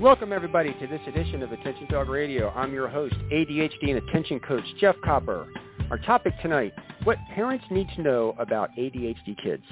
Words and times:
Welcome 0.00 0.30
everybody 0.30 0.74
to 0.74 0.86
this 0.86 1.00
edition 1.06 1.42
of 1.42 1.52
Attention 1.52 1.86
Talk 1.86 2.08
Radio. 2.08 2.50
I'm 2.50 2.70
your 2.70 2.86
host, 2.86 3.14
ADHD 3.32 3.88
and 3.88 3.96
attention 3.96 4.38
coach 4.40 4.62
Jeff 4.78 4.94
Copper. 5.02 5.48
Our 5.90 5.96
topic 5.96 6.34
tonight, 6.42 6.74
what 7.04 7.16
parents 7.34 7.64
need 7.70 7.88
to 7.96 8.02
know 8.02 8.34
about 8.38 8.68
ADHD 8.78 9.42
kids. 9.42 9.62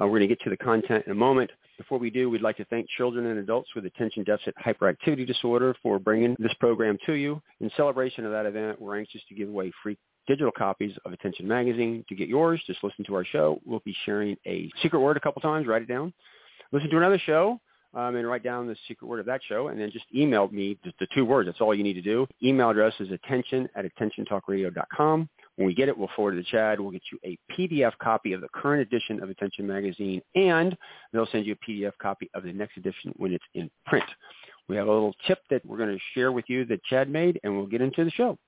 Uh, 0.00 0.06
we're 0.06 0.18
going 0.18 0.22
to 0.22 0.26
get 0.26 0.40
to 0.40 0.48
the 0.48 0.56
content 0.56 1.04
in 1.04 1.12
a 1.12 1.14
moment. 1.14 1.50
Before 1.76 1.98
we 1.98 2.08
do, 2.08 2.30
we'd 2.30 2.40
like 2.40 2.56
to 2.56 2.64
thank 2.64 2.88
children 2.96 3.26
and 3.26 3.38
adults 3.38 3.68
with 3.76 3.84
attention 3.84 4.24
deficit 4.24 4.54
hyperactivity 4.56 5.26
disorder 5.26 5.76
for 5.82 5.98
bringing 5.98 6.34
this 6.38 6.54
program 6.54 6.96
to 7.04 7.12
you. 7.12 7.42
In 7.60 7.70
celebration 7.76 8.24
of 8.24 8.32
that 8.32 8.46
event, 8.46 8.80
we're 8.80 8.98
anxious 8.98 9.20
to 9.28 9.34
give 9.34 9.50
away 9.50 9.70
free 9.82 9.98
digital 10.26 10.52
copies 10.56 10.96
of 11.04 11.12
Attention 11.12 11.46
Magazine. 11.46 12.06
To 12.08 12.14
get 12.14 12.28
yours, 12.28 12.58
just 12.66 12.82
listen 12.82 13.04
to 13.04 13.14
our 13.14 13.24
show. 13.26 13.60
We'll 13.66 13.82
be 13.84 13.94
sharing 14.06 14.38
a 14.46 14.70
secret 14.80 15.00
word 15.00 15.18
a 15.18 15.20
couple 15.20 15.42
times. 15.42 15.66
Write 15.66 15.82
it 15.82 15.88
down. 15.88 16.14
Listen 16.72 16.88
to 16.88 16.96
another 16.96 17.20
show 17.26 17.60
um, 17.96 18.14
and 18.14 18.28
write 18.28 18.44
down 18.44 18.66
the 18.66 18.76
secret 18.86 19.08
word 19.08 19.18
of 19.20 19.26
that 19.26 19.40
show, 19.48 19.68
and 19.68 19.80
then 19.80 19.90
just 19.90 20.04
email 20.14 20.48
me 20.48 20.78
the, 20.84 20.92
the 21.00 21.06
two 21.14 21.24
words. 21.24 21.48
That's 21.48 21.60
all 21.60 21.74
you 21.74 21.82
need 21.82 21.94
to 21.94 22.02
do. 22.02 22.26
Email 22.42 22.70
address 22.70 22.92
is 23.00 23.10
attention 23.10 23.68
at 23.74 23.86
attentiontalkradio.com. 23.86 25.28
When 25.56 25.66
we 25.66 25.74
get 25.74 25.88
it, 25.88 25.96
we'll 25.96 26.10
forward 26.14 26.36
it 26.36 26.44
to 26.44 26.56
CHADD. 26.56 26.80
We'll 26.80 26.90
get 26.90 27.02
you 27.10 27.18
a 27.24 27.38
PDF 27.52 27.92
copy 27.98 28.34
of 28.34 28.42
the 28.42 28.48
current 28.52 28.82
edition 28.82 29.22
of 29.22 29.30
Attention 29.30 29.66
Magazine, 29.66 30.20
and 30.34 30.76
they'll 31.12 31.26
send 31.32 31.46
you 31.46 31.54
a 31.54 31.70
PDF 31.70 31.92
copy 32.00 32.30
of 32.34 32.42
the 32.42 32.52
next 32.52 32.76
edition 32.76 33.12
when 33.16 33.32
it's 33.32 33.44
in 33.54 33.70
print. 33.86 34.04
We 34.68 34.76
have 34.76 34.88
a 34.88 34.92
little 34.92 35.14
tip 35.26 35.38
that 35.48 35.64
we're 35.64 35.78
going 35.78 35.96
to 35.96 36.02
share 36.14 36.32
with 36.32 36.44
you 36.48 36.66
that 36.66 36.80
CHADD 36.90 37.08
made, 37.08 37.40
and 37.42 37.56
we'll 37.56 37.66
get 37.66 37.80
into 37.80 38.04
the 38.04 38.10
show. 38.10 38.38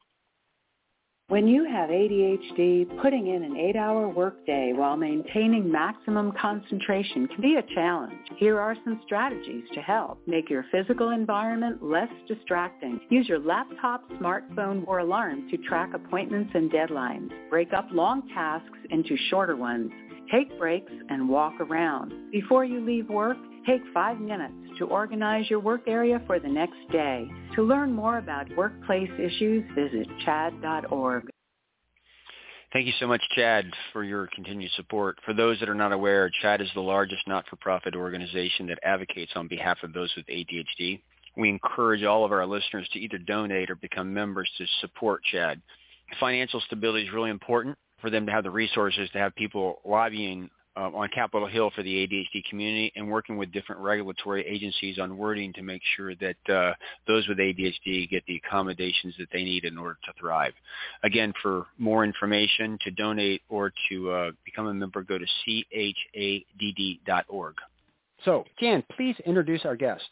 When 1.31 1.47
you 1.47 1.67
have 1.67 1.91
ADHD, 1.91 3.03
putting 3.03 3.27
in 3.27 3.43
an 3.43 3.55
eight-hour 3.55 4.09
workday 4.09 4.73
while 4.75 4.97
maintaining 4.97 5.71
maximum 5.71 6.33
concentration 6.33 7.29
can 7.29 7.43
be 7.43 7.57
a 7.57 7.75
challenge. 7.75 8.15
Here 8.39 8.59
are 8.59 8.75
some 8.83 8.99
strategies 9.05 9.65
to 9.75 9.83
help. 9.83 10.23
Make 10.27 10.49
your 10.49 10.65
physical 10.73 11.11
environment 11.11 11.83
less 11.83 12.09
distracting. 12.29 12.99
Use 13.11 13.29
your 13.29 13.41
laptop, 13.41 14.09
smartphone, 14.13 14.89
or 14.89 15.01
alarm 15.01 15.51
to 15.51 15.59
track 15.59 15.93
appointments 15.93 16.53
and 16.55 16.73
deadlines. 16.73 17.29
Break 17.51 17.75
up 17.75 17.89
long 17.93 18.27
tasks 18.29 18.79
into 18.89 19.15
shorter 19.29 19.55
ones. 19.55 19.93
Take 20.33 20.59
breaks 20.59 20.93
and 21.11 21.29
walk 21.29 21.61
around. 21.61 22.15
Before 22.33 22.65
you 22.65 22.81
leave 22.81 23.11
work, 23.11 23.37
take 23.67 23.83
five 23.93 24.19
minutes 24.19 24.55
to 24.79 24.87
organize 24.87 25.49
your 25.51 25.61
work 25.61 25.83
area 25.87 26.21
for 26.27 26.39
the 26.39 26.49
next 26.49 26.79
day. 26.91 27.29
To 27.57 27.63
learn 27.63 27.93
more 27.93 28.19
about 28.19 28.55
workplace 28.57 29.11
issues, 29.19 29.65
visit 29.75 30.07
chadd.org. 30.25 31.29
Thank 32.71 32.87
you 32.87 32.93
so 33.01 33.07
much, 33.07 33.23
CHADD, 33.35 33.73
for 33.95 34.05
your 34.05 34.29
continued 34.35 34.71
support. 34.73 35.19
For 35.25 35.33
those 35.33 35.59
that 35.61 35.71
are 35.71 35.75
not 35.75 35.93
aware, 35.93 36.31
CHADD 36.43 36.61
is 36.61 36.69
the 36.75 36.83
largest 36.83 37.27
not-for-profit 37.27 37.97
organization 37.97 38.67
that 38.67 38.79
advocates 38.83 39.33
on 39.37 39.49
behalf 39.49 39.79
of 39.83 39.95
those 39.95 40.13
with 40.15 40.27
ADHD. 40.27 41.01
We 41.39 41.49
encourage 41.49 42.05
all 42.05 42.27
of 42.27 42.33
our 42.33 42.45
listeners 42.45 42.87
to 42.93 42.99
either 42.99 43.17
donate 43.17 43.71
or 43.71 43.77
become 43.77 44.13
members 44.13 44.51
to 44.59 44.67
support 44.83 45.23
CHADD. 45.33 45.63
Financial 46.21 46.61
stability 46.61 47.07
is 47.07 47.13
really 47.13 47.31
important 47.31 47.79
for 48.03 48.11
them 48.11 48.27
to 48.27 48.33
have 48.33 48.45
the 48.45 48.51
resources 48.51 49.09
to 49.13 49.19
have 49.19 49.35
people 49.35 49.81
lobbying 49.87 50.51
uh, 50.79 50.91
on 50.95 51.09
Capitol 51.09 51.49
Hill 51.49 51.71
for 51.75 51.83
the 51.83 52.07
ADHD 52.07 52.45
community 52.49 52.93
and 52.95 53.11
working 53.11 53.37
with 53.37 53.51
different 53.53 53.81
regulatory 53.81 54.47
agencies 54.47 54.99
on 54.99 55.17
wording 55.17 55.53
to 55.55 55.63
make 55.63 55.83
sure 55.97 56.15
that 56.17 56.37
uh, 56.49 56.73
those 57.07 57.27
with 57.27 57.39
ADHD 57.39 58.09
get 58.09 58.25
the 58.27 58.37
accommodations 58.37 59.15
that 59.19 59.27
they 59.33 59.43
need 59.43 59.65
in 59.65 59.77
order 59.77 59.99
to 60.05 60.13
thrive. 60.21 60.53
Again, 61.03 61.33
for 61.43 61.67
more 61.79 62.05
information, 62.05 62.79
to 62.85 62.91
donate 62.93 63.43
or 63.49 63.73
to 63.89 64.11
uh, 64.11 64.31
become 64.45 64.67
a 64.67 64.75
member, 64.75 65.03
go 65.03 65.19
to 65.19 65.27
chadd.org. 66.15 67.55
So, 68.25 68.45
Jan, 68.61 68.85
please 68.97 69.17
introduce 69.27 69.65
our 69.65 69.77
guest. 69.77 70.09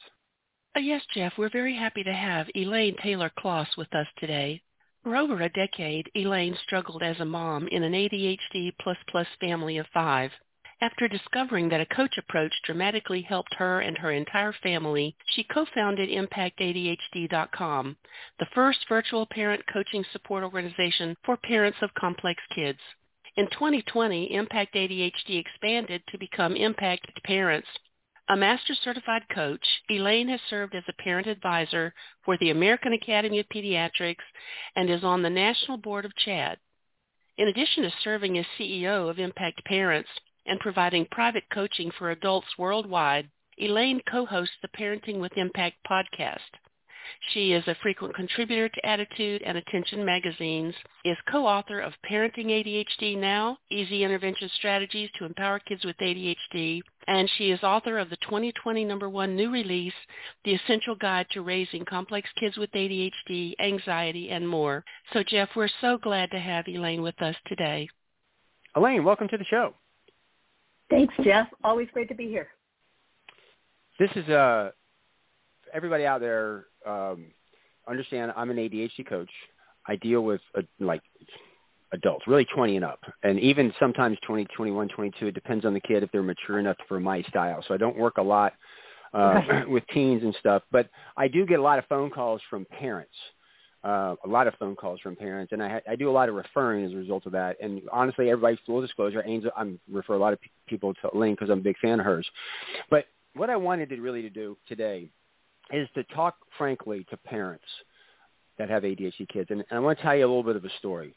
Uh, 0.76 0.80
yes, 0.80 1.02
Jeff, 1.14 1.32
we're 1.38 1.50
very 1.50 1.76
happy 1.76 2.02
to 2.02 2.12
have 2.12 2.48
Elaine 2.54 2.96
Taylor 3.02 3.30
Klaus 3.38 3.68
with 3.76 3.92
us 3.94 4.06
today. 4.18 4.60
For 5.02 5.16
over 5.16 5.40
a 5.40 5.48
decade, 5.48 6.10
Elaine 6.16 6.56
struggled 6.64 7.02
as 7.02 7.20
a 7.20 7.24
mom 7.24 7.68
in 7.68 7.84
an 7.84 7.92
ADHD 7.92 8.72
plus 8.80 8.96
plus 9.08 9.28
family 9.40 9.78
of 9.78 9.86
five. 9.94 10.32
After 10.78 11.08
discovering 11.08 11.70
that 11.70 11.80
a 11.80 11.86
coach 11.86 12.18
approach 12.18 12.52
dramatically 12.62 13.22
helped 13.22 13.54
her 13.54 13.80
and 13.80 13.96
her 13.96 14.10
entire 14.10 14.52
family, 14.52 15.16
she 15.24 15.42
co-founded 15.42 16.10
ImpactADHD.com, 16.10 17.96
the 18.38 18.46
first 18.54 18.86
virtual 18.86 19.24
parent 19.24 19.66
coaching 19.66 20.04
support 20.12 20.44
organization 20.44 21.16
for 21.24 21.38
parents 21.38 21.78
of 21.80 21.94
complex 21.94 22.42
kids. 22.54 22.80
In 23.36 23.48
2020, 23.48 24.34
Impact 24.34 24.74
ADHD 24.74 25.38
expanded 25.38 26.02
to 26.08 26.18
become 26.18 26.54
Impact 26.54 27.22
Parents, 27.24 27.68
a 28.28 28.36
master 28.36 28.74
certified 28.74 29.22
coach, 29.30 29.66
Elaine 29.88 30.28
has 30.28 30.40
served 30.50 30.74
as 30.74 30.84
a 30.88 31.02
parent 31.02 31.26
advisor 31.26 31.94
for 32.22 32.36
the 32.36 32.50
American 32.50 32.92
Academy 32.92 33.38
of 33.38 33.48
Pediatrics 33.48 34.24
and 34.74 34.90
is 34.90 35.04
on 35.04 35.22
the 35.22 35.30
national 35.30 35.78
board 35.78 36.04
of 36.04 36.12
CHADD. 36.16 36.58
In 37.38 37.48
addition 37.48 37.82
to 37.84 37.92
serving 38.02 38.36
as 38.36 38.46
CEO 38.58 39.08
of 39.08 39.18
Impact 39.18 39.64
Parents 39.64 40.08
and 40.46 40.60
providing 40.60 41.06
private 41.10 41.44
coaching 41.52 41.90
for 41.98 42.10
adults 42.10 42.48
worldwide, 42.58 43.28
Elaine 43.58 44.00
co-hosts 44.10 44.56
the 44.62 44.68
Parenting 44.68 45.18
with 45.18 45.36
Impact 45.36 45.76
podcast. 45.88 46.38
She 47.32 47.52
is 47.52 47.66
a 47.68 47.76
frequent 47.76 48.14
contributor 48.14 48.68
to 48.68 48.80
ADDitude 48.82 49.42
and 49.44 49.56
Attention 49.56 50.04
magazines, 50.04 50.74
is 51.04 51.16
co-author 51.30 51.80
of 51.80 51.94
Parenting 52.08 52.46
ADHD 52.46 53.16
Now, 53.16 53.58
Easy 53.70 54.02
Intervention 54.04 54.48
Strategies 54.56 55.10
to 55.12 55.24
Empower 55.24 55.58
Kids 55.60 55.84
with 55.84 55.96
ADHD, 55.98 56.82
and 57.06 57.30
she 57.30 57.50
is 57.50 57.62
author 57.62 57.98
of 57.98 58.10
the 58.10 58.16
2020 58.16 58.84
number 58.84 59.08
one 59.08 59.36
new 59.36 59.50
release, 59.50 59.94
The 60.44 60.54
Essential 60.54 60.96
Guide 60.96 61.26
to 61.30 61.42
Raising 61.42 61.84
Complex 61.84 62.28
Kids 62.38 62.56
with 62.56 62.70
ADHD, 62.72 63.54
Anxiety, 63.60 64.30
and 64.30 64.46
More. 64.48 64.84
So 65.12 65.22
Jeff, 65.22 65.50
we're 65.54 65.68
so 65.80 65.98
glad 65.98 66.30
to 66.32 66.40
have 66.40 66.68
Elaine 66.68 67.02
with 67.02 67.20
us 67.22 67.36
today. 67.46 67.88
Elaine, 68.74 69.04
welcome 69.04 69.28
to 69.28 69.38
the 69.38 69.44
show. 69.44 69.74
Thanks, 70.90 71.14
Jeff. 71.24 71.48
Always 71.64 71.88
great 71.92 72.08
to 72.08 72.14
be 72.14 72.28
here. 72.28 72.48
This 73.98 74.10
is 74.14 74.28
uh, 74.28 74.70
everybody 75.72 76.04
out 76.06 76.20
there. 76.20 76.66
Um, 76.86 77.26
understand, 77.88 78.32
I'm 78.36 78.50
an 78.50 78.56
ADHD 78.56 79.06
coach. 79.08 79.30
I 79.86 79.96
deal 79.96 80.22
with 80.22 80.40
uh, 80.56 80.62
like 80.80 81.02
adults, 81.92 82.26
really 82.26 82.46
20 82.54 82.76
and 82.76 82.84
up, 82.84 83.00
and 83.22 83.38
even 83.40 83.72
sometimes 83.78 84.18
20, 84.26 84.46
21, 84.56 84.88
22. 84.88 85.26
It 85.28 85.34
depends 85.34 85.64
on 85.64 85.74
the 85.74 85.80
kid 85.80 86.02
if 86.02 86.10
they're 86.12 86.22
mature 86.22 86.58
enough 86.58 86.76
for 86.88 87.00
my 87.00 87.22
style. 87.22 87.64
So 87.66 87.74
I 87.74 87.76
don't 87.76 87.96
work 87.96 88.18
a 88.18 88.22
lot 88.22 88.52
uh, 89.14 89.40
with 89.68 89.84
teens 89.92 90.22
and 90.22 90.36
stuff, 90.40 90.62
but 90.70 90.88
I 91.16 91.28
do 91.28 91.46
get 91.46 91.58
a 91.58 91.62
lot 91.62 91.78
of 91.78 91.86
phone 91.86 92.10
calls 92.10 92.40
from 92.50 92.66
parents. 92.66 93.14
Uh, 93.86 94.16
a 94.24 94.28
lot 94.28 94.48
of 94.48 94.54
phone 94.54 94.74
calls 94.74 94.98
from 94.98 95.14
parents, 95.14 95.52
and 95.52 95.62
I, 95.62 95.68
ha- 95.68 95.92
I 95.92 95.94
do 95.94 96.10
a 96.10 96.12
lot 96.12 96.28
of 96.28 96.34
referring 96.34 96.84
as 96.84 96.92
a 96.92 96.96
result 96.96 97.24
of 97.24 97.30
that. 97.32 97.56
And 97.62 97.82
honestly, 97.92 98.28
everybody, 98.30 98.58
full 98.66 98.80
disclosure, 98.80 99.22
Angel, 99.24 99.52
I'm 99.56 99.78
refer 99.88 100.14
a 100.14 100.18
lot 100.18 100.32
of 100.32 100.40
p- 100.40 100.50
people 100.66 100.92
to 100.94 101.10
Lynn 101.14 101.34
because 101.34 101.50
I'm 101.50 101.60
a 101.60 101.62
big 101.62 101.78
fan 101.78 102.00
of 102.00 102.04
hers. 102.04 102.28
But 102.90 103.04
what 103.34 103.48
I 103.48 103.54
wanted 103.54 103.90
to 103.90 104.00
really 104.00 104.22
to 104.22 104.30
do 104.30 104.56
today 104.66 105.08
is 105.72 105.88
to 105.94 106.02
talk 106.02 106.34
frankly 106.58 107.06
to 107.10 107.16
parents 107.16 107.64
that 108.58 108.68
have 108.70 108.82
ADHD 108.82 109.28
kids, 109.28 109.50
and, 109.50 109.60
and 109.70 109.78
I 109.78 109.78
want 109.78 109.98
to 109.98 110.04
tell 110.04 110.16
you 110.16 110.24
a 110.24 110.26
little 110.26 110.42
bit 110.42 110.56
of 110.56 110.64
a 110.64 110.70
story. 110.80 111.14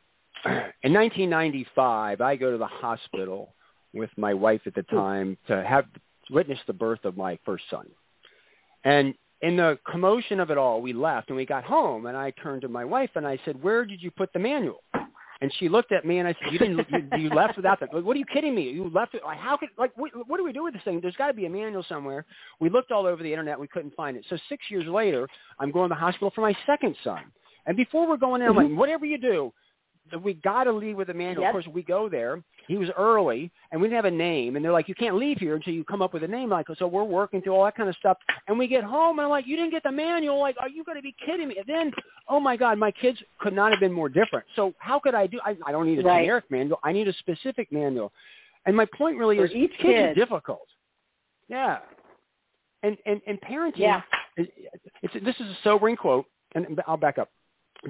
In 0.44 0.92
1995, 0.92 2.20
I 2.20 2.36
go 2.36 2.52
to 2.52 2.58
the 2.58 2.66
hospital 2.66 3.52
with 3.92 4.10
my 4.16 4.32
wife 4.32 4.60
at 4.66 4.76
the 4.76 4.84
time 4.84 5.36
to 5.48 5.64
have 5.64 5.86
witnessed 6.30 6.68
the 6.68 6.72
birth 6.72 7.04
of 7.04 7.16
my 7.16 7.36
first 7.44 7.64
son. 7.68 7.86
And 8.84 9.14
in 9.42 9.56
the 9.56 9.78
commotion 9.86 10.40
of 10.40 10.50
it 10.50 10.58
all, 10.58 10.80
we 10.80 10.92
left 10.92 11.28
and 11.28 11.36
we 11.36 11.44
got 11.44 11.64
home, 11.64 12.06
and 12.06 12.16
I 12.16 12.30
turned 12.42 12.62
to 12.62 12.68
my 12.68 12.84
wife 12.84 13.10
and 13.14 13.26
I 13.26 13.38
said, 13.44 13.62
"Where 13.62 13.84
did 13.84 14.02
you 14.02 14.10
put 14.10 14.32
the 14.32 14.38
manual?" 14.38 14.82
And 15.42 15.52
she 15.58 15.68
looked 15.68 15.92
at 15.92 16.06
me 16.06 16.18
and 16.18 16.26
I 16.26 16.34
said, 16.42 16.52
"You 16.52 16.58
didn't. 16.58 16.86
You, 16.90 17.18
you 17.18 17.28
left 17.30 17.56
without 17.56 17.78
that. 17.80 17.92
Like, 17.92 18.04
what 18.04 18.16
are 18.16 18.18
you 18.18 18.24
kidding 18.24 18.54
me? 18.54 18.70
You 18.70 18.90
left 18.94 19.14
it. 19.14 19.22
Like, 19.22 19.38
how 19.38 19.56
could? 19.58 19.68
Like, 19.76 19.92
what, 19.96 20.10
what 20.26 20.38
do 20.38 20.44
we 20.44 20.52
do 20.52 20.64
with 20.64 20.72
this 20.72 20.82
thing? 20.84 21.00
There's 21.00 21.16
got 21.16 21.26
to 21.26 21.34
be 21.34 21.44
a 21.44 21.50
manual 21.50 21.84
somewhere." 21.88 22.24
We 22.60 22.70
looked 22.70 22.90
all 22.90 23.06
over 23.06 23.22
the 23.22 23.30
internet. 23.30 23.60
We 23.60 23.68
couldn't 23.68 23.94
find 23.94 24.16
it. 24.16 24.24
So 24.30 24.38
six 24.48 24.64
years 24.70 24.86
later, 24.86 25.28
I'm 25.58 25.70
going 25.70 25.90
to 25.90 25.94
the 25.94 26.00
hospital 26.00 26.32
for 26.34 26.40
my 26.40 26.56
second 26.64 26.96
son. 27.04 27.20
And 27.66 27.76
before 27.76 28.08
we're 28.08 28.16
going 28.16 28.40
in, 28.40 28.48
I'm 28.48 28.56
like, 28.56 28.78
"Whatever 28.78 29.04
you 29.04 29.18
do, 29.18 29.52
we 30.22 30.34
got 30.34 30.64
to 30.64 30.72
leave 30.72 30.96
with 30.96 31.08
a 31.10 31.14
manual. 31.14 31.42
Yep. 31.42 31.48
Of 31.48 31.52
course, 31.64 31.74
we 31.74 31.82
go 31.82 32.08
there. 32.08 32.42
He 32.68 32.76
was 32.76 32.88
early, 32.98 33.50
and 33.70 33.80
we 33.80 33.86
didn't 33.86 33.96
have 33.96 34.12
a 34.12 34.16
name. 34.16 34.56
And 34.56 34.64
they're 34.64 34.72
like, 34.72 34.88
you 34.88 34.94
can't 34.94 35.16
leave 35.16 35.38
here 35.38 35.54
until 35.54 35.72
you 35.72 35.84
come 35.84 36.02
up 36.02 36.12
with 36.12 36.22
a 36.24 36.28
name. 36.28 36.50
Like, 36.50 36.66
so 36.78 36.86
we're 36.86 37.04
working 37.04 37.40
through 37.42 37.54
all 37.54 37.64
that 37.64 37.76
kind 37.76 37.88
of 37.88 37.94
stuff. 37.96 38.18
And 38.48 38.58
we 38.58 38.66
get 38.68 38.82
home, 38.84 39.18
and 39.18 39.24
I'm 39.24 39.30
like, 39.30 39.46
you 39.46 39.56
didn't 39.56 39.70
get 39.70 39.82
the 39.84 39.92
manual. 39.92 40.40
Like, 40.40 40.56
are 40.60 40.68
you 40.68 40.82
going 40.84 40.96
to 40.96 41.02
be 41.02 41.14
kidding 41.24 41.48
me? 41.48 41.56
And 41.58 41.66
then, 41.66 41.92
oh 42.28 42.40
my 42.40 42.56
God, 42.56 42.78
my 42.78 42.90
kids 42.90 43.18
could 43.40 43.52
not 43.54 43.70
have 43.70 43.80
been 43.80 43.92
more 43.92 44.08
different. 44.08 44.44
So 44.56 44.74
how 44.78 44.98
could 44.98 45.14
I 45.14 45.26
do? 45.26 45.38
I, 45.44 45.56
I 45.64 45.72
don't 45.72 45.86
need 45.86 45.98
a 45.98 46.02
Right. 46.02 46.22
generic 46.22 46.44
manual. 46.50 46.78
I 46.82 46.92
need 46.92 47.08
a 47.08 47.12
specific 47.14 47.70
manual. 47.70 48.12
And 48.66 48.76
my 48.76 48.86
point 48.96 49.16
really 49.16 49.36
For 49.36 49.44
is, 49.46 49.52
each 49.52 49.70
kids 49.78 49.84
are 49.84 50.08
kid. 50.08 50.14
difficult. 50.16 50.66
Yeah. 51.48 51.78
And 52.82 52.96
and 53.06 53.20
and 53.26 53.40
parenting. 53.40 53.78
Yeah. 53.78 54.02
It's, 54.36 54.50
it's 55.02 55.24
this 55.24 55.34
is 55.36 55.46
a 55.46 55.56
sobering 55.64 55.96
quote, 55.96 56.26
and 56.54 56.80
I'll 56.86 56.96
back 56.96 57.18
up. 57.18 57.30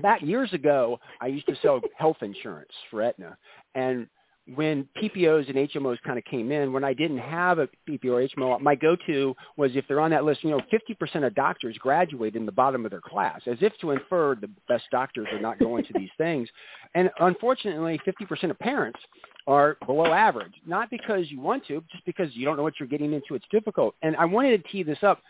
Back 0.02 0.22
years 0.22 0.52
ago, 0.52 0.98
I 1.20 1.26
used 1.28 1.46
to 1.46 1.56
sell 1.62 1.80
health 1.96 2.18
insurance 2.20 2.72
for 2.90 3.02
Aetna, 3.02 3.36
and 3.74 4.08
when 4.54 4.88
PPOs 5.02 5.48
and 5.48 5.68
HMOs 5.68 6.00
kind 6.02 6.18
of 6.18 6.24
came 6.24 6.52
in, 6.52 6.72
when 6.72 6.84
I 6.84 6.94
didn't 6.94 7.18
have 7.18 7.58
a 7.58 7.68
PPO 7.88 8.04
or 8.04 8.28
HMO, 8.28 8.60
my 8.60 8.76
go-to 8.76 9.34
was 9.56 9.72
if 9.74 9.84
they're 9.88 10.00
on 10.00 10.10
that 10.12 10.24
list, 10.24 10.44
you 10.44 10.50
know, 10.50 10.60
50% 10.72 11.26
of 11.26 11.34
doctors 11.34 11.76
graduate 11.78 12.36
in 12.36 12.46
the 12.46 12.52
bottom 12.52 12.84
of 12.84 12.92
their 12.92 13.00
class, 13.00 13.40
as 13.46 13.58
if 13.60 13.76
to 13.80 13.90
infer 13.90 14.36
the 14.36 14.48
best 14.68 14.84
doctors 14.92 15.26
are 15.32 15.40
not 15.40 15.58
going 15.58 15.84
to 15.84 15.92
these 15.94 16.10
things. 16.18 16.48
And 16.94 17.10
unfortunately, 17.18 18.00
50% 18.06 18.50
of 18.50 18.58
parents 18.60 19.00
are 19.48 19.76
below 19.84 20.12
average, 20.12 20.54
not 20.64 20.90
because 20.90 21.30
you 21.30 21.40
want 21.40 21.66
to, 21.66 21.82
just 21.90 22.04
because 22.06 22.28
you 22.34 22.44
don't 22.44 22.56
know 22.56 22.62
what 22.62 22.74
you're 22.78 22.88
getting 22.88 23.12
into. 23.12 23.34
It's 23.34 23.46
difficult. 23.50 23.94
And 24.02 24.14
I 24.16 24.26
wanted 24.26 24.62
to 24.62 24.70
tee 24.70 24.84
this 24.84 24.98
up. 25.02 25.20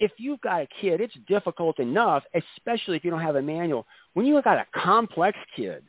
If 0.00 0.12
you've 0.16 0.40
got 0.40 0.62
a 0.62 0.68
kid, 0.80 1.00
it's 1.00 1.14
difficult 1.28 1.78
enough, 1.78 2.24
especially 2.34 2.96
if 2.96 3.04
you 3.04 3.10
don't 3.10 3.20
have 3.20 3.36
a 3.36 3.42
manual. 3.42 3.86
When 4.14 4.26
you 4.26 4.34
have 4.36 4.44
got 4.44 4.58
a 4.58 4.66
complex 4.74 5.38
kid, 5.56 5.84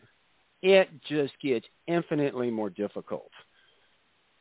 it 0.62 0.90
just 1.08 1.34
gets 1.42 1.66
infinitely 1.88 2.52
more 2.52 2.70
difficult. 2.70 3.32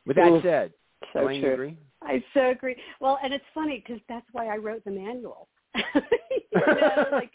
With 0.05 0.17
that 0.17 0.31
Ooh, 0.31 0.41
said, 0.41 0.73
So 1.13 1.21
Elaine, 1.21 1.41
true. 1.41 1.53
agree? 1.53 1.77
I 2.01 2.23
so 2.33 2.49
agree. 2.49 2.75
Well, 2.99 3.17
and 3.23 3.33
it's 3.33 3.45
funny 3.53 3.83
because 3.85 4.01
that's 4.07 4.25
why 4.31 4.47
I 4.47 4.57
wrote 4.57 4.83
the 4.85 4.91
manual. 4.91 5.47
you 5.75 6.61
know, 6.61 7.05
like 7.11 7.31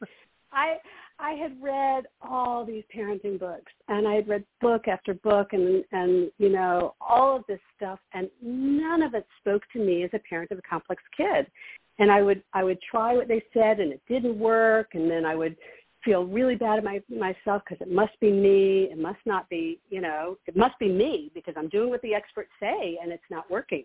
I 0.52 0.78
I 1.18 1.32
had 1.32 1.60
read 1.60 2.06
all 2.22 2.64
these 2.64 2.84
parenting 2.94 3.38
books, 3.38 3.72
and 3.88 4.06
I 4.08 4.14
had 4.14 4.28
read 4.28 4.44
book 4.60 4.88
after 4.88 5.14
book, 5.14 5.52
and 5.52 5.84
and 5.92 6.30
you 6.38 6.48
know 6.48 6.94
all 7.00 7.36
of 7.36 7.44
this 7.48 7.60
stuff, 7.76 7.98
and 8.14 8.30
none 8.42 9.02
of 9.02 9.14
it 9.14 9.26
spoke 9.40 9.62
to 9.72 9.78
me 9.78 10.04
as 10.04 10.10
a 10.14 10.20
parent 10.20 10.50
of 10.50 10.58
a 10.58 10.62
complex 10.62 11.02
kid. 11.16 11.46
And 12.00 12.10
I 12.10 12.22
would 12.22 12.42
I 12.52 12.64
would 12.64 12.80
try 12.82 13.14
what 13.14 13.28
they 13.28 13.42
said, 13.54 13.78
and 13.78 13.92
it 13.92 14.02
didn't 14.08 14.38
work, 14.38 14.94
and 14.94 15.08
then 15.08 15.24
I 15.24 15.34
would 15.36 15.56
feel 16.04 16.24
really 16.24 16.56
bad 16.56 16.78
at 16.78 16.84
my, 16.84 17.02
myself 17.08 17.62
because 17.68 17.80
it 17.80 17.92
must 17.92 18.18
be 18.20 18.32
me. 18.32 18.88
It 18.90 18.98
must 18.98 19.20
not 19.26 19.48
be, 19.48 19.78
you 19.90 20.00
know, 20.00 20.38
it 20.46 20.56
must 20.56 20.78
be 20.78 20.88
me 20.88 21.30
because 21.34 21.54
I'm 21.56 21.68
doing 21.68 21.90
what 21.90 22.02
the 22.02 22.14
experts 22.14 22.50
say 22.58 22.98
and 23.02 23.12
it's 23.12 23.22
not 23.30 23.50
working. 23.50 23.84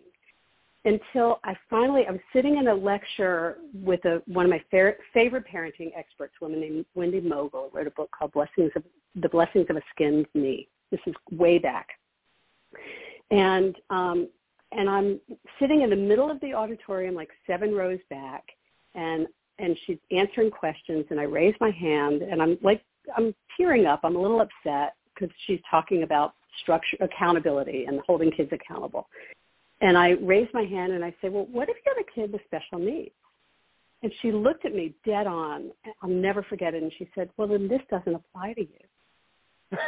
Until 0.84 1.40
I 1.44 1.54
finally, 1.68 2.04
I 2.08 2.12
was 2.12 2.20
sitting 2.32 2.58
in 2.58 2.68
a 2.68 2.74
lecture 2.74 3.58
with 3.74 4.04
a, 4.04 4.22
one 4.26 4.46
of 4.46 4.50
my 4.50 4.62
fa- 4.70 4.94
favorite 5.12 5.44
parenting 5.52 5.90
experts, 5.96 6.34
a 6.40 6.44
woman 6.44 6.60
named 6.60 6.86
Wendy 6.94 7.20
Mogel, 7.20 7.70
wrote 7.72 7.88
a 7.88 7.90
book 7.90 8.10
called 8.16 8.32
Blessings 8.32 8.70
of 8.76 8.84
The 9.20 9.28
Blessings 9.28 9.66
of 9.68 9.76
a 9.76 9.82
Skinned 9.94 10.26
Knee. 10.34 10.68
This 10.92 11.00
is 11.06 11.14
way 11.32 11.58
back. 11.58 11.88
And 13.32 13.74
um, 13.90 14.28
and 14.76 14.88
I'm 14.88 15.20
sitting 15.60 15.82
in 15.82 15.90
the 15.90 15.96
middle 15.96 16.30
of 16.30 16.40
the 16.40 16.54
auditorium, 16.54 17.14
like 17.14 17.30
seven 17.46 17.74
rows 17.74 18.00
back, 18.10 18.44
and 18.94 19.26
and 19.58 19.76
she's 19.86 19.98
answering 20.10 20.50
questions 20.50 21.06
and 21.10 21.18
I 21.18 21.24
raise 21.24 21.54
my 21.60 21.70
hand 21.70 22.22
and 22.22 22.42
I'm 22.42 22.58
like 22.62 22.82
I'm 23.16 23.34
tearing 23.56 23.86
up. 23.86 24.00
I'm 24.02 24.16
a 24.16 24.20
little 24.20 24.40
upset 24.40 24.94
because 25.14 25.34
she's 25.46 25.60
talking 25.70 26.02
about 26.02 26.34
structure 26.62 26.96
accountability 27.00 27.84
and 27.86 28.00
holding 28.06 28.30
kids 28.32 28.50
accountable. 28.52 29.08
And 29.80 29.96
I 29.96 30.10
raise 30.22 30.48
my 30.52 30.64
hand 30.64 30.92
and 30.92 31.04
I 31.04 31.14
say, 31.22 31.28
"Well, 31.28 31.46
what 31.50 31.68
if 31.68 31.76
you 31.84 31.92
have 31.94 32.04
a 32.04 32.10
kid 32.14 32.32
with 32.32 32.42
special 32.46 32.78
needs?" 32.78 33.14
And 34.02 34.12
she 34.20 34.32
looked 34.32 34.64
at 34.64 34.74
me 34.74 34.94
dead 35.04 35.26
on. 35.26 35.70
I'll 36.02 36.10
never 36.10 36.42
forget 36.42 36.74
it. 36.74 36.82
And 36.82 36.92
she 36.98 37.08
said, 37.14 37.30
"Well, 37.36 37.48
then 37.48 37.68
this 37.68 37.82
doesn't 37.90 38.14
apply 38.14 38.54
to 38.54 38.62
you." 38.62 39.78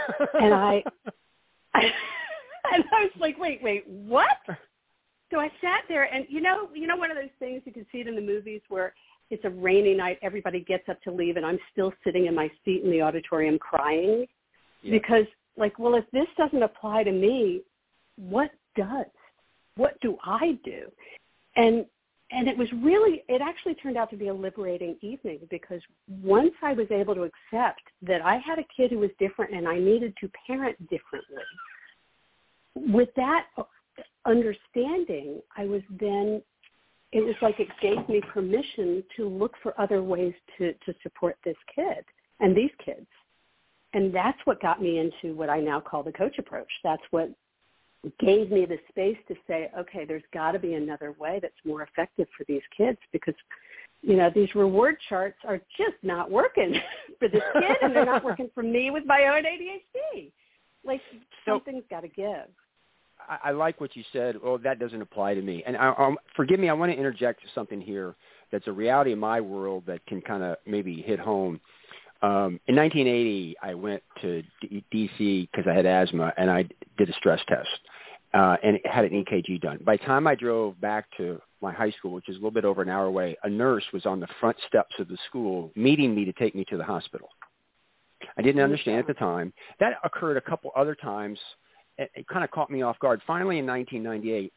And 0.41 0.55
I, 0.55 0.83
and 1.75 2.85
I 2.93 3.03
was 3.03 3.13
like, 3.19 3.39
"Wait, 3.39 3.63
wait, 3.63 3.87
what?" 3.87 4.27
So 5.39 5.43
I 5.43 5.51
sat 5.61 5.85
there, 5.89 6.13
and 6.13 6.27
you 6.29 6.41
know, 6.41 6.69
you 6.75 6.89
know, 6.89 6.97
one 6.97 7.13
of 7.13 7.17
those 7.17 7.31
things 7.39 7.63
you 7.65 7.73
can 7.73 7.87
see 7.93 7.99
it 7.99 8.09
in 8.09 8.17
the 8.17 8.21
movies 8.21 8.61
where 8.69 8.93
it's 9.31 9.45
a 9.45 9.51
rainy 9.51 9.95
night, 9.95 10.19
everybody 10.21 10.61
gets 10.65 10.89
up 10.89 11.01
to 11.03 11.13
leave, 11.13 11.37
and 11.37 11.47
I'm 11.47 11.61
still 11.71 11.93
sitting 12.03 12.27
in 12.27 12.35
my 12.35 12.51
seat 12.65 12.83
in 12.83 12.91
the 12.91 13.03
auditorium 13.03 13.57
crying 13.57 14.27
Yeah. 14.83 14.91
because, 14.91 15.27
like, 15.57 15.79
well, 15.79 15.95
if 15.95 16.11
this 16.11 16.27
doesn't 16.37 16.61
apply 16.61 17.05
to 17.05 17.13
me, 17.13 17.63
what 18.17 18.51
does? 18.75 19.07
What 19.77 20.01
do 20.01 20.19
I 20.25 20.59
do? 20.65 20.91
And 21.55 21.87
and 22.31 22.49
it 22.49 22.59
was 22.59 22.71
really, 22.83 23.23
it 23.29 23.41
actually 23.41 23.75
turned 23.77 23.97
out 23.97 24.11
to 24.11 24.17
be 24.17 24.29
a 24.29 24.35
liberating 24.35 24.99
evening 25.01 25.39
because 25.49 25.81
once 26.09 26.53
I 26.63 26.75
was 26.75 26.91
able 26.91 27.15
to 27.15 27.23
accept 27.23 27.81
that 28.03 28.21
I 28.23 28.37
had 28.37 28.59
a 28.59 28.65
kid 28.77 28.91
who 28.91 28.99
was 28.99 29.11
different 29.19 29.55
and 29.55 29.67
I 29.67 29.79
needed 29.79 30.15
to 30.21 30.31
parent 30.47 30.77
differently, 30.91 31.45
with 32.75 33.09
that 33.17 33.47
understanding, 34.27 35.41
I 35.57 35.67
was 35.67 35.83
then 36.01 36.43
it 37.13 37.25
was 37.25 37.35
like 37.41 37.59
it 37.59 37.69
gave 37.81 38.07
me 38.09 38.21
permission 38.33 39.03
to 39.17 39.29
look 39.29 39.55
for 39.63 39.79
other 39.81 40.03
ways 40.03 40.35
to, 40.59 40.73
to 40.75 40.95
support 41.03 41.37
this 41.45 41.57
kid 41.75 42.05
and 42.41 42.55
these 42.57 42.71
kids. 42.85 43.07
And 43.95 44.15
that's 44.15 44.39
what 44.45 44.61
got 44.61 44.83
me 44.83 44.99
into 44.99 45.35
what 45.35 45.49
I 45.49 45.61
now 45.61 45.81
call 45.81 46.03
the 46.03 46.13
coach 46.13 46.39
approach. 46.39 46.69
That's 46.85 47.03
what 47.11 47.31
gave 48.21 48.51
me 48.51 48.67
the 48.67 48.79
space 48.91 49.17
to 49.29 49.35
say, 49.47 49.71
okay, 49.77 50.05
there's 50.05 50.23
got 50.35 50.53
to 50.53 50.59
be 50.59 50.75
another 50.75 51.15
way 51.19 51.39
that's 51.41 51.55
more 51.65 51.83
effective 51.83 52.29
for 52.37 52.45
these 52.47 52.63
kids 52.77 52.99
because, 53.13 53.35
you 54.03 54.15
know, 54.17 54.31
these 54.33 54.55
reward 54.55 54.97
charts 55.09 55.39
are 55.47 55.59
just 55.79 55.97
not 56.03 56.31
working 56.31 56.75
for 57.19 57.29
this 57.29 57.43
kid 57.55 57.77
and 57.81 57.97
they're 57.97 58.05
not 58.05 58.23
working 58.23 58.51
for 58.55 58.63
me 58.63 58.91
with 58.91 59.05
my 59.07 59.25
own 59.25 59.45
ADHD. 59.45 60.31
Like 60.85 61.01
So- 61.47 61.55
something's 61.55 61.85
got 61.89 62.01
to 62.03 62.09
give. 62.09 62.49
I, 63.29 63.39
I 63.45 63.51
like 63.51 63.81
what 63.81 63.97
you 63.97 64.05
said. 64.13 64.37
Well, 64.43 64.59
that 64.59 64.79
doesn't 64.79 65.01
apply 65.01 65.35
to 65.35 65.43
me. 65.43 65.63
And 65.67 65.77
I, 65.77 65.95
um, 65.99 66.19
forgive 66.35 66.61
me, 66.61 66.69
I 66.69 66.73
want 66.73 66.93
to 66.93 66.99
interject 66.99 67.41
something 67.55 67.81
here 67.81 68.15
that's 68.51 68.67
a 68.67 68.73
reality 68.73 69.13
in 69.13 69.19
my 69.19 69.41
world 69.41 69.85
that 69.87 70.05
can 70.07 70.21
kind 70.21 70.43
of 70.43 70.57
maybe 70.67 71.03
hit 71.03 71.19
home. 71.19 71.61
Um, 72.23 72.59
in 72.67 72.75
1980, 72.75 73.57
I 73.63 73.75
went 73.75 74.03
to 74.23 74.43
D- 74.61 74.85
DC 74.93 75.49
because 75.51 75.71
I 75.71 75.75
had 75.75 75.87
asthma, 75.87 76.33
and 76.37 76.51
I 76.51 76.65
did 76.97 77.09
a 77.09 77.13
stress 77.13 77.41
test 77.47 77.69
uh, 78.35 78.57
and 78.63 78.79
had 78.85 79.05
an 79.05 79.25
EKG 79.25 79.61
done. 79.61 79.79
By 79.85 79.97
the 79.97 80.05
time 80.05 80.27
I 80.27 80.35
drove 80.35 80.81
back 80.81 81.07
to 81.17 81.41
my 81.61 81.73
high 81.73 81.91
school, 81.93 82.13
which 82.13 82.29
is 82.29 82.35
a 82.35 82.39
little 82.39 82.51
bit 82.51 82.65
over 82.65 82.83
an 82.83 82.89
hour 82.89 83.07
away, 83.07 83.37
a 83.45 83.49
nurse 83.49 83.85
was 83.93 84.07
on 84.07 84.21
the 84.21 84.29
front 84.41 84.57
steps 84.67 84.95
of 84.99 85.09
the 85.09 85.19
school 85.29 85.71
meeting 85.77 86.15
me 86.15 86.25
to 86.25 86.33
take 86.33 86.55
me 86.55 86.65
to 86.71 86.77
the 86.77 86.85
hospital. 86.85 87.29
I 88.37 88.43
didn't 88.43 88.63
understand 88.63 88.99
at 88.99 89.07
the 89.07 89.15
time. 89.15 89.53
That 89.81 89.95
occurred 90.05 90.37
a 90.37 90.41
couple 90.41 90.71
other 90.77 90.95
times. 90.95 91.39
It, 91.99 92.11
it 92.15 92.29
kind 92.29 92.45
of 92.45 92.51
caught 92.51 92.71
me 92.71 92.83
off 92.83 92.99
guard. 93.01 93.21
Finally, 93.27 93.59
in 93.59 93.67
1998, 93.67 94.53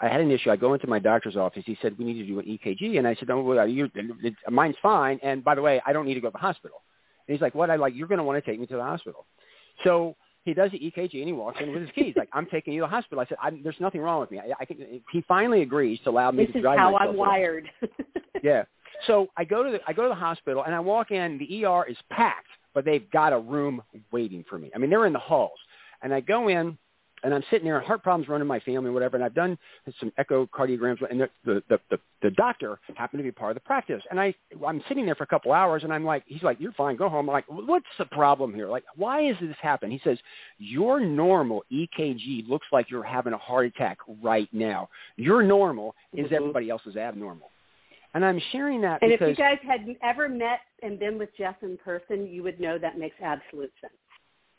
I 0.00 0.08
had 0.08 0.20
an 0.20 0.30
issue. 0.30 0.50
I 0.50 0.56
go 0.56 0.74
into 0.74 0.86
my 0.86 0.98
doctor's 0.98 1.36
office. 1.36 1.62
He 1.66 1.78
said, 1.80 1.96
we 1.98 2.04
need 2.04 2.14
to 2.14 2.26
do 2.26 2.38
an 2.38 2.44
EKG. 2.44 2.98
And 2.98 3.06
I 3.06 3.14
said, 3.14 3.30
oh, 3.30 3.42
well, 3.42 3.66
you, 3.66 3.90
it, 3.94 4.34
mine's 4.50 4.76
fine. 4.82 5.18
And 5.22 5.42
by 5.42 5.54
the 5.54 5.62
way, 5.62 5.80
I 5.86 5.92
don't 5.92 6.06
need 6.06 6.14
to 6.14 6.20
go 6.20 6.28
to 6.28 6.32
the 6.32 6.38
hospital. 6.38 6.82
And 7.26 7.34
he's 7.34 7.40
like, 7.40 7.54
what? 7.54 7.70
I 7.70 7.76
like, 7.76 7.94
you're 7.94 8.08
going 8.08 8.18
to 8.18 8.24
want 8.24 8.42
to 8.42 8.50
take 8.50 8.60
me 8.60 8.66
to 8.66 8.76
the 8.76 8.82
hospital. 8.82 9.26
So 9.84 10.16
he 10.44 10.54
does 10.54 10.70
the 10.70 10.78
EKG 10.78 11.14
and 11.14 11.26
he 11.26 11.32
walks 11.32 11.58
in 11.60 11.72
with 11.72 11.82
his 11.82 11.90
keys. 11.94 12.14
Like, 12.16 12.28
I'm 12.32 12.46
taking 12.46 12.72
you 12.72 12.80
to 12.82 12.86
the 12.86 12.90
hospital. 12.90 13.20
I 13.20 13.26
said, 13.26 13.38
I'm, 13.42 13.62
there's 13.62 13.80
nothing 13.80 14.00
wrong 14.00 14.20
with 14.20 14.30
me. 14.30 14.38
I, 14.38 14.52
I 14.60 14.64
can, 14.64 15.02
he 15.10 15.24
finally 15.26 15.62
agrees 15.62 15.98
to 16.04 16.10
allow 16.10 16.30
me 16.30 16.44
This 16.44 16.52
to 16.52 16.58
is 16.58 16.62
drive 16.62 16.78
how 16.78 16.96
I'm 16.96 17.16
wired. 17.16 17.68
Yeah. 18.42 18.64
So 19.06 19.28
I 19.36 19.44
go 19.44 19.62
to 19.62 19.70
the 19.70 19.80
I 19.86 19.92
go 19.92 20.02
to 20.02 20.08
the 20.08 20.14
hospital 20.14 20.64
and 20.64 20.74
I 20.74 20.80
walk 20.80 21.10
in. 21.10 21.38
The 21.38 21.64
ER 21.64 21.84
is 21.88 21.96
packed, 22.10 22.46
but 22.74 22.84
they've 22.84 23.10
got 23.10 23.32
a 23.32 23.38
room 23.38 23.82
waiting 24.12 24.44
for 24.48 24.58
me. 24.58 24.70
I 24.74 24.78
mean, 24.78 24.90
they're 24.90 25.06
in 25.06 25.12
the 25.12 25.18
halls, 25.18 25.58
and 26.02 26.14
I 26.14 26.20
go 26.20 26.48
in. 26.48 26.78
And 27.26 27.34
I'm 27.34 27.42
sitting 27.50 27.64
there, 27.64 27.76
and 27.76 27.84
heart 27.84 28.04
problems 28.04 28.28
running 28.28 28.46
my 28.46 28.60
family, 28.60 28.88
whatever. 28.88 29.16
And 29.16 29.24
I've 29.24 29.34
done 29.34 29.58
some 29.98 30.12
echocardiograms, 30.16 30.98
and 31.10 31.20
the 31.20 31.28
the, 31.44 31.60
the 31.68 31.80
the 31.90 31.98
the 32.22 32.30
doctor 32.30 32.78
happened 32.94 33.18
to 33.18 33.24
be 33.24 33.32
part 33.32 33.50
of 33.50 33.56
the 33.56 33.66
practice. 33.66 34.00
And 34.12 34.20
I 34.20 34.32
I'm 34.64 34.80
sitting 34.86 35.04
there 35.04 35.16
for 35.16 35.24
a 35.24 35.26
couple 35.26 35.52
hours, 35.52 35.82
and 35.82 35.92
I'm 35.92 36.04
like, 36.04 36.22
he's 36.28 36.44
like, 36.44 36.60
you're 36.60 36.70
fine, 36.74 36.94
go 36.94 37.08
home. 37.08 37.28
I'm 37.28 37.32
like, 37.34 37.46
what's 37.48 37.84
the 37.98 38.04
problem 38.04 38.54
here? 38.54 38.68
Like, 38.68 38.84
why 38.94 39.28
is 39.28 39.34
this 39.40 39.56
happen? 39.60 39.90
He 39.90 40.00
says, 40.04 40.18
your 40.58 41.00
normal 41.00 41.64
EKG 41.72 42.48
looks 42.48 42.68
like 42.70 42.92
you're 42.92 43.02
having 43.02 43.32
a 43.32 43.38
heart 43.38 43.66
attack 43.66 43.98
right 44.22 44.48
now. 44.52 44.88
Your 45.16 45.42
normal 45.42 45.96
is 46.12 46.28
Mhm. 46.28 46.32
everybody 46.32 46.70
else's 46.70 46.96
abnormal. 46.96 47.50
And 48.14 48.24
I'm 48.24 48.38
sharing 48.52 48.80
that 48.82 49.02
and 49.02 49.10
if 49.10 49.20
you 49.20 49.34
guys 49.34 49.58
had 49.66 49.84
ever 50.00 50.28
met 50.28 50.60
and 50.84 50.96
been 50.96 51.18
with 51.18 51.36
Jeff 51.36 51.56
in 51.62 51.76
person, 51.78 52.28
you 52.28 52.44
would 52.44 52.60
know 52.60 52.78
that 52.78 52.96
makes 52.96 53.16
absolute 53.20 53.72
sense. 53.80 53.92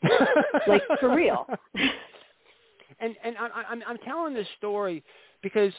Like 0.66 0.82
for 1.00 1.14
real. 1.14 1.48
And 3.00 3.14
and 3.24 3.36
I, 3.38 3.62
I'm 3.70 3.82
I'm 3.86 3.98
telling 3.98 4.34
this 4.34 4.46
story 4.58 5.02
because 5.42 5.72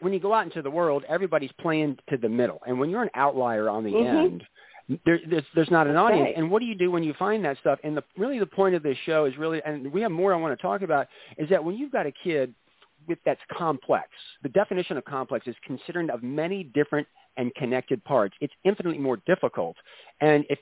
when 0.00 0.12
you 0.12 0.20
go 0.20 0.34
out 0.34 0.44
into 0.44 0.62
the 0.62 0.70
world, 0.70 1.04
everybody's 1.08 1.52
playing 1.60 1.98
to 2.10 2.16
the 2.16 2.28
middle, 2.28 2.60
and 2.66 2.78
when 2.78 2.90
you're 2.90 3.02
an 3.02 3.10
outlier 3.14 3.68
on 3.68 3.84
the 3.84 3.92
Mhm. 3.92 4.24
end, 4.24 4.46
there, 5.06 5.20
there's, 5.28 5.44
there's 5.54 5.70
not 5.70 5.86
an 5.86 5.96
audience. 5.96 6.30
And 6.36 6.50
what 6.50 6.60
do 6.60 6.66
you 6.66 6.74
do 6.74 6.90
when 6.90 7.02
you 7.02 7.14
find 7.14 7.44
that 7.44 7.56
stuff? 7.58 7.78
And 7.84 7.96
the, 7.96 8.04
really 8.18 8.38
the 8.38 8.46
point 8.46 8.74
of 8.74 8.82
this 8.82 8.98
show 9.06 9.24
is 9.24 9.36
really, 9.38 9.62
and 9.64 9.90
we 9.92 10.02
have 10.02 10.10
more 10.10 10.34
I 10.34 10.36
want 10.36 10.56
to 10.58 10.60
talk 10.60 10.82
about, 10.82 11.06
is 11.38 11.48
that 11.48 11.62
when 11.62 11.76
you've 11.76 11.92
got 11.92 12.06
a 12.06 12.12
kid 12.12 12.54
with 13.06 13.18
that's 13.24 13.40
complex, 13.56 14.08
the 14.42 14.48
definition 14.48 14.96
of 14.96 15.04
complex 15.04 15.46
is 15.46 15.54
considering 15.64 16.10
of 16.10 16.22
many 16.22 16.64
different 16.64 17.06
and 17.36 17.54
connected 17.54 18.02
parts. 18.04 18.34
It's 18.40 18.52
infinitely 18.64 18.98
more 18.98 19.18
difficult. 19.26 19.76
And 20.20 20.44
if 20.48 20.58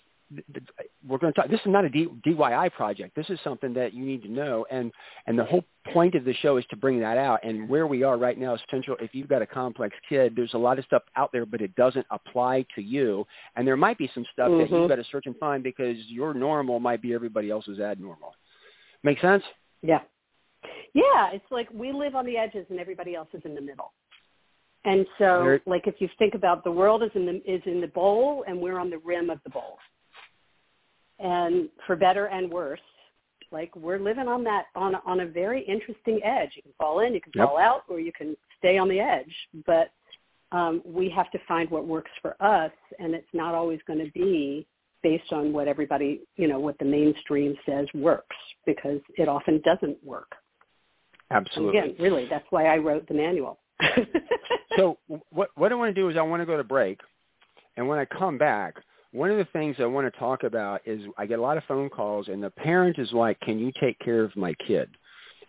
we're 1.07 1.19
going 1.19 1.33
to 1.33 1.41
talk. 1.41 1.51
This 1.51 1.61
is 1.61 1.67
not 1.67 1.85
a 1.85 1.91
D, 1.91 2.07
DIY 2.27 2.73
project. 2.73 3.15
This 3.17 3.29
is 3.29 3.39
something 3.43 3.75
that 3.75 3.93
you 3.93 4.05
need 4.05 4.23
to 4.23 4.29
know, 4.29 4.67
and 4.71 4.93
and 5.27 5.39
the 5.39 5.45
whole 5.45 5.65
point 5.93 6.15
of 6.15 6.25
the 6.25 6.35
show 6.35 6.57
is 6.57 6.65
to 6.71 6.77
bring 6.77 7.01
that 7.01 7.19
out. 7.19 7.41
And 7.43 7.69
where 7.69 7.87
we 7.87 8.03
are 8.03 8.17
right 8.17 8.39
now 8.39 8.55
is 8.55 8.61
central. 8.71 8.97
If 9.01 9.15
you've 9.15 9.29
got 9.29 9.43
a 9.43 9.47
complex 9.47 9.97
kid, 10.09 10.35
there's 10.37 10.55
a 10.55 10.59
lot 10.59 10.79
of 10.79 10.85
stuff 10.85 11.03
out 11.17 11.31
there, 11.33 11.45
but 11.47 11.61
it 11.61 11.75
doesn't 11.75 12.07
apply 12.11 12.65
to 12.75 12.83
you. 12.83 13.27
And 13.57 13.67
there 13.67 13.77
might 13.77 13.99
be 13.99 14.11
some 14.15 14.25
stuff 14.33 14.49
mm-hmm. 14.49 14.59
that 14.59 14.71
you've 14.71 14.81
mm-hmm. 14.81 14.89
got 14.89 14.97
to 14.97 15.05
search 15.11 15.27
and 15.27 15.37
find 15.39 15.63
because 15.63 15.97
your 16.07 16.35
normal 16.35 16.81
might 16.81 17.03
be 17.03 17.15
everybody 17.15 17.51
else's 17.51 17.81
abnormal. 17.81 18.35
Make 19.03 19.21
sense? 19.21 19.43
Yeah. 19.83 20.01
Yeah, 20.95 21.31
it's 21.33 21.45
like 21.51 21.69
we 21.73 21.93
live 21.93 22.15
on 22.15 22.27
the 22.27 22.37
edges 22.37 22.67
and 22.71 22.79
everybody 22.79 23.15
else 23.15 23.29
is 23.33 23.43
in 23.45 23.55
the 23.55 23.61
middle. 23.61 23.93
And 24.85 25.07
so, 25.19 25.59
like 25.65 25.87
if 25.87 25.95
you 26.01 26.09
think 26.19 26.35
about 26.35 26.65
the 26.65 26.71
world 26.71 27.03
is 27.03 27.11
in 27.15 27.25
the 27.25 27.37
is 27.51 27.63
in 27.67 27.81
the 27.81 27.87
bowl 27.87 28.45
and 28.49 28.61
we're 28.61 28.79
on 28.79 28.91
the 28.91 28.99
rim 28.99 29.31
of 29.31 29.39
the 29.45 29.51
bowl 29.51 29.79
and 31.23 31.69
for 31.87 31.97
better 31.97 32.27
and 32.27 32.51
worse 32.51 32.81
like 33.53 33.75
we're 33.77 33.99
living 33.99 34.29
on 34.29 34.43
that 34.45 34.67
on 34.75 34.95
on 35.07 35.21
a 35.21 35.27
very 35.27 35.63
interesting 35.67 36.21
edge. 36.25 36.51
You 36.57 36.63
can 36.63 36.73
fall 36.79 37.01
in 37.01 37.15
you 37.15 37.21
can 37.21 37.33
yep. 37.35 37.49
fall 37.49 37.59
out 37.59 37.83
or 37.89 38.01
you 38.01 38.13
can 38.13 38.37
stay 38.59 38.79
on 38.79 38.89
the 38.89 38.99
edge. 38.99 39.33
But 39.67 39.93
um, 40.57 40.83
we 40.85 41.11
have 41.11 41.31
to 41.31 41.39
find 41.47 41.71
what 41.71 41.87
works 41.87 42.11
for 42.21 42.43
us 42.43 42.73
and 42.99 43.15
it's 43.15 43.29
not 43.33 43.55
always 43.55 43.81
going 43.87 44.05
to 44.05 44.11
be 44.13 44.67
based 45.03 45.33
on 45.33 45.53
what 45.53 45.69
everybody 45.69 46.23
you 46.37 46.49
know 46.49 46.59
what 46.59 46.79
the 46.79 46.85
mainstream 46.85 47.55
says 47.67 47.87
works 47.95 48.37
because 48.67 49.01
it 49.17 49.29
often 49.29 49.61
doesn't 49.65 50.03
work. 50.03 50.33
Absolutely. 51.31 51.79
again 51.79 51.97
really 51.99 52.27
that's 52.29 52.45
why 52.51 52.67
i 52.67 52.77
wrote 52.77 53.07
the 53.07 53.15
manual. 53.15 53.59
So 54.79 54.97
what 55.31 55.51
what 55.55 55.71
i 55.71 55.75
want 55.75 55.95
to 55.95 56.01
do 56.01 56.09
is 56.09 56.17
i 56.17 56.23
want 56.23 56.41
to 56.41 56.47
go 56.47 56.57
to 56.57 56.65
break 56.65 56.99
and 57.77 57.87
when 57.87 57.99
i 57.99 58.07
come 58.07 58.39
back 58.39 58.77
one 59.13 59.31
of 59.31 59.37
the 59.37 59.47
things 59.53 59.77
I 59.79 59.87
want 59.87 60.13
to 60.13 60.19
talk 60.19 60.43
about 60.43 60.81
is 60.87 61.03
I 61.19 61.27
get 61.27 61.39
a 61.39 61.43
lot 61.43 61.57
of 61.57 61.65
phone 61.65 61.91
calls 61.91 62.29
and 62.29 62.43
the 62.43 62.51
parent 62.51 62.99
is 62.99 63.13
like, 63.13 63.39
can 63.41 63.59
you 63.59 63.71
take 63.81 63.99
care 63.99 64.25
of 64.25 64.35
my 64.37 64.55
kid? 64.67 64.89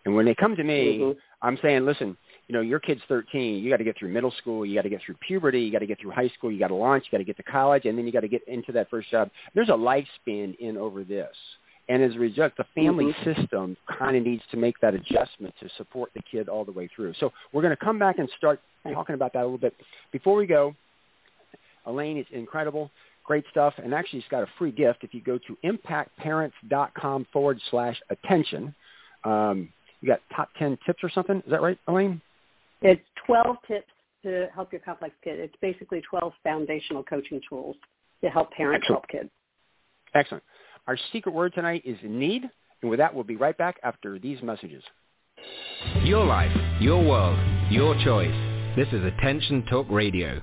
And 0.04 0.14
when 0.14 0.26
they 0.26 0.34
come 0.34 0.54
to 0.56 0.64
me, 0.64 0.98
mm-hmm. 0.98 1.18
I'm 1.40 1.58
saying, 1.62 1.86
listen, 1.86 2.16
you 2.46 2.52
know, 2.54 2.60
your 2.60 2.78
kid's 2.78 3.00
13. 3.08 3.62
You 3.62 3.70
got 3.70 3.78
to 3.78 3.84
get 3.84 3.98
through 3.98 4.10
middle 4.10 4.32
school. 4.38 4.66
You 4.66 4.74
got 4.74 4.82
to 4.82 4.90
get 4.90 5.00
through 5.04 5.16
puberty. 5.26 5.60
You 5.60 5.72
got 5.72 5.78
to 5.78 5.86
get 5.86 5.98
through 6.00 6.10
high 6.10 6.28
school. 6.36 6.52
You 6.52 6.58
got 6.58 6.68
to 6.68 6.74
launch. 6.74 7.04
You 7.06 7.16
got 7.16 7.18
to 7.18 7.24
get 7.24 7.38
to 7.38 7.42
college, 7.42 7.86
and 7.86 7.96
then 7.96 8.06
you 8.06 8.12
got 8.12 8.20
to 8.20 8.28
get 8.28 8.46
into 8.46 8.70
that 8.72 8.90
first 8.90 9.10
job. 9.10 9.30
There's 9.54 9.70
a 9.70 9.72
lifespan 9.72 10.58
in 10.58 10.76
over 10.76 11.04
this, 11.04 11.34
and 11.88 12.02
as 12.02 12.14
a 12.14 12.18
result, 12.18 12.52
the 12.58 12.66
family 12.74 13.06
mm-hmm. 13.06 13.40
system 13.40 13.76
kind 13.98 14.16
of 14.16 14.24
needs 14.24 14.42
to 14.50 14.58
make 14.58 14.78
that 14.80 14.94
adjustment 14.94 15.54
to 15.60 15.68
support 15.78 16.10
the 16.14 16.22
kid 16.30 16.48
all 16.48 16.66
the 16.66 16.72
way 16.72 16.88
through. 16.94 17.14
So 17.18 17.32
we're 17.52 17.62
going 17.62 17.76
to 17.76 17.84
come 17.84 17.98
back 17.98 18.18
and 18.18 18.28
start 18.36 18.60
talking 18.92 19.14
about 19.14 19.32
that 19.32 19.40
a 19.40 19.44
little 19.44 19.58
bit. 19.58 19.74
Before 20.12 20.36
we 20.36 20.46
go, 20.46 20.74
Elaine 21.86 22.18
is 22.18 22.26
incredible. 22.30 22.90
Great 23.24 23.44
stuff. 23.50 23.74
And 23.82 23.94
actually, 23.94 24.20
it's 24.20 24.28
got 24.28 24.42
a 24.42 24.48
free 24.58 24.70
gift 24.70 25.02
if 25.02 25.14
you 25.14 25.22
go 25.22 25.38
to 25.38 25.56
impactparents.com 25.64 27.26
forward 27.32 27.60
slash 27.70 28.00
attention. 28.10 28.74
Um, 29.24 29.70
you 30.00 30.08
got 30.08 30.20
top 30.36 30.50
10 30.58 30.78
tips 30.84 31.02
or 31.02 31.10
something. 31.10 31.38
Is 31.38 31.50
that 31.50 31.62
right, 31.62 31.78
Elaine? 31.88 32.20
It's 32.82 33.00
12 33.26 33.56
tips 33.66 33.88
to 34.24 34.48
help 34.54 34.72
your 34.72 34.82
complex 34.82 35.14
kid. 35.24 35.40
It's 35.40 35.54
basically 35.62 36.02
12 36.02 36.32
foundational 36.42 37.02
coaching 37.02 37.40
tools 37.48 37.76
to 38.22 38.28
help 38.28 38.50
parents 38.52 38.84
Excellent. 38.84 39.04
help 39.10 39.22
kids. 39.22 39.30
Excellent. 40.14 40.44
Our 40.86 40.98
secret 41.12 41.34
word 41.34 41.54
tonight 41.54 41.82
is 41.86 41.96
need. 42.02 42.42
And 42.82 42.90
with 42.90 42.98
that, 42.98 43.14
we'll 43.14 43.24
be 43.24 43.36
right 43.36 43.56
back 43.56 43.76
after 43.82 44.18
these 44.18 44.42
messages. 44.42 44.82
Your 46.02 46.24
life, 46.24 46.52
your 46.80 47.02
world, 47.02 47.38
your 47.70 47.94
choice. 48.04 48.34
This 48.76 48.88
is 48.92 49.02
Attention 49.04 49.64
Talk 49.66 49.86
Radio. 49.88 50.42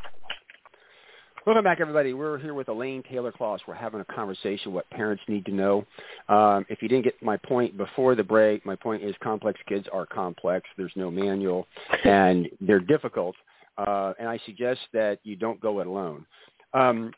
Welcome 1.43 1.63
back, 1.63 1.79
everybody. 1.81 2.13
We're 2.13 2.37
here 2.37 2.53
with 2.53 2.69
Elaine 2.69 3.01
Taylor 3.09 3.31
Klaus. 3.31 3.61
We're 3.67 3.73
having 3.73 3.99
a 3.99 4.05
conversation 4.05 4.73
what 4.73 4.87
parents 4.91 5.23
need 5.27 5.43
to 5.45 5.51
know. 5.51 5.87
Um, 6.29 6.67
if 6.69 6.83
you 6.83 6.87
didn't 6.87 7.03
get 7.03 7.19
my 7.23 7.35
point 7.35 7.75
before 7.77 8.13
the 8.13 8.23
break, 8.23 8.63
my 8.63 8.75
point 8.75 9.01
is 9.01 9.15
complex 9.23 9.59
kids 9.67 9.87
are 9.91 10.05
complex. 10.05 10.69
There's 10.77 10.91
no 10.95 11.09
manual, 11.09 11.65
and 12.05 12.47
they're 12.61 12.79
difficult. 12.79 13.35
Uh, 13.75 14.13
and 14.19 14.29
I 14.29 14.39
suggest 14.45 14.81
that 14.93 15.17
you 15.23 15.35
don't 15.35 15.59
go 15.59 15.79
it 15.79 15.87
alone. 15.87 16.27
Um, 16.75 17.11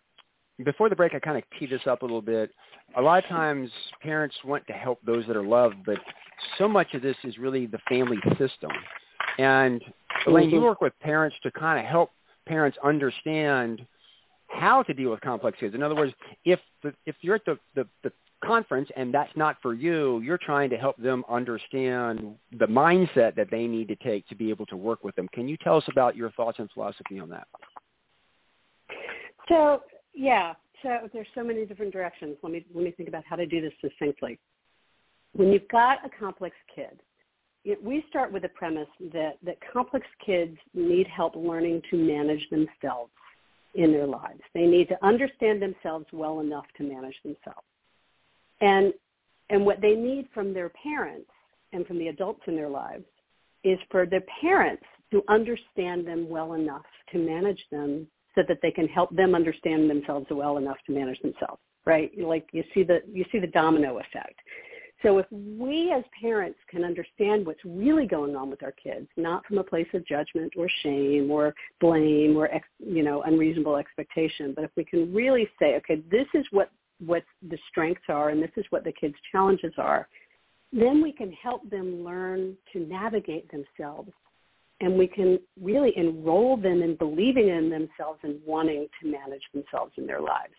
before 0.64 0.88
the 0.88 0.96
break, 0.96 1.14
I 1.14 1.20
kind 1.20 1.38
of 1.38 1.44
teed 1.60 1.70
this 1.70 1.86
up 1.86 2.02
a 2.02 2.06
little 2.06 2.22
bit. 2.22 2.50
A 2.96 3.02
lot 3.02 3.22
of 3.22 3.30
times, 3.30 3.70
parents 4.02 4.38
want 4.46 4.66
to 4.68 4.74
help 4.74 5.00
those 5.06 5.28
that 5.28 5.36
are 5.36 5.44
loved, 5.44 5.76
but 5.86 5.98
so 6.58 6.70
much 6.70 6.94
of 6.94 7.02
this 7.02 7.18
is 7.26 7.38
really 7.38 7.66
the 7.66 7.80
family 7.90 8.18
system. 8.38 8.72
And 9.38 9.84
Elaine, 10.26 10.50
you 10.50 10.56
mm-hmm. 10.56 10.66
work 10.66 10.80
with 10.80 10.94
parents 11.02 11.36
to 11.44 11.52
kind 11.52 11.78
of 11.78 11.86
help 11.86 12.12
parents 12.48 12.78
understand 12.86 13.86
how 14.54 14.84
to 14.84 14.94
deal 14.94 15.12
with 15.12 15.22
complex 15.22 15.58
kids. 15.60 15.76
In 15.76 15.84
other 15.84 15.96
words, 15.96 16.14
if 16.46 16.60
the, 16.84 16.94
if 17.06 17.16
you're 17.22 17.36
at 17.36 17.46
the, 17.46 17.58
the, 17.76 17.88
the 18.04 18.12
conference 18.44 18.90
and 18.96 19.14
that's 19.14 19.32
not 19.36 19.58
for 19.62 19.74
you, 19.74 20.20
you're 20.22 20.38
trying 20.38 20.70
to 20.70 20.78
help 20.78 20.98
them 20.98 21.24
understand 21.30 22.36
the 22.60 22.66
mindset 22.66 23.36
that 23.36 23.48
they 23.50 23.68
need 23.68 23.88
to 23.88 23.96
take 23.96 24.28
to 24.28 24.36
be 24.36 24.50
able 24.50 24.66
to 24.68 24.78
work 24.78 25.04
with 25.04 25.16
them. 25.16 25.28
Can 25.34 25.48
you 25.48 25.58
tell 25.58 25.78
us 25.78 25.84
about 25.90 26.16
your 26.16 26.32
thoughts 26.32 26.60
and 26.60 26.70
philosophy 26.72 27.20
on 27.20 27.30
that? 27.30 27.48
So 29.50 29.82
yeah, 30.14 30.54
so 30.82 31.10
there's 31.12 31.28
so 31.36 31.44
many 31.44 31.66
different 31.66 31.92
directions. 31.92 32.38
Let 32.44 32.52
me 32.52 32.66
let 32.74 32.84
me 32.84 32.92
think 32.92 33.10
about 33.10 33.24
how 33.28 33.36
to 33.36 33.46
do 33.46 33.62
this 33.62 33.74
succinctly. 33.82 34.40
When 35.34 35.52
you've 35.52 35.68
got 35.70 36.06
a 36.06 36.10
complex 36.10 36.56
kid, 36.74 37.00
we 37.82 38.06
start 38.10 38.32
with 38.32 38.44
the 38.44 38.50
premise 38.50 38.88
that 39.14 39.38
that 39.44 39.58
complex 39.72 40.06
kids 40.24 40.58
need 40.74 41.08
help 41.08 41.36
learning 41.36 41.82
to 41.90 41.98
manage 41.98 42.48
themselves 42.50 43.12
in 43.76 43.92
their 43.92 44.08
lives. 44.08 44.42
They 44.54 44.66
need 44.66 44.88
to 44.90 45.06
understand 45.06 45.62
themselves 45.62 46.06
well 46.12 46.40
enough 46.40 46.66
to 46.78 46.84
manage 46.84 47.16
themselves. 47.24 47.68
And 48.62 48.94
and 49.50 49.66
what 49.66 49.82
they 49.82 49.94
need 49.94 50.28
from 50.34 50.54
their 50.54 50.70
parents 50.70 51.30
and 51.74 51.86
from 51.86 52.00
the 52.00 52.08
adults 52.08 52.42
in 52.48 52.56
their 52.56 52.70
lives 52.70 53.06
is 53.64 53.78
for 53.92 54.06
their 54.06 54.24
parents 54.42 54.84
to 55.12 55.24
understand 55.28 56.08
them 56.08 56.30
well 56.30 56.54
enough 56.54 56.86
to 57.12 57.18
manage 57.18 57.64
them 57.72 58.08
so 58.36 58.42
that 58.48 58.58
they 58.62 58.72
can 58.72 58.88
help 58.88 59.16
them 59.16 59.36
understand 59.36 59.90
themselves 59.90 60.26
well 60.32 60.58
enough 60.58 60.78
to 60.86 60.92
manage 60.92 61.20
themselves 61.22 61.62
right 61.86 62.12
like 62.18 62.48
you 62.52 62.64
see 62.74 62.84
the 62.84 63.00
you 63.12 63.26
see 63.32 63.40
the 63.40 63.48
domino 63.48 64.00
effect 64.00 64.40
so 65.04 65.18
if 65.18 65.26
we 65.32 65.92
as 65.96 66.04
parents 66.20 66.58
can 66.70 66.84
understand 66.84 67.46
what's 67.46 67.64
really 67.66 68.08
going 68.08 68.36
on 68.36 68.50
with 68.50 68.64
our 68.64 68.72
kids, 68.72 69.08
not 69.18 69.46
from 69.46 69.58
a 69.58 69.64
place 69.64 69.88
of 69.94 70.08
judgment 70.08 70.54
or 70.58 70.68
shame 70.82 71.30
or 71.30 71.54
blame 71.82 72.38
or 72.38 72.50
you 72.80 73.04
know 73.04 73.22
unreasonable 73.24 73.76
expectation, 73.76 74.54
but 74.56 74.64
if 74.64 74.72
we 74.76 74.86
can 74.86 75.14
really 75.14 75.48
say, 75.60 75.76
okay, 75.76 76.02
this 76.10 76.28
is 76.34 76.46
what 76.52 76.72
what 77.06 77.24
the 77.50 77.58
strengths 77.70 78.04
are 78.08 78.30
and 78.30 78.42
this 78.42 78.52
is 78.56 78.66
what 78.70 78.86
the 78.86 78.94
kids' 78.94 79.16
challenges 79.32 79.74
are, 79.78 80.08
then 80.72 81.04
we 81.04 81.12
can 81.12 81.32
help 81.34 81.70
them 81.70 82.04
learn 82.04 82.56
to 82.72 82.80
navigate 82.80 83.50
themselves 83.52 84.12
and 84.80 84.98
we 84.98 85.08
can 85.08 85.40
really 85.62 85.92
enroll 85.98 86.56
them 86.56 86.82
in 86.82 86.96
believing 86.96 87.50
in 87.50 87.70
themselves 87.70 88.20
and 88.24 88.40
wanting 88.46 88.88
to 89.02 89.12
manage 89.12 89.44
themselves 89.54 89.92
in 89.98 90.08
their 90.08 90.22
lives. 90.22 90.54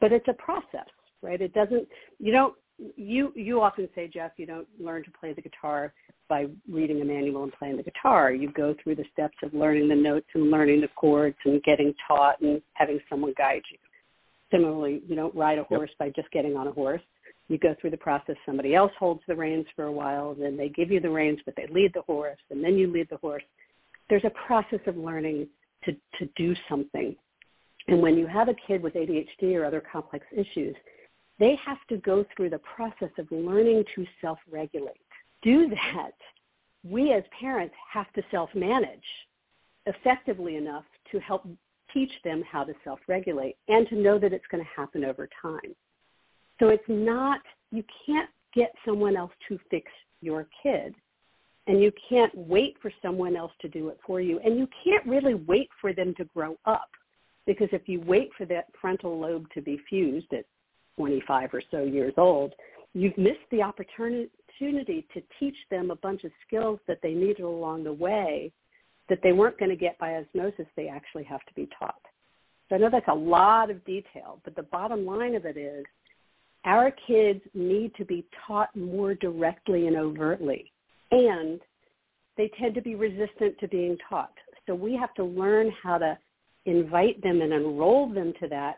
But 0.00 0.12
it's 0.12 0.28
a 0.28 0.34
process, 0.34 0.88
right? 1.22 1.40
It 1.40 1.52
doesn't 1.52 1.86
you 2.18 2.32
don't 2.32 2.54
you 2.96 3.32
you 3.36 3.60
often 3.60 3.88
say, 3.94 4.08
Jeff, 4.12 4.32
you 4.36 4.46
don't 4.46 4.68
learn 4.78 5.04
to 5.04 5.10
play 5.10 5.32
the 5.32 5.42
guitar 5.42 5.92
by 6.28 6.46
reading 6.70 7.00
a 7.00 7.04
manual 7.04 7.42
and 7.42 7.52
playing 7.52 7.76
the 7.76 7.82
guitar. 7.82 8.32
You 8.32 8.50
go 8.52 8.74
through 8.82 8.96
the 8.96 9.04
steps 9.12 9.36
of 9.42 9.52
learning 9.52 9.88
the 9.88 9.96
notes 9.96 10.28
and 10.34 10.50
learning 10.50 10.80
the 10.80 10.88
chords 10.88 11.36
and 11.44 11.62
getting 11.62 11.92
taught 12.06 12.40
and 12.40 12.62
having 12.74 13.00
someone 13.08 13.34
guide 13.36 13.62
you. 13.70 13.78
Similarly, 14.50 15.02
you 15.08 15.16
don't 15.16 15.34
ride 15.34 15.58
a 15.58 15.64
horse 15.64 15.90
yep. 15.90 15.98
by 15.98 16.20
just 16.20 16.30
getting 16.32 16.56
on 16.56 16.68
a 16.68 16.72
horse. 16.72 17.02
You 17.48 17.58
go 17.58 17.74
through 17.80 17.90
the 17.90 17.96
process. 17.96 18.36
Somebody 18.46 18.74
else 18.74 18.92
holds 18.98 19.22
the 19.26 19.34
reins 19.34 19.66
for 19.74 19.86
a 19.86 19.92
while, 19.92 20.34
then 20.34 20.56
they 20.56 20.68
give 20.68 20.90
you 20.90 21.00
the 21.00 21.10
reins, 21.10 21.40
but 21.44 21.54
they 21.56 21.66
lead 21.66 21.92
the 21.94 22.02
horse, 22.02 22.38
and 22.50 22.62
then 22.62 22.76
you 22.76 22.90
lead 22.90 23.08
the 23.10 23.16
horse. 23.16 23.42
There's 24.08 24.24
a 24.24 24.30
process 24.46 24.80
of 24.86 24.96
learning 24.96 25.48
to, 25.84 25.92
to 25.92 26.28
do 26.36 26.54
something. 26.68 27.16
And 27.88 28.00
when 28.00 28.16
you 28.16 28.26
have 28.26 28.48
a 28.48 28.54
kid 28.66 28.82
with 28.82 28.94
ADHD 28.94 29.54
or 29.54 29.64
other 29.64 29.82
complex 29.92 30.24
issues, 30.32 30.76
they 31.40 31.58
have 31.64 31.78
to 31.88 31.96
go 31.96 32.24
through 32.36 32.50
the 32.50 32.60
process 32.60 33.10
of 33.18 33.26
learning 33.32 33.82
to 33.96 34.06
self-regulate. 34.20 35.00
Do 35.42 35.70
that. 35.70 36.12
We 36.84 37.12
as 37.12 37.24
parents 37.40 37.74
have 37.92 38.12
to 38.12 38.22
self-manage 38.30 39.04
effectively 39.86 40.56
enough 40.56 40.84
to 41.10 41.18
help 41.18 41.48
teach 41.92 42.12
them 42.22 42.44
how 42.48 42.62
to 42.62 42.74
self-regulate 42.84 43.56
and 43.68 43.88
to 43.88 43.96
know 43.96 44.18
that 44.18 44.32
it's 44.32 44.44
going 44.50 44.62
to 44.62 44.70
happen 44.76 45.04
over 45.04 45.28
time. 45.40 45.74
So 46.60 46.68
it's 46.68 46.84
not, 46.88 47.40
you 47.72 47.82
can't 48.06 48.28
get 48.54 48.72
someone 48.84 49.16
else 49.16 49.32
to 49.48 49.58
fix 49.70 49.90
your 50.20 50.46
kid 50.62 50.94
and 51.66 51.80
you 51.80 51.90
can't 52.08 52.32
wait 52.36 52.76
for 52.82 52.92
someone 53.00 53.34
else 53.34 53.52
to 53.62 53.68
do 53.68 53.88
it 53.88 53.98
for 54.06 54.20
you 54.20 54.38
and 54.44 54.58
you 54.58 54.68
can't 54.84 55.06
really 55.06 55.34
wait 55.34 55.70
for 55.80 55.92
them 55.92 56.14
to 56.16 56.24
grow 56.24 56.56
up 56.66 56.90
because 57.46 57.68
if 57.72 57.88
you 57.88 58.00
wait 58.02 58.30
for 58.36 58.44
that 58.44 58.66
frontal 58.78 59.18
lobe 59.18 59.46
to 59.54 59.62
be 59.62 59.80
fused 59.88 60.32
at 60.32 60.44
25 60.96 61.54
or 61.54 61.62
so 61.70 61.82
years 61.82 62.14
old, 62.16 62.52
you've 62.94 63.16
missed 63.16 63.38
the 63.50 63.62
opportunity 63.62 64.30
to 64.60 65.22
teach 65.38 65.56
them 65.70 65.90
a 65.90 65.96
bunch 65.96 66.24
of 66.24 66.32
skills 66.46 66.78
that 66.86 66.98
they 67.02 67.12
needed 67.12 67.40
along 67.40 67.84
the 67.84 67.92
way 67.92 68.52
that 69.08 69.20
they 69.22 69.32
weren't 69.32 69.58
going 69.58 69.70
to 69.70 69.76
get 69.76 69.98
by 69.98 70.14
osmosis, 70.16 70.66
they 70.76 70.88
actually 70.88 71.24
have 71.24 71.44
to 71.46 71.54
be 71.54 71.68
taught. 71.78 72.00
So 72.68 72.76
I 72.76 72.78
know 72.78 72.90
that's 72.90 73.08
a 73.08 73.14
lot 73.14 73.70
of 73.70 73.84
detail, 73.84 74.40
but 74.44 74.54
the 74.54 74.62
bottom 74.62 75.04
line 75.04 75.34
of 75.34 75.44
it 75.44 75.56
is 75.56 75.84
our 76.64 76.92
kids 77.06 77.40
need 77.54 77.94
to 77.96 78.04
be 78.04 78.24
taught 78.46 78.74
more 78.76 79.14
directly 79.14 79.88
and 79.88 79.96
overtly, 79.96 80.70
and 81.10 81.60
they 82.36 82.50
tend 82.60 82.74
to 82.76 82.82
be 82.82 82.94
resistant 82.94 83.58
to 83.58 83.68
being 83.68 83.96
taught. 84.08 84.32
So 84.66 84.74
we 84.74 84.94
have 84.96 85.12
to 85.14 85.24
learn 85.24 85.72
how 85.82 85.98
to 85.98 86.16
invite 86.66 87.20
them 87.22 87.40
and 87.40 87.52
enroll 87.52 88.08
them 88.08 88.32
to 88.40 88.48
that 88.48 88.76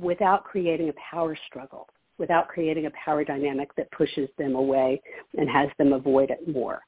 without 0.00 0.44
creating 0.44 0.88
a 0.88 0.94
power 1.10 1.36
struggle, 1.46 1.88
without 2.18 2.48
creating 2.48 2.86
a 2.86 2.90
power 3.04 3.24
dynamic 3.24 3.74
that 3.76 3.90
pushes 3.90 4.28
them 4.38 4.54
away 4.54 5.00
and 5.36 5.48
has 5.48 5.68
them 5.78 5.92
avoid 5.92 6.30
it 6.30 6.46
more. 6.48 6.80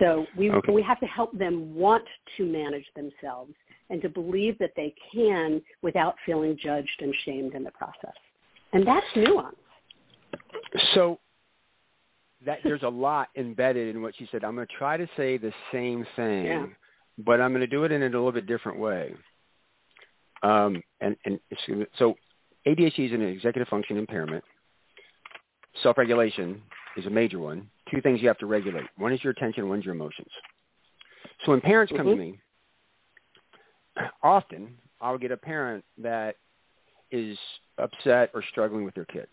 So 0.00 0.26
we 0.36 0.50
okay. 0.50 0.72
we 0.72 0.82
have 0.82 0.98
to 1.00 1.06
help 1.06 1.36
them 1.38 1.74
want 1.74 2.04
to 2.36 2.44
manage 2.44 2.86
themselves 2.96 3.52
and 3.90 4.00
to 4.02 4.08
believe 4.08 4.58
that 4.58 4.72
they 4.74 4.94
can 5.12 5.60
without 5.82 6.16
feeling 6.24 6.58
judged 6.60 7.00
and 7.00 7.14
shamed 7.24 7.54
in 7.54 7.62
the 7.62 7.70
process. 7.72 8.14
And 8.72 8.86
that's 8.86 9.06
nuance. 9.14 9.56
So 10.94 11.18
that 12.46 12.58
there's 12.64 12.82
a 12.82 12.88
lot 12.88 13.28
embedded 13.36 13.94
in 13.94 14.02
what 14.02 14.14
she 14.16 14.28
said. 14.32 14.44
I'm 14.44 14.54
going 14.54 14.66
to 14.66 14.74
try 14.74 14.96
to 14.96 15.08
say 15.16 15.36
the 15.36 15.52
same 15.70 16.06
thing, 16.16 16.46
yeah. 16.46 16.66
but 17.18 17.40
I'm 17.40 17.52
going 17.52 17.60
to 17.60 17.66
do 17.66 17.84
it 17.84 17.92
in 17.92 18.02
a 18.02 18.06
little 18.06 18.32
bit 18.32 18.46
different 18.46 18.78
way. 18.78 19.14
Um, 20.42 20.82
and, 21.00 21.16
and 21.24 21.38
so 21.98 22.14
ADHD 22.66 23.06
is 23.06 23.12
an 23.12 23.22
executive 23.22 23.68
function 23.68 23.96
impairment. 23.96 24.44
Self-regulation 25.82 26.60
is 26.96 27.06
a 27.06 27.10
major 27.10 27.38
one 27.38 27.68
two 27.92 28.00
things 28.00 28.20
you 28.22 28.28
have 28.28 28.38
to 28.38 28.46
regulate. 28.46 28.86
One 28.96 29.12
is 29.12 29.22
your 29.22 29.32
attention, 29.32 29.68
one's 29.68 29.84
your 29.84 29.94
emotions. 29.94 30.30
So 31.44 31.52
when 31.52 31.60
parents 31.60 31.92
come 31.94 32.06
mm-hmm. 32.06 32.10
to 32.10 32.16
me, 32.16 32.38
often 34.22 34.74
I'll 35.00 35.18
get 35.18 35.30
a 35.30 35.36
parent 35.36 35.84
that 35.98 36.36
is 37.10 37.36
upset 37.78 38.30
or 38.34 38.42
struggling 38.50 38.84
with 38.84 38.94
their 38.94 39.04
kid. 39.04 39.26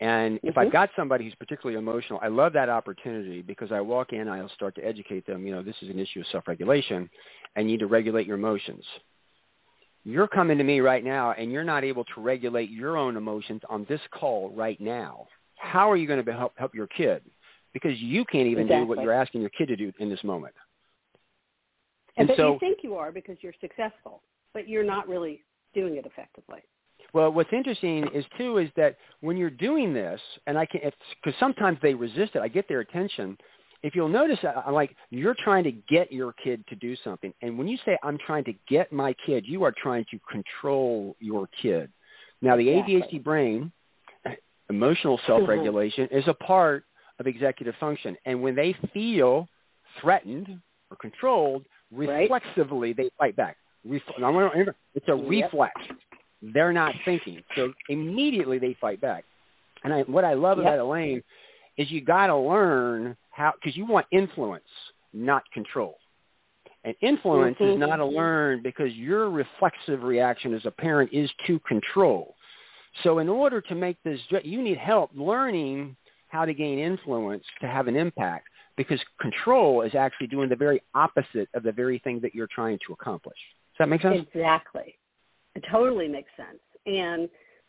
And 0.00 0.36
mm-hmm. 0.36 0.48
if 0.48 0.56
I've 0.56 0.72
got 0.72 0.90
somebody 0.96 1.24
who's 1.24 1.34
particularly 1.34 1.78
emotional, 1.78 2.18
I 2.22 2.28
love 2.28 2.52
that 2.54 2.68
opportunity 2.68 3.42
because 3.42 3.72
I 3.72 3.80
walk 3.80 4.12
in, 4.12 4.28
I'll 4.28 4.48
start 4.50 4.74
to 4.76 4.82
educate 4.82 5.26
them, 5.26 5.46
you 5.46 5.52
know, 5.52 5.62
this 5.62 5.76
is 5.82 5.90
an 5.90 5.98
issue 5.98 6.20
of 6.20 6.26
self-regulation 6.32 7.10
and 7.56 7.66
you 7.66 7.72
need 7.72 7.80
to 7.80 7.86
regulate 7.86 8.26
your 8.26 8.36
emotions. 8.36 8.84
You're 10.08 10.28
coming 10.28 10.58
to 10.58 10.64
me 10.64 10.80
right 10.80 11.04
now 11.04 11.32
and 11.32 11.52
you're 11.52 11.64
not 11.64 11.84
able 11.84 12.04
to 12.04 12.20
regulate 12.20 12.70
your 12.70 12.96
own 12.96 13.16
emotions 13.16 13.62
on 13.68 13.84
this 13.88 14.00
call 14.12 14.50
right 14.50 14.80
now 14.80 15.26
how 15.58 15.90
are 15.90 15.96
you 15.96 16.06
going 16.06 16.24
to 16.24 16.32
help 16.32 16.52
help 16.56 16.74
your 16.74 16.86
kid? 16.86 17.22
Because 17.74 17.98
you 17.98 18.24
can't 18.24 18.46
even 18.46 18.64
exactly. 18.64 18.84
do 18.84 18.88
what 18.88 19.02
you're 19.02 19.12
asking 19.12 19.42
your 19.42 19.50
kid 19.50 19.66
to 19.66 19.76
do 19.76 19.92
in 19.98 20.08
this 20.08 20.22
moment. 20.24 20.54
And, 22.16 22.28
and 22.28 22.28
but 22.28 22.36
so, 22.36 22.52
you 22.54 22.58
think 22.58 22.78
you 22.82 22.94
are 22.94 23.12
because 23.12 23.36
you're 23.40 23.54
successful, 23.60 24.22
but 24.54 24.68
you're 24.68 24.84
not 24.84 25.06
really 25.08 25.44
doing 25.74 25.96
it 25.96 26.06
effectively. 26.06 26.60
Well, 27.12 27.30
what's 27.30 27.52
interesting 27.52 28.08
is 28.14 28.24
too 28.36 28.58
is 28.58 28.68
that 28.76 28.96
when 29.20 29.36
you're 29.36 29.50
doing 29.50 29.94
this, 29.94 30.20
and 30.46 30.58
I 30.58 30.66
can, 30.66 30.80
because 31.22 31.38
sometimes 31.38 31.78
they 31.82 31.94
resist 31.94 32.34
it. 32.34 32.40
I 32.40 32.48
get 32.48 32.68
their 32.68 32.80
attention. 32.80 33.36
If 33.82 33.94
you'll 33.94 34.08
notice, 34.08 34.38
I'm 34.66 34.74
like 34.74 34.96
you're 35.10 35.36
trying 35.38 35.64
to 35.64 35.72
get 35.72 36.12
your 36.12 36.32
kid 36.32 36.64
to 36.68 36.74
do 36.74 36.96
something, 37.04 37.32
and 37.42 37.56
when 37.56 37.68
you 37.68 37.78
say 37.84 37.96
I'm 38.02 38.18
trying 38.18 38.44
to 38.44 38.54
get 38.68 38.92
my 38.92 39.14
kid, 39.24 39.44
you 39.46 39.62
are 39.64 39.72
trying 39.72 40.04
to 40.10 40.18
control 40.30 41.16
your 41.20 41.48
kid. 41.62 41.90
Now, 42.42 42.56
the 42.56 42.68
exactly. 42.68 43.02
ADHD 43.02 43.24
brain 43.24 43.72
Emotional 44.70 45.18
self-regulation 45.26 46.06
mm-hmm. 46.06 46.16
is 46.16 46.24
a 46.28 46.34
part 46.34 46.84
of 47.18 47.26
executive 47.26 47.74
function. 47.80 48.16
And 48.26 48.42
when 48.42 48.54
they 48.54 48.76
feel 48.92 49.48
threatened 50.00 50.60
or 50.90 50.96
controlled, 50.98 51.64
reflexively 51.90 52.92
they 52.92 53.10
fight 53.18 53.34
back. 53.34 53.56
Refle- 53.86 54.74
it's 54.94 55.08
a 55.08 55.16
yep. 55.16 55.26
reflex. 55.26 55.72
They're 56.42 56.72
not 56.72 56.94
thinking. 57.04 57.42
So 57.56 57.72
immediately 57.88 58.58
they 58.58 58.76
fight 58.80 59.00
back. 59.00 59.24
And 59.84 59.92
I, 59.92 60.02
what 60.02 60.24
I 60.24 60.34
love 60.34 60.58
yep. 60.58 60.66
about 60.66 60.78
Elaine 60.80 61.22
is 61.78 61.90
you 61.90 62.02
got 62.02 62.26
to 62.26 62.36
learn 62.36 63.16
how, 63.38 63.52
because 63.54 63.76
you 63.76 63.86
want 63.86 64.06
influence, 64.10 64.64
not 65.12 65.44
control. 65.52 65.96
And 66.84 66.94
influence 67.00 67.56
mm-hmm. 67.58 67.72
is 67.72 67.78
not 67.78 68.00
a 68.00 68.04
learn 68.04 68.62
because 68.62 68.92
your 68.94 69.30
reflexive 69.30 70.02
reaction 70.02 70.54
as 70.54 70.64
a 70.64 70.70
parent 70.70 71.10
is 71.12 71.30
to 71.46 71.58
control. 71.60 72.34
So 73.02 73.18
in 73.18 73.28
order 73.28 73.60
to 73.60 73.74
make 73.74 73.96
this, 74.02 74.20
you 74.42 74.62
need 74.62 74.78
help 74.78 75.10
learning 75.14 75.96
how 76.28 76.44
to 76.44 76.52
gain 76.52 76.78
influence 76.78 77.44
to 77.60 77.66
have 77.66 77.86
an 77.86 77.96
impact 77.96 78.48
because 78.76 79.00
control 79.20 79.82
is 79.82 79.94
actually 79.94 80.26
doing 80.26 80.48
the 80.48 80.56
very 80.56 80.82
opposite 80.94 81.48
of 81.54 81.62
the 81.62 81.72
very 81.72 81.98
thing 82.00 82.20
that 82.20 82.34
you're 82.34 82.48
trying 82.48 82.78
to 82.86 82.92
accomplish. 82.92 83.38
Does 83.72 83.78
that 83.80 83.88
make 83.88 84.02
sense? 84.02 84.26
Exactly. 84.34 84.96
It 85.54 85.64
totally 85.70 86.08
makes 86.08 86.30
sense. 86.36 86.60
And 86.86 87.28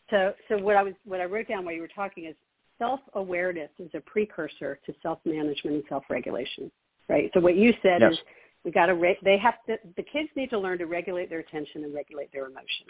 so, 0.09 0.33
so 0.47 0.57
what 0.57 0.75
I 0.75 0.83
was, 0.83 0.93
what 1.05 1.19
I 1.19 1.25
wrote 1.25 1.47
down 1.47 1.65
while 1.65 1.73
you 1.73 1.81
were 1.81 1.87
talking 1.87 2.25
is 2.25 2.35
self-awareness 2.79 3.69
is 3.77 3.91
a 3.93 3.99
precursor 4.01 4.79
to 4.85 4.93
self-management 5.03 5.75
and 5.75 5.83
self-regulation, 5.87 6.71
right? 7.07 7.29
So 7.33 7.39
what 7.39 7.55
you 7.55 7.73
said 7.83 8.01
yes. 8.01 8.13
is 8.13 8.19
we 8.65 8.71
got 8.71 8.87
to, 8.87 8.95
re- 8.95 9.19
they 9.23 9.37
have 9.37 9.55
to, 9.67 9.77
the 9.95 10.03
kids 10.03 10.29
need 10.35 10.49
to 10.49 10.57
learn 10.57 10.79
to 10.79 10.85
regulate 10.85 11.29
their 11.29 11.39
attention 11.39 11.83
and 11.83 11.93
regulate 11.93 12.31
their 12.33 12.47
emotions 12.47 12.89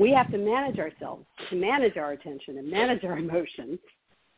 we 0.00 0.10
have 0.12 0.30
to 0.30 0.38
manage 0.38 0.78
ourselves, 0.78 1.26
to 1.50 1.56
manage 1.56 1.98
our 1.98 2.12
attention 2.12 2.58
and 2.58 2.68
manage 2.68 3.04
our 3.04 3.18
emotions, 3.26 3.78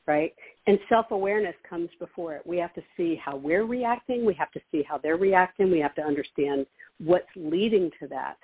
right? 0.06 0.34
And 0.66 0.78
self-awareness 0.88 1.54
comes 1.68 1.88
before 2.00 2.34
it. 2.34 2.42
We 2.44 2.58
have 2.58 2.74
to 2.74 2.82
see 2.96 3.14
how 3.14 3.36
we're 3.36 3.64
reacting. 3.64 4.26
We 4.26 4.34
have 4.34 4.50
to 4.52 4.60
see 4.72 4.82
how 4.82 4.98
they're 4.98 5.16
reacting. 5.16 5.70
We 5.70 5.78
have 5.78 5.94
to 5.94 6.02
understand 6.02 6.66
what's 6.98 7.28
leading 7.36 7.90
to 8.00 8.08
that 8.08 8.36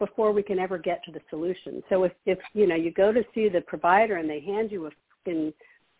before 0.00 0.32
we 0.32 0.42
can 0.42 0.58
ever 0.58 0.78
get 0.78 1.02
to 1.04 1.12
the 1.12 1.20
solution. 1.30 1.82
So 1.88 2.04
if, 2.04 2.12
if 2.26 2.38
you 2.52 2.66
know, 2.66 2.74
you 2.74 2.92
go 2.92 3.12
to 3.12 3.24
see 3.34 3.48
the 3.48 3.60
provider 3.62 4.16
and 4.16 4.28
they 4.28 4.40
hand 4.40 4.70
you 4.70 4.86
a 4.86 4.90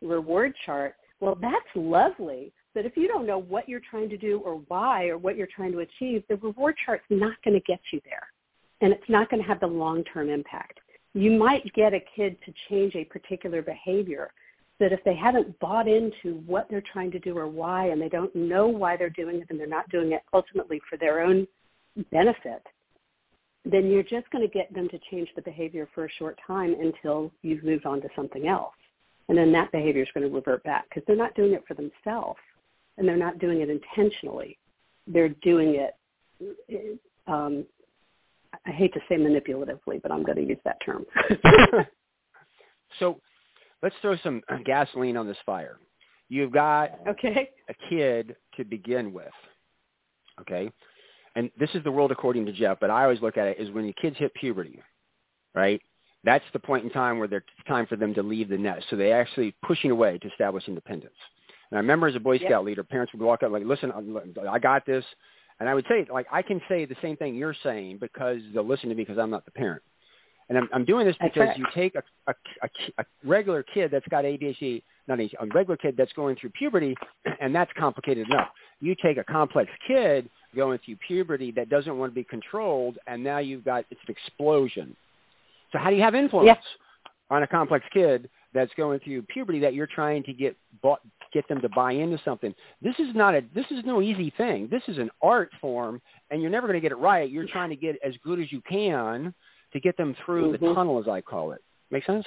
reward 0.02 0.54
chart, 0.64 0.94
well, 1.20 1.36
that's 1.40 1.56
lovely. 1.74 2.52
But 2.74 2.86
if 2.86 2.96
you 2.96 3.08
don't 3.08 3.26
know 3.26 3.38
what 3.38 3.68
you're 3.68 3.80
trying 3.90 4.08
to 4.10 4.16
do 4.16 4.38
or 4.40 4.62
why 4.68 5.08
or 5.08 5.18
what 5.18 5.36
you're 5.36 5.48
trying 5.54 5.72
to 5.72 5.80
achieve, 5.80 6.22
the 6.28 6.36
reward 6.36 6.76
chart's 6.84 7.04
not 7.10 7.34
going 7.42 7.54
to 7.54 7.64
get 7.66 7.80
you 7.92 8.00
there 8.04 8.28
and 8.80 8.92
it's 8.92 9.08
not 9.08 9.30
going 9.30 9.42
to 9.42 9.48
have 9.48 9.60
the 9.60 9.66
long-term 9.66 10.28
impact. 10.28 10.80
You 11.14 11.32
might 11.32 11.72
get 11.74 11.94
a 11.94 12.00
kid 12.14 12.36
to 12.44 12.52
change 12.68 12.94
a 12.94 13.04
particular 13.04 13.62
behavior, 13.62 14.30
but 14.78 14.92
if 14.92 15.02
they 15.04 15.16
haven't 15.16 15.58
bought 15.58 15.88
into 15.88 16.36
what 16.46 16.68
they're 16.70 16.82
trying 16.92 17.10
to 17.12 17.18
do 17.18 17.36
or 17.36 17.48
why, 17.48 17.86
and 17.86 18.00
they 18.00 18.08
don't 18.08 18.34
know 18.36 18.68
why 18.68 18.96
they're 18.96 19.10
doing 19.10 19.40
it, 19.40 19.46
and 19.50 19.58
they're 19.58 19.66
not 19.66 19.88
doing 19.88 20.12
it 20.12 20.22
ultimately 20.32 20.80
for 20.88 20.96
their 20.96 21.20
own 21.20 21.46
benefit, 22.12 22.62
then 23.64 23.90
you're 23.90 24.04
just 24.04 24.30
going 24.30 24.46
to 24.46 24.52
get 24.52 24.72
them 24.72 24.88
to 24.88 24.98
change 25.10 25.28
the 25.34 25.42
behavior 25.42 25.88
for 25.94 26.04
a 26.04 26.12
short 26.18 26.38
time 26.46 26.76
until 26.80 27.32
you've 27.42 27.64
moved 27.64 27.86
on 27.86 28.00
to 28.00 28.08
something 28.14 28.46
else. 28.46 28.74
And 29.28 29.36
then 29.36 29.52
that 29.52 29.70
behavior 29.72 30.02
is 30.02 30.08
going 30.14 30.28
to 30.28 30.34
revert 30.34 30.62
back 30.64 30.86
because 30.88 31.02
they're 31.06 31.16
not 31.16 31.34
doing 31.34 31.52
it 31.52 31.64
for 31.68 31.74
themselves 31.74 32.40
and 32.96 33.06
they're 33.06 33.16
not 33.16 33.38
doing 33.38 33.60
it 33.60 33.68
intentionally. 33.70 34.58
They're 35.06 35.28
doing 35.28 35.76
it 35.76 35.94
um, 37.26 37.66
I 38.66 38.70
hate 38.70 38.92
to 38.94 39.00
say 39.08 39.16
manipulatively, 39.16 40.02
but 40.02 40.10
I'm 40.10 40.22
going 40.22 40.36
to 40.36 40.44
use 40.44 40.58
that 40.64 40.78
term. 40.84 41.04
so 42.98 43.20
let's 43.82 43.94
throw 44.00 44.16
some 44.18 44.42
gasoline 44.64 45.16
on 45.16 45.26
this 45.26 45.36
fire. 45.44 45.78
You've 46.28 46.52
got 46.52 46.92
okay. 47.06 47.50
a 47.68 47.74
kid 47.88 48.36
to 48.56 48.64
begin 48.64 49.12
with, 49.12 49.32
okay? 50.40 50.70
And 51.36 51.50
this 51.58 51.70
is 51.74 51.82
the 51.84 51.90
world 51.90 52.12
according 52.12 52.46
to 52.46 52.52
Jeff, 52.52 52.78
but 52.80 52.90
I 52.90 53.04
always 53.04 53.22
look 53.22 53.36
at 53.36 53.46
it 53.46 53.58
is 53.58 53.70
when 53.70 53.84
your 53.84 53.94
kids 53.94 54.16
hit 54.18 54.34
puberty, 54.34 54.82
right? 55.54 55.80
That's 56.24 56.44
the 56.52 56.58
point 56.58 56.84
in 56.84 56.90
time 56.90 57.18
where 57.18 57.28
it's 57.32 57.46
time 57.66 57.86
for 57.86 57.96
them 57.96 58.12
to 58.14 58.22
leave 58.22 58.48
the 58.48 58.58
nest. 58.58 58.86
So 58.90 58.96
they're 58.96 59.20
actually 59.20 59.54
pushing 59.66 59.90
away 59.90 60.18
to 60.18 60.28
establish 60.28 60.64
independence. 60.66 61.14
And 61.70 61.78
I 61.78 61.80
remember 61.80 62.06
as 62.06 62.16
a 62.16 62.20
Boy 62.20 62.38
Scout 62.38 62.64
leader, 62.64 62.82
parents 62.82 63.12
would 63.12 63.22
walk 63.22 63.42
up 63.42 63.52
like, 63.52 63.64
listen, 63.64 63.92
I 64.50 64.58
got 64.58 64.84
this. 64.86 65.04
And 65.60 65.68
I 65.68 65.74
would 65.74 65.84
say, 65.88 66.06
like, 66.12 66.26
I 66.32 66.42
can 66.42 66.60
say 66.68 66.84
the 66.84 66.96
same 67.02 67.16
thing 67.16 67.34
you're 67.34 67.56
saying 67.62 67.98
because 68.00 68.38
they'll 68.54 68.66
listen 68.66 68.88
to 68.88 68.94
me 68.94 69.02
because 69.02 69.18
I'm 69.18 69.30
not 69.30 69.44
the 69.44 69.50
parent. 69.50 69.82
And 70.48 70.56
I'm, 70.56 70.68
I'm 70.72 70.84
doing 70.84 71.06
this 71.06 71.16
because 71.20 71.48
you 71.56 71.66
take 71.74 71.94
a, 71.94 72.02
a, 72.26 72.34
a, 72.62 72.68
a 73.02 73.04
regular 73.24 73.62
kid 73.62 73.90
that's 73.90 74.06
got 74.08 74.24
ADHD, 74.24 74.82
not 75.06 75.18
ADHD, 75.18 75.34
a 75.40 75.46
regular 75.46 75.76
kid 75.76 75.94
that's 75.96 76.12
going 76.14 76.36
through 76.36 76.50
puberty, 76.50 76.96
and 77.40 77.54
that's 77.54 77.70
complicated 77.78 78.26
enough. 78.30 78.48
You 78.80 78.94
take 79.02 79.18
a 79.18 79.24
complex 79.24 79.70
kid 79.86 80.30
going 80.56 80.78
through 80.84 80.96
puberty 81.06 81.50
that 81.52 81.68
doesn't 81.68 81.98
want 81.98 82.12
to 82.12 82.14
be 82.14 82.24
controlled, 82.24 82.98
and 83.06 83.22
now 83.22 83.38
you've 83.38 83.64
got 83.64 83.84
it's 83.90 84.00
an 84.08 84.14
explosion. 84.14 84.96
So 85.72 85.78
how 85.78 85.90
do 85.90 85.96
you 85.96 86.02
have 86.02 86.14
influence 86.14 86.46
yes. 86.46 86.62
on 87.30 87.42
a 87.42 87.46
complex 87.46 87.84
kid 87.92 88.28
that's 88.54 88.72
going 88.76 89.00
through 89.00 89.22
puberty 89.22 89.60
that 89.60 89.74
you're 89.74 89.86
trying 89.86 90.22
to 90.24 90.32
get 90.32 90.56
bought, 90.82 91.00
get 91.32 91.46
them 91.48 91.60
to 91.60 91.68
buy 91.68 91.92
into 91.92 92.18
something? 92.24 92.54
This 92.80 92.94
is 92.98 93.14
not 93.14 93.34
a 93.34 93.42
this 93.54 93.66
is 93.70 93.84
no 93.84 94.00
easy 94.00 94.32
thing. 94.36 94.68
This 94.70 94.82
is 94.88 94.98
an 94.98 95.10
art 95.22 95.50
form, 95.60 96.00
and 96.30 96.40
you're 96.40 96.50
never 96.50 96.66
going 96.66 96.80
to 96.80 96.82
get 96.82 96.92
it 96.92 96.98
right. 96.98 97.30
You're 97.30 97.46
trying 97.46 97.70
to 97.70 97.76
get 97.76 97.96
as 98.04 98.14
good 98.24 98.40
as 98.40 98.50
you 98.50 98.62
can 98.68 99.34
to 99.72 99.80
get 99.80 99.96
them 99.96 100.16
through 100.24 100.52
mm-hmm. 100.52 100.64
the 100.64 100.74
tunnel, 100.74 100.98
as 100.98 101.08
I 101.08 101.20
call 101.20 101.52
it. 101.52 101.62
Make 101.90 102.04
sense? 102.04 102.24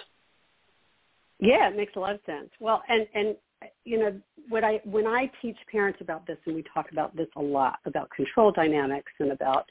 Yeah, 1.39 1.69
it 1.69 1.75
makes 1.75 1.93
a 1.95 1.99
lot 1.99 2.13
of 2.13 2.19
sense. 2.25 2.49
Well, 2.59 2.83
and 2.87 3.07
and 3.13 3.35
you 3.83 3.97
know 3.99 4.19
what 4.49 4.63
I 4.63 4.79
when 4.85 5.07
I 5.07 5.31
teach 5.41 5.57
parents 5.71 5.99
about 6.01 6.25
this, 6.27 6.37
and 6.45 6.55
we 6.55 6.63
talk 6.73 6.91
about 6.91 7.15
this 7.15 7.27
a 7.35 7.41
lot 7.41 7.79
about 7.85 8.09
control 8.11 8.51
dynamics 8.51 9.11
and 9.19 9.31
about 9.31 9.69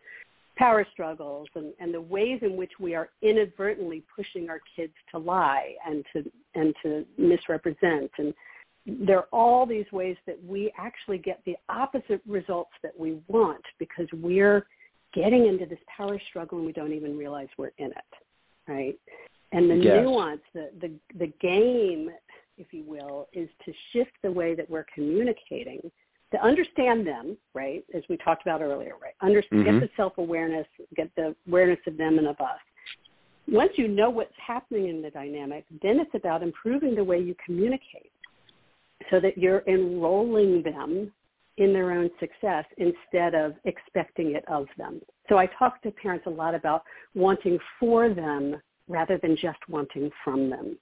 power 0.60 0.86
struggles 0.92 1.48
and, 1.54 1.72
and 1.80 1.92
the 1.94 2.00
ways 2.00 2.38
in 2.42 2.54
which 2.54 2.72
we 2.78 2.94
are 2.94 3.08
inadvertently 3.22 4.04
pushing 4.14 4.50
our 4.50 4.60
kids 4.76 4.92
to 5.10 5.18
lie 5.18 5.74
and 5.86 6.04
to 6.12 6.30
and 6.54 6.74
to 6.82 7.04
misrepresent 7.16 8.10
and 8.18 8.34
there 8.86 9.18
are 9.18 9.28
all 9.32 9.66
these 9.66 9.90
ways 9.92 10.16
that 10.26 10.42
we 10.44 10.72
actually 10.78 11.18
get 11.18 11.40
the 11.44 11.56
opposite 11.68 12.20
results 12.26 12.72
that 12.82 12.98
we 12.98 13.20
want 13.28 13.62
because 13.78 14.06
we're 14.14 14.66
getting 15.14 15.46
into 15.46 15.66
this 15.66 15.78
power 15.96 16.20
struggle 16.28 16.58
and 16.58 16.66
we 16.66 16.72
don't 16.72 16.92
even 16.92 17.16
realize 17.16 17.48
we're 17.58 17.72
in 17.78 17.90
it, 17.90 18.68
right? 18.68 18.98
And 19.52 19.70
the 19.70 19.76
yes. 19.76 20.02
nuance, 20.02 20.40
the, 20.54 20.70
the 20.80 20.92
the 21.18 21.32
game, 21.40 22.10
if 22.56 22.72
you 22.72 22.84
will, 22.84 23.28
is 23.32 23.48
to 23.64 23.72
shift 23.92 24.12
the 24.22 24.30
way 24.30 24.54
that 24.54 24.68
we're 24.70 24.86
communicating, 24.94 25.90
to 26.32 26.44
understand 26.44 27.06
them, 27.06 27.36
right? 27.54 27.84
As 27.94 28.02
we 28.08 28.16
talked 28.16 28.42
about 28.42 28.62
earlier, 28.62 28.92
right? 29.00 29.14
Under, 29.20 29.42
mm-hmm. 29.42 29.64
Get 29.64 29.80
the 29.80 29.90
self 29.96 30.18
awareness, 30.18 30.66
get 30.96 31.10
the 31.16 31.34
awareness 31.48 31.78
of 31.86 31.96
them 31.96 32.18
and 32.18 32.28
of 32.28 32.40
us. 32.40 32.58
Once 33.48 33.72
you 33.76 33.88
know 33.88 34.10
what's 34.10 34.34
happening 34.44 34.88
in 34.88 35.02
the 35.02 35.10
dynamic, 35.10 35.64
then 35.82 35.98
it's 35.98 36.14
about 36.14 36.42
improving 36.42 36.94
the 36.94 37.02
way 37.02 37.18
you 37.18 37.34
communicate, 37.44 38.12
so 39.10 39.18
that 39.18 39.36
you're 39.36 39.64
enrolling 39.66 40.62
them 40.62 41.12
in 41.56 41.72
their 41.72 41.90
own 41.90 42.10
success 42.20 42.64
instead 42.78 43.34
of 43.34 43.54
expecting 43.64 44.34
it 44.34 44.44
of 44.48 44.66
them. 44.78 45.00
So 45.28 45.36
I 45.36 45.46
talk 45.58 45.82
to 45.82 45.90
parents 45.90 46.26
a 46.26 46.30
lot 46.30 46.54
about 46.54 46.84
wanting 47.14 47.58
for 47.78 48.08
them 48.08 48.56
rather 48.88 49.18
than 49.18 49.36
just 49.36 49.58
wanting 49.68 50.10
from 50.24 50.48
them. 50.48 50.78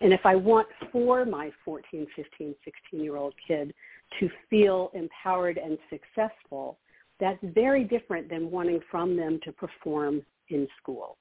And 0.00 0.12
if 0.12 0.24
I 0.24 0.34
want 0.34 0.66
for 0.90 1.24
my 1.24 1.50
14, 1.64 2.06
15, 2.16 2.54
16-year-old 2.66 3.34
kid 3.46 3.74
to 4.18 4.28
feel 4.48 4.90
empowered 4.94 5.58
and 5.58 5.78
successful, 5.88 6.78
that's 7.18 7.38
very 7.42 7.84
different 7.84 8.28
than 8.28 8.50
wanting 8.50 8.80
from 8.90 9.16
them 9.16 9.38
to 9.44 9.52
perform 9.52 10.22
in 10.48 10.66
school. 10.80 11.16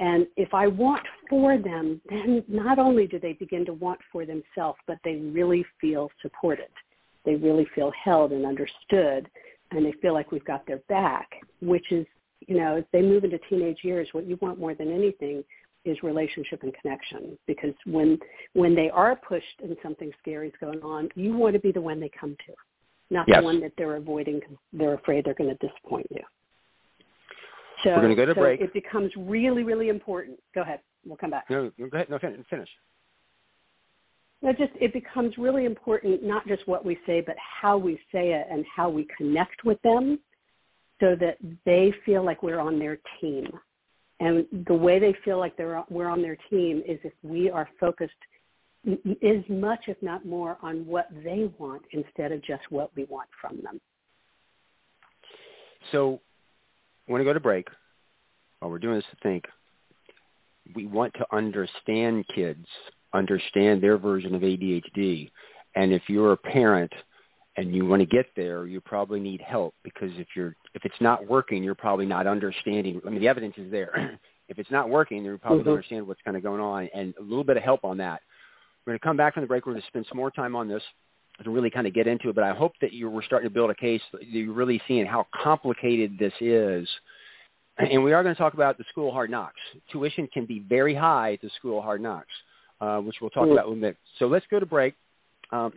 And 0.00 0.26
if 0.36 0.52
I 0.54 0.66
want 0.66 1.04
for 1.28 1.58
them, 1.58 2.00
then 2.10 2.44
not 2.48 2.78
only 2.78 3.06
do 3.06 3.18
they 3.18 3.34
begin 3.34 3.64
to 3.66 3.72
want 3.74 4.00
for 4.10 4.24
themselves, 4.24 4.78
but 4.86 4.98
they 5.04 5.16
really 5.16 5.64
feel 5.80 6.10
supported 6.22 6.68
they 7.24 7.36
really 7.36 7.66
feel 7.74 7.92
held 8.02 8.32
and 8.32 8.44
understood 8.44 9.28
and 9.70 9.84
they 9.84 9.92
feel 10.02 10.12
like 10.12 10.30
we've 10.30 10.44
got 10.44 10.66
their 10.66 10.80
back, 10.88 11.28
which 11.60 11.90
is, 11.90 12.06
you 12.46 12.56
know, 12.56 12.76
as 12.76 12.84
they 12.92 13.02
move 13.02 13.24
into 13.24 13.38
teenage 13.50 13.78
years, 13.82 14.08
what 14.12 14.26
you 14.26 14.38
want 14.40 14.58
more 14.58 14.74
than 14.74 14.92
anything 14.92 15.42
is 15.84 16.02
relationship 16.02 16.62
and 16.62 16.74
connection 16.80 17.38
because 17.46 17.74
when 17.86 18.18
when 18.54 18.74
they 18.74 18.90
are 18.90 19.16
pushed 19.16 19.60
and 19.62 19.76
something 19.82 20.10
scary 20.20 20.48
is 20.48 20.54
going 20.60 20.80
on, 20.82 21.08
you 21.14 21.36
want 21.36 21.54
to 21.54 21.60
be 21.60 21.72
the 21.72 21.80
one 21.80 22.00
they 22.00 22.10
come 22.18 22.36
to, 22.46 22.52
not 23.10 23.26
yes. 23.28 23.38
the 23.40 23.44
one 23.44 23.60
that 23.60 23.72
they're 23.76 23.96
avoiding 23.96 24.40
because 24.40 24.56
they're 24.72 24.94
afraid 24.94 25.24
they're 25.24 25.34
going 25.34 25.56
to 25.56 25.66
disappoint 25.66 26.06
you. 26.10 26.22
So, 27.82 27.90
We're 27.90 27.96
going 27.96 28.08
to 28.10 28.14
go 28.16 28.26
to 28.26 28.34
so 28.34 28.40
break. 28.40 28.60
it 28.62 28.72
becomes 28.72 29.12
really, 29.16 29.62
really 29.62 29.90
important. 29.90 30.38
Go 30.54 30.62
ahead. 30.62 30.80
We'll 31.04 31.18
come 31.18 31.30
back. 31.30 31.44
No, 31.50 31.70
go 31.78 31.88
ahead. 31.92 32.08
No, 32.08 32.18
finish 32.18 32.68
it 34.48 34.58
just 34.58 34.72
it 34.80 34.92
becomes 34.92 35.36
really 35.38 35.64
important 35.64 36.22
not 36.22 36.46
just 36.46 36.66
what 36.68 36.84
we 36.84 36.98
say 37.06 37.20
but 37.20 37.36
how 37.38 37.78
we 37.78 37.98
say 38.12 38.32
it 38.32 38.46
and 38.50 38.64
how 38.74 38.88
we 38.88 39.06
connect 39.16 39.64
with 39.64 39.80
them 39.82 40.18
so 41.00 41.16
that 41.18 41.38
they 41.64 41.92
feel 42.04 42.24
like 42.24 42.42
we're 42.42 42.60
on 42.60 42.78
their 42.78 42.98
team 43.20 43.46
and 44.24 44.46
the 44.66 44.74
way 44.74 44.98
they 44.98 45.14
feel 45.24 45.38
like 45.38 45.56
they're 45.56 45.82
we're 45.90 46.08
on 46.08 46.22
their 46.22 46.36
team 46.50 46.82
is 46.86 46.98
if 47.04 47.12
we 47.22 47.50
are 47.50 47.68
focused 47.78 48.12
as 48.86 49.42
much 49.48 49.80
if 49.86 49.96
not 50.02 50.26
more 50.26 50.58
on 50.62 50.86
what 50.86 51.08
they 51.24 51.50
want 51.58 51.82
instead 51.92 52.32
of 52.32 52.42
just 52.42 52.62
what 52.70 52.90
we 52.96 53.04
want 53.04 53.28
from 53.40 53.60
them 53.62 53.80
so 55.92 56.20
want 57.08 57.20
to 57.20 57.24
go 57.24 57.32
to 57.32 57.40
break 57.40 57.68
while 58.58 58.70
we're 58.70 58.78
doing 58.78 58.96
this 58.96 59.04
to 59.10 59.16
think 59.22 59.44
we 60.74 60.86
want 60.86 61.12
to 61.14 61.26
understand 61.32 62.24
kids 62.34 62.66
understand 63.14 63.82
their 63.82 63.96
version 63.96 64.34
of 64.34 64.42
ADHD. 64.42 65.30
And 65.76 65.92
if 65.92 66.02
you're 66.08 66.32
a 66.32 66.36
parent 66.36 66.92
and 67.56 67.74
you 67.74 67.86
want 67.86 68.00
to 68.00 68.06
get 68.06 68.26
there, 68.34 68.66
you 68.66 68.80
probably 68.80 69.20
need 69.20 69.40
help 69.40 69.74
because 69.84 70.10
if 70.16 70.28
you're 70.34 70.56
if 70.74 70.84
it's 70.84 71.00
not 71.00 71.26
working, 71.26 71.62
you're 71.62 71.74
probably 71.74 72.06
not 72.06 72.26
understanding. 72.26 73.00
I 73.06 73.10
mean, 73.10 73.20
the 73.20 73.28
evidence 73.28 73.54
is 73.56 73.70
there. 73.70 74.18
if 74.48 74.58
it's 74.58 74.70
not 74.70 74.88
working, 74.88 75.24
you 75.24 75.38
probably 75.38 75.58
mm-hmm. 75.58 75.68
don't 75.68 75.74
understand 75.74 76.06
what's 76.06 76.20
kind 76.22 76.36
of 76.36 76.42
going 76.42 76.60
on, 76.60 76.88
and 76.94 77.14
a 77.18 77.22
little 77.22 77.44
bit 77.44 77.56
of 77.56 77.62
help 77.62 77.84
on 77.84 77.96
that. 77.98 78.20
We're 78.84 78.92
going 78.92 78.98
to 78.98 79.04
come 79.04 79.16
back 79.16 79.34
from 79.34 79.42
the 79.42 79.46
break. 79.46 79.66
We're 79.66 79.72
going 79.72 79.82
to 79.82 79.88
spend 79.88 80.06
some 80.08 80.18
more 80.18 80.30
time 80.30 80.54
on 80.54 80.68
this 80.68 80.82
to 81.42 81.50
really 81.50 81.70
kind 81.70 81.86
of 81.86 81.94
get 81.94 82.06
into 82.06 82.28
it. 82.28 82.34
But 82.34 82.44
I 82.44 82.52
hope 82.52 82.72
that 82.80 82.92
you 82.92 83.08
were 83.08 83.22
starting 83.22 83.48
to 83.48 83.54
build 83.54 83.70
a 83.70 83.74
case. 83.74 84.02
That 84.12 84.26
you're 84.26 84.52
really 84.52 84.80
seeing 84.86 85.06
how 85.06 85.26
complicated 85.42 86.18
this 86.18 86.34
is. 86.40 86.88
And 87.76 88.04
we 88.04 88.12
are 88.12 88.22
going 88.22 88.32
to 88.32 88.40
talk 88.40 88.54
about 88.54 88.78
the 88.78 88.84
school 88.88 89.10
hard 89.10 89.30
knocks. 89.30 89.58
Tuition 89.90 90.28
can 90.32 90.46
be 90.46 90.60
very 90.60 90.94
high 90.94 91.32
at 91.32 91.40
the 91.40 91.50
school 91.58 91.82
hard 91.82 92.00
knocks 92.00 92.30
uh, 92.80 92.98
which 92.98 93.16
we'll 93.20 93.30
talk 93.30 93.48
mm. 93.48 93.52
about 93.52 93.66
in 93.66 93.74
a 93.74 93.76
minute. 93.76 93.96
So 94.18 94.26
let's 94.26 94.46
go 94.50 94.60
to 94.60 94.66
break. 94.66 94.94
Um, 95.50 95.72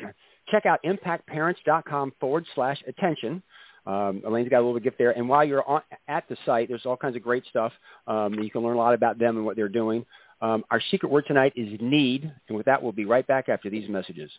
check 0.49 0.65
out 0.65 0.79
impactparents.com 0.83 2.13
forward 2.19 2.45
slash 2.55 2.81
attention. 2.87 3.41
Um, 3.85 4.21
Elaine's 4.25 4.49
got 4.49 4.59
a 4.59 4.65
little 4.65 4.79
gift 4.79 4.97
there. 4.97 5.11
And 5.11 5.29
while 5.29 5.45
you're 5.45 5.67
on, 5.67 5.81
at 6.07 6.27
the 6.27 6.35
site, 6.45 6.67
there's 6.67 6.85
all 6.85 6.97
kinds 6.97 7.15
of 7.15 7.23
great 7.23 7.45
stuff. 7.49 7.71
Um, 8.05 8.33
you 8.35 8.51
can 8.51 8.61
learn 8.61 8.75
a 8.75 8.79
lot 8.79 8.93
about 8.93 9.17
them 9.17 9.37
and 9.37 9.45
what 9.45 9.55
they're 9.55 9.69
doing. 9.69 10.05
Um, 10.41 10.63
our 10.69 10.81
secret 10.91 11.09
word 11.09 11.23
tonight 11.25 11.53
is 11.55 11.79
need. 11.79 12.31
And 12.47 12.57
with 12.57 12.65
that, 12.65 12.83
we'll 12.83 12.91
be 12.91 13.05
right 13.05 13.25
back 13.25 13.47
after 13.49 13.69
these 13.69 13.89
messages. 13.89 14.29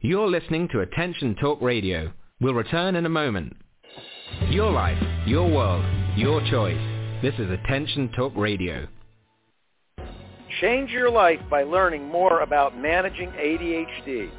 You're 0.00 0.28
listening 0.28 0.68
to 0.72 0.80
Attention 0.80 1.36
Talk 1.36 1.60
Radio. 1.60 2.12
We'll 2.40 2.54
return 2.54 2.96
in 2.96 3.06
a 3.06 3.10
moment. 3.10 3.56
Your 4.48 4.72
life, 4.72 5.00
your 5.26 5.48
world, 5.48 5.84
your 6.16 6.40
choice. 6.50 6.80
This 7.22 7.34
is 7.38 7.50
Attention 7.50 8.10
Talk 8.16 8.32
Radio. 8.34 8.88
Change 10.60 10.90
your 10.90 11.10
life 11.10 11.40
by 11.50 11.62
learning 11.62 12.08
more 12.08 12.40
about 12.40 12.76
managing 12.76 13.30
ADHD. 13.30 14.30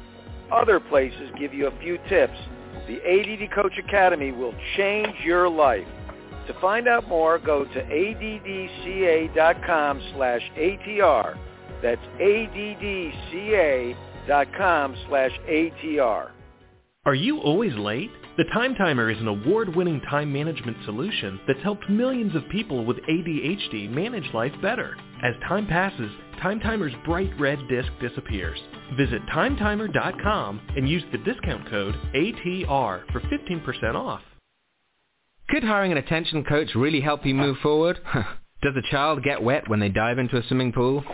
Other 0.54 0.78
places 0.78 1.30
give 1.38 1.52
you 1.52 1.66
a 1.66 1.78
few 1.80 1.98
tips. 2.08 2.38
The 2.86 3.00
ADD 3.02 3.50
Coach 3.52 3.72
Academy 3.78 4.30
will 4.30 4.54
change 4.76 5.16
your 5.24 5.48
life. 5.48 5.88
To 6.46 6.54
find 6.60 6.86
out 6.86 7.08
more, 7.08 7.40
go 7.40 7.64
to 7.64 7.82
addca.com 7.82 9.32
slash 10.14 10.42
ATR. 10.56 11.36
That's 11.82 12.00
addca.com 12.20 13.96
slash 15.08 15.32
ATR. 15.48 16.30
Are 17.06 17.14
you 17.14 17.40
always 17.40 17.74
late? 17.74 18.10
The 18.36 18.44
Time 18.52 18.74
Timer 18.74 19.10
is 19.10 19.18
an 19.18 19.28
award-winning 19.28 20.00
time 20.10 20.32
management 20.32 20.76
solution 20.84 21.38
that's 21.46 21.62
helped 21.62 21.88
millions 21.90 22.34
of 22.34 22.48
people 22.48 22.84
with 22.84 22.96
ADHD 23.08 23.90
manage 23.90 24.32
life 24.32 24.52
better. 24.62 24.96
As 25.22 25.34
time 25.48 25.66
passes, 25.66 26.10
Time 26.40 26.60
Timer's 26.60 26.94
bright 27.04 27.30
red 27.38 27.58
disc 27.68 27.88
disappears. 28.00 28.58
Visit 28.96 29.20
timetimer.com 29.26 30.60
and 30.76 30.88
use 30.88 31.02
the 31.12 31.18
discount 31.18 31.68
code 31.68 31.94
ATR 32.14 33.02
for 33.12 33.20
15% 33.20 33.94
off. 33.94 34.22
Could 35.48 35.64
hiring 35.64 35.92
an 35.92 35.98
attention 35.98 36.42
coach 36.44 36.70
really 36.74 37.00
help 37.00 37.24
you 37.26 37.34
move 37.34 37.58
forward? 37.62 37.98
Does 38.62 38.74
a 38.76 38.90
child 38.90 39.22
get 39.22 39.42
wet 39.42 39.68
when 39.68 39.80
they 39.80 39.90
dive 39.90 40.18
into 40.18 40.38
a 40.38 40.42
swimming 40.48 40.72
pool? 40.72 41.04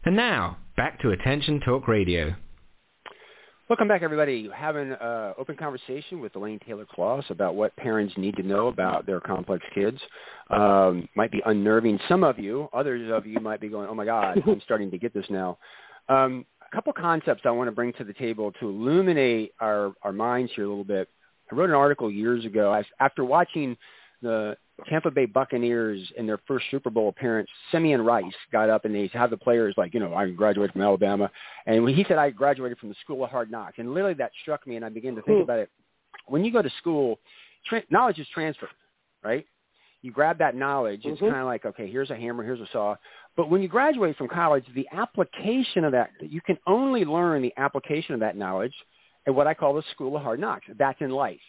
And 0.05 0.15
now, 0.15 0.59
back 0.75 1.01
to 1.01 1.09
Attention 1.09 1.59
Talk 1.61 1.87
Radio. 1.87 2.35
Welcome 3.67 3.87
back, 3.87 4.03
everybody. 4.03 4.47
Having 4.55 4.91
an 4.91 4.97
uh, 5.01 5.33
open 5.39 5.57
conversation 5.57 6.21
with 6.21 6.35
Elaine 6.35 6.59
Taylor 6.63 6.85
Klaus 6.85 7.25
about 7.31 7.55
what 7.55 7.75
parents 7.77 8.13
need 8.15 8.35
to 8.35 8.43
know 8.43 8.67
about 8.67 9.07
their 9.07 9.19
complex 9.19 9.65
kids. 9.73 9.97
Um, 10.51 11.09
might 11.15 11.31
be 11.31 11.41
unnerving 11.47 11.99
some 12.07 12.23
of 12.23 12.37
you. 12.37 12.69
Others 12.73 13.11
of 13.11 13.25
you 13.25 13.39
might 13.39 13.59
be 13.59 13.69
going, 13.69 13.89
"Oh 13.89 13.95
my 13.95 14.05
God, 14.05 14.39
I'm 14.45 14.61
starting 14.65 14.91
to 14.91 14.99
get 14.99 15.15
this 15.15 15.25
now." 15.31 15.57
Um, 16.09 16.45
a 16.69 16.75
couple 16.75 16.93
concepts 16.93 17.41
I 17.45 17.51
want 17.51 17.67
to 17.67 17.71
bring 17.71 17.93
to 17.93 18.03
the 18.03 18.13
table 18.13 18.51
to 18.59 18.69
illuminate 18.69 19.53
our 19.59 19.93
our 20.03 20.11
minds 20.11 20.51
here 20.55 20.65
a 20.65 20.69
little 20.69 20.83
bit. 20.83 21.09
I 21.51 21.55
wrote 21.55 21.69
an 21.69 21.75
article 21.75 22.11
years 22.11 22.45
ago 22.45 22.73
I, 22.73 22.83
after 22.99 23.23
watching 23.23 23.77
the 24.21 24.57
Tampa 24.89 25.09
Bay 25.11 25.25
Buccaneers 25.25 26.11
in 26.17 26.27
their 26.27 26.39
first 26.47 26.65
Super 26.69 26.89
Bowl 26.89 27.09
appearance, 27.09 27.49
Simeon 27.71 28.01
Rice 28.01 28.33
got 28.51 28.69
up 28.69 28.85
and 28.85 28.93
they 28.93 29.07
had 29.13 29.29
the 29.29 29.37
players 29.37 29.73
like, 29.77 29.93
you 29.93 29.99
know, 29.99 30.13
I 30.13 30.29
graduated 30.29 30.73
from 30.73 30.81
Alabama. 30.81 31.31
And 31.65 31.83
when 31.83 31.95
he 31.95 32.03
said 32.07 32.17
I 32.17 32.29
graduated 32.31 32.77
from 32.79 32.89
the 32.89 32.95
School 33.03 33.23
of 33.23 33.29
Hard 33.29 33.49
Knocks, 33.49 33.75
and 33.77 33.93
literally 33.93 34.15
that 34.15 34.31
struck 34.41 34.67
me 34.67 34.75
and 34.75 34.83
I 34.85 34.89
began 34.89 35.15
to 35.15 35.21
think 35.21 35.43
about 35.43 35.59
it. 35.59 35.69
When 36.27 36.43
you 36.43 36.51
go 36.51 36.61
to 36.61 36.69
school, 36.79 37.19
tra- 37.65 37.83
knowledge 37.89 38.19
is 38.19 38.27
transferred, 38.33 38.69
right? 39.23 39.45
You 40.01 40.11
grab 40.11 40.37
that 40.39 40.55
knowledge. 40.55 41.05
It's 41.05 41.19
Mhm. 41.21 41.29
kind 41.29 41.41
of 41.41 41.45
like, 41.47 41.65
okay, 41.65 41.89
here's 41.89 42.11
a 42.11 42.15
hammer, 42.15 42.43
here's 42.43 42.61
a 42.61 42.67
saw. 42.67 42.95
But 43.37 43.51
when 43.51 43.61
you 43.61 43.67
graduate 43.67 44.17
from 44.17 44.27
college, 44.27 44.65
the 44.75 44.87
application 44.91 45.85
of 45.85 45.91
that, 45.91 46.09
you 46.19 46.41
can 46.41 46.57
only 46.65 47.05
learn 47.05 47.43
the 47.43 47.53
application 47.55 48.15
of 48.15 48.19
that 48.21 48.35
knowledge 48.35 48.73
at 49.27 49.35
what 49.35 49.45
I 49.45 49.53
call 49.53 49.75
the 49.75 49.83
School 49.91 50.17
of 50.17 50.23
Hard 50.23 50.39
Knocks. 50.39 50.65
That's 50.77 50.99
in 50.99 51.11
life. 51.11 51.39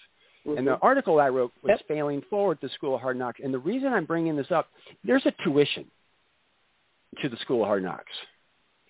And 0.45 0.67
the 0.67 0.73
mm-hmm. 0.73 0.85
article 0.85 1.19
I 1.19 1.29
wrote 1.29 1.53
was 1.63 1.79
failing 1.89 2.23
forward 2.31 2.59
the 2.63 2.69
School 2.71 2.95
of 2.95 3.01
Hard 3.01 3.19
Knocks. 3.19 3.41
And 3.43 3.53
the 3.53 3.59
reason 3.59 3.93
I'm 3.93 4.05
bringing 4.05 4.37
this 4.37 4.51
up, 4.51 4.69
there's 5.03 5.25
a 5.27 5.33
tuition 5.43 5.87
to 7.23 7.29
the 7.29 7.37
School 7.39 7.63
of 7.63 7.67
Hard 7.67 7.83
Knocks. 7.83 8.13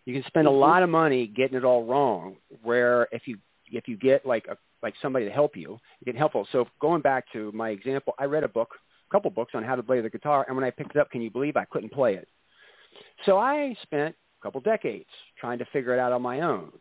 You 0.04 0.14
can 0.14 0.24
spend 0.26 0.46
a 0.46 0.50
mm-hmm. 0.50 0.60
lot 0.60 0.82
of 0.82 0.90
money 0.90 1.26
getting 1.26 1.56
it 1.56 1.64
all 1.64 1.84
wrong. 1.84 2.36
Where 2.62 3.08
if 3.12 3.26
you 3.26 3.38
if 3.70 3.86
you 3.86 3.96
get 3.96 4.26
like 4.26 4.46
a 4.50 4.56
like 4.82 4.94
somebody 5.02 5.24
to 5.24 5.30
help 5.30 5.56
you, 5.56 5.78
you 6.00 6.04
get 6.04 6.16
helpful. 6.16 6.46
So 6.52 6.66
going 6.80 7.02
back 7.02 7.24
to 7.32 7.52
my 7.52 7.70
example, 7.70 8.14
I 8.18 8.24
read 8.24 8.44
a 8.44 8.48
book, 8.48 8.70
a 9.10 9.12
couple 9.12 9.30
books 9.30 9.52
on 9.54 9.64
how 9.64 9.76
to 9.76 9.82
play 9.82 10.00
the 10.00 10.10
guitar, 10.10 10.44
and 10.46 10.56
when 10.56 10.64
I 10.64 10.70
picked 10.70 10.96
it 10.96 11.00
up, 11.00 11.10
can 11.10 11.22
you 11.22 11.30
believe 11.30 11.56
I 11.56 11.64
couldn't 11.64 11.92
play 11.92 12.14
it? 12.14 12.28
So 13.26 13.38
I 13.38 13.76
spent 13.82 14.14
a 14.40 14.42
couple 14.42 14.60
decades 14.60 15.08
trying 15.38 15.58
to 15.58 15.64
figure 15.66 15.92
it 15.94 15.98
out 15.98 16.12
on 16.12 16.22
my 16.22 16.40
own. 16.40 16.72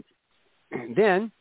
then 0.95 1.31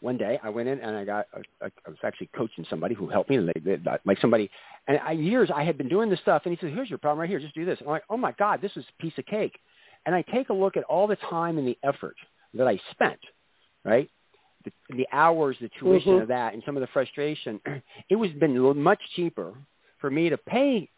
one 0.00 0.18
day 0.18 0.38
I 0.42 0.50
went 0.50 0.68
in 0.68 0.80
and 0.80 0.96
I 0.96 1.04
got 1.04 1.26
I 1.62 1.68
was 1.88 1.96
actually 2.04 2.28
coaching 2.36 2.66
somebody 2.68 2.94
who 2.94 3.08
helped 3.08 3.30
me, 3.30 3.38
like, 3.38 3.62
like 4.04 4.18
somebody. 4.20 4.50
And 4.86 4.98
I, 4.98 5.12
years 5.12 5.50
I 5.54 5.64
had 5.64 5.78
been 5.78 5.88
doing 5.88 6.10
this 6.10 6.20
stuff, 6.20 6.42
and 6.44 6.54
he 6.54 6.60
said, 6.60 6.74
"Here's 6.74 6.90
your 6.90 6.98
problem 6.98 7.20
right 7.20 7.28
here. 7.28 7.40
Just 7.40 7.54
do 7.54 7.64
this." 7.64 7.78
And 7.80 7.88
I'm 7.88 7.92
like, 7.92 8.04
"Oh 8.10 8.16
my 8.18 8.32
God, 8.32 8.60
this 8.60 8.72
is 8.76 8.84
a 8.98 9.02
piece 9.02 9.16
of 9.16 9.24
cake." 9.26 9.58
And 10.04 10.14
I 10.14 10.20
take 10.20 10.50
a 10.50 10.52
look 10.52 10.76
at 10.76 10.84
all 10.84 11.06
the 11.06 11.16
time 11.16 11.56
and 11.56 11.66
the 11.66 11.78
effort 11.82 12.16
that 12.52 12.68
I 12.68 12.78
spent, 12.90 13.18
right? 13.84 14.10
The, 14.64 14.72
the 14.90 15.08
hours, 15.10 15.56
the 15.60 15.70
tuition 15.80 16.12
Mhm. 16.12 16.22
of 16.22 16.28
that, 16.28 16.52
and 16.52 16.62
some 16.64 16.76
of 16.76 16.82
the 16.82 16.86
frustration. 16.88 17.60
It 18.10 18.16
was 18.16 18.30
been 18.32 18.58
much 18.82 19.00
cheaper 19.16 19.54
for 19.98 20.10
me 20.10 20.28
to 20.28 20.36
pay 20.36 20.90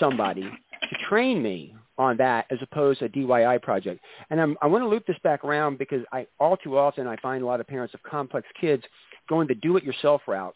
somebody 0.00 0.42
to 0.42 0.96
train 1.08 1.40
me 1.40 1.76
on 1.98 2.16
that 2.16 2.46
as 2.50 2.58
opposed 2.62 3.00
to 3.00 3.06
a 3.06 3.08
DIY 3.08 3.60
project. 3.62 4.00
And 4.30 4.40
I'm, 4.40 4.56
I 4.62 4.66
want 4.66 4.82
to 4.82 4.88
loop 4.88 5.06
this 5.06 5.18
back 5.22 5.44
around 5.44 5.78
because 5.78 6.04
I 6.12 6.26
all 6.38 6.56
too 6.56 6.78
often 6.78 7.06
I 7.06 7.16
find 7.16 7.42
a 7.42 7.46
lot 7.46 7.60
of 7.60 7.66
parents 7.66 7.94
of 7.94 8.02
complex 8.02 8.46
kids 8.60 8.82
going 9.28 9.48
the 9.48 9.54
do-it-yourself 9.56 10.22
route, 10.26 10.54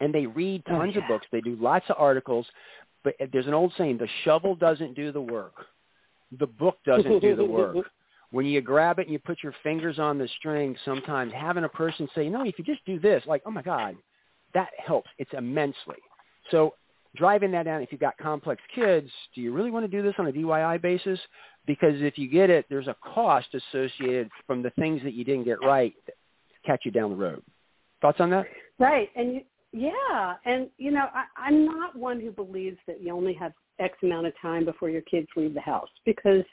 and 0.00 0.12
they 0.12 0.26
read 0.26 0.62
Oh, 0.68 0.78
tons 0.78 0.96
of 0.96 1.04
books, 1.08 1.26
they 1.32 1.40
do 1.40 1.56
lots 1.60 1.86
of 1.88 1.96
articles, 1.98 2.46
but 3.04 3.14
uh, 3.20 3.26
there's 3.32 3.46
an 3.46 3.54
old 3.54 3.72
saying: 3.78 3.98
the 3.98 4.08
shovel 4.24 4.54
doesn't 4.54 4.94
do 4.94 5.12
the 5.12 5.20
work, 5.20 5.54
the 6.38 6.46
book 6.46 6.78
doesn't 6.84 7.20
do 7.20 7.36
the 7.36 7.44
work. 7.44 7.76
When 8.32 8.46
you 8.46 8.62
grab 8.62 8.98
it 8.98 9.02
and 9.02 9.12
you 9.12 9.18
put 9.18 9.42
your 9.42 9.54
fingers 9.62 9.98
on 9.98 10.16
the 10.16 10.26
string, 10.38 10.74
sometimes 10.86 11.34
having 11.34 11.64
a 11.64 11.68
person 11.68 12.08
say, 12.14 12.30
"No, 12.30 12.46
if 12.46 12.58
you 12.58 12.64
just 12.64 12.82
do 12.86 12.98
this," 12.98 13.22
like, 13.26 13.42
"Oh 13.44 13.50
my 13.50 13.60
God," 13.60 13.94
that 14.54 14.70
helps. 14.78 15.10
It's 15.18 15.34
immensely. 15.34 15.98
So 16.50 16.72
driving 17.16 17.50
that 17.52 17.64
down, 17.64 17.82
if 17.82 17.92
you've 17.92 18.00
got 18.00 18.16
complex 18.18 18.62
kids, 18.74 19.10
do 19.34 19.40
you 19.40 19.52
really 19.52 19.70
want 19.70 19.84
to 19.84 19.88
do 19.88 20.02
this 20.02 20.14
on 20.18 20.26
a 20.28 20.32
DIY 20.32 20.80
basis? 20.80 21.18
Because 21.66 22.00
if 22.00 22.18
you 22.18 22.28
get 22.28 22.50
it, 22.50 22.66
there's 22.68 22.88
a 22.88 22.96
cost 23.14 23.48
associated 23.54 24.30
from 24.46 24.62
the 24.62 24.70
things 24.70 25.02
that 25.04 25.14
you 25.14 25.24
didn't 25.24 25.44
get 25.44 25.58
right 25.64 25.94
that 26.06 26.14
catch 26.64 26.82
you 26.84 26.90
down 26.90 27.10
the 27.10 27.16
road. 27.16 27.42
Thoughts 28.00 28.20
on 28.20 28.30
that? 28.30 28.46
Right. 28.78 29.10
And 29.14 29.34
you, 29.34 29.40
yeah. 29.72 30.34
And, 30.44 30.68
you 30.78 30.90
know, 30.90 31.06
I, 31.14 31.24
I'm 31.36 31.64
not 31.64 31.96
one 31.96 32.20
who 32.20 32.30
believes 32.30 32.78
that 32.86 33.02
you 33.02 33.12
only 33.12 33.34
have 33.34 33.52
X 33.78 33.96
amount 34.02 34.26
of 34.26 34.32
time 34.40 34.64
before 34.64 34.90
your 34.90 35.02
kids 35.02 35.28
leave 35.36 35.54
the 35.54 35.60
house 35.60 35.88
because 36.04 36.44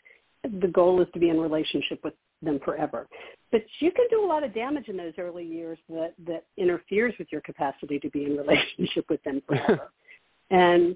the 0.43 0.67
goal 0.67 1.01
is 1.01 1.07
to 1.13 1.19
be 1.19 1.29
in 1.29 1.39
relationship 1.39 1.99
with 2.03 2.13
them 2.41 2.59
forever. 2.63 3.07
But 3.51 3.61
you 3.79 3.91
can 3.91 4.05
do 4.09 4.23
a 4.23 4.27
lot 4.27 4.43
of 4.43 4.53
damage 4.53 4.87
in 4.87 4.95
those 4.95 5.13
early 5.17 5.45
years 5.45 5.77
that, 5.89 6.13
that 6.25 6.45
interferes 6.57 7.13
with 7.19 7.27
your 7.31 7.41
capacity 7.41 7.99
to 7.99 8.09
be 8.09 8.25
in 8.25 8.37
relationship 8.37 9.05
with 9.09 9.21
them 9.23 9.41
forever. 9.47 9.91
And 10.49 10.95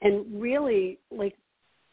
and 0.00 0.24
really 0.40 0.98
like 1.10 1.36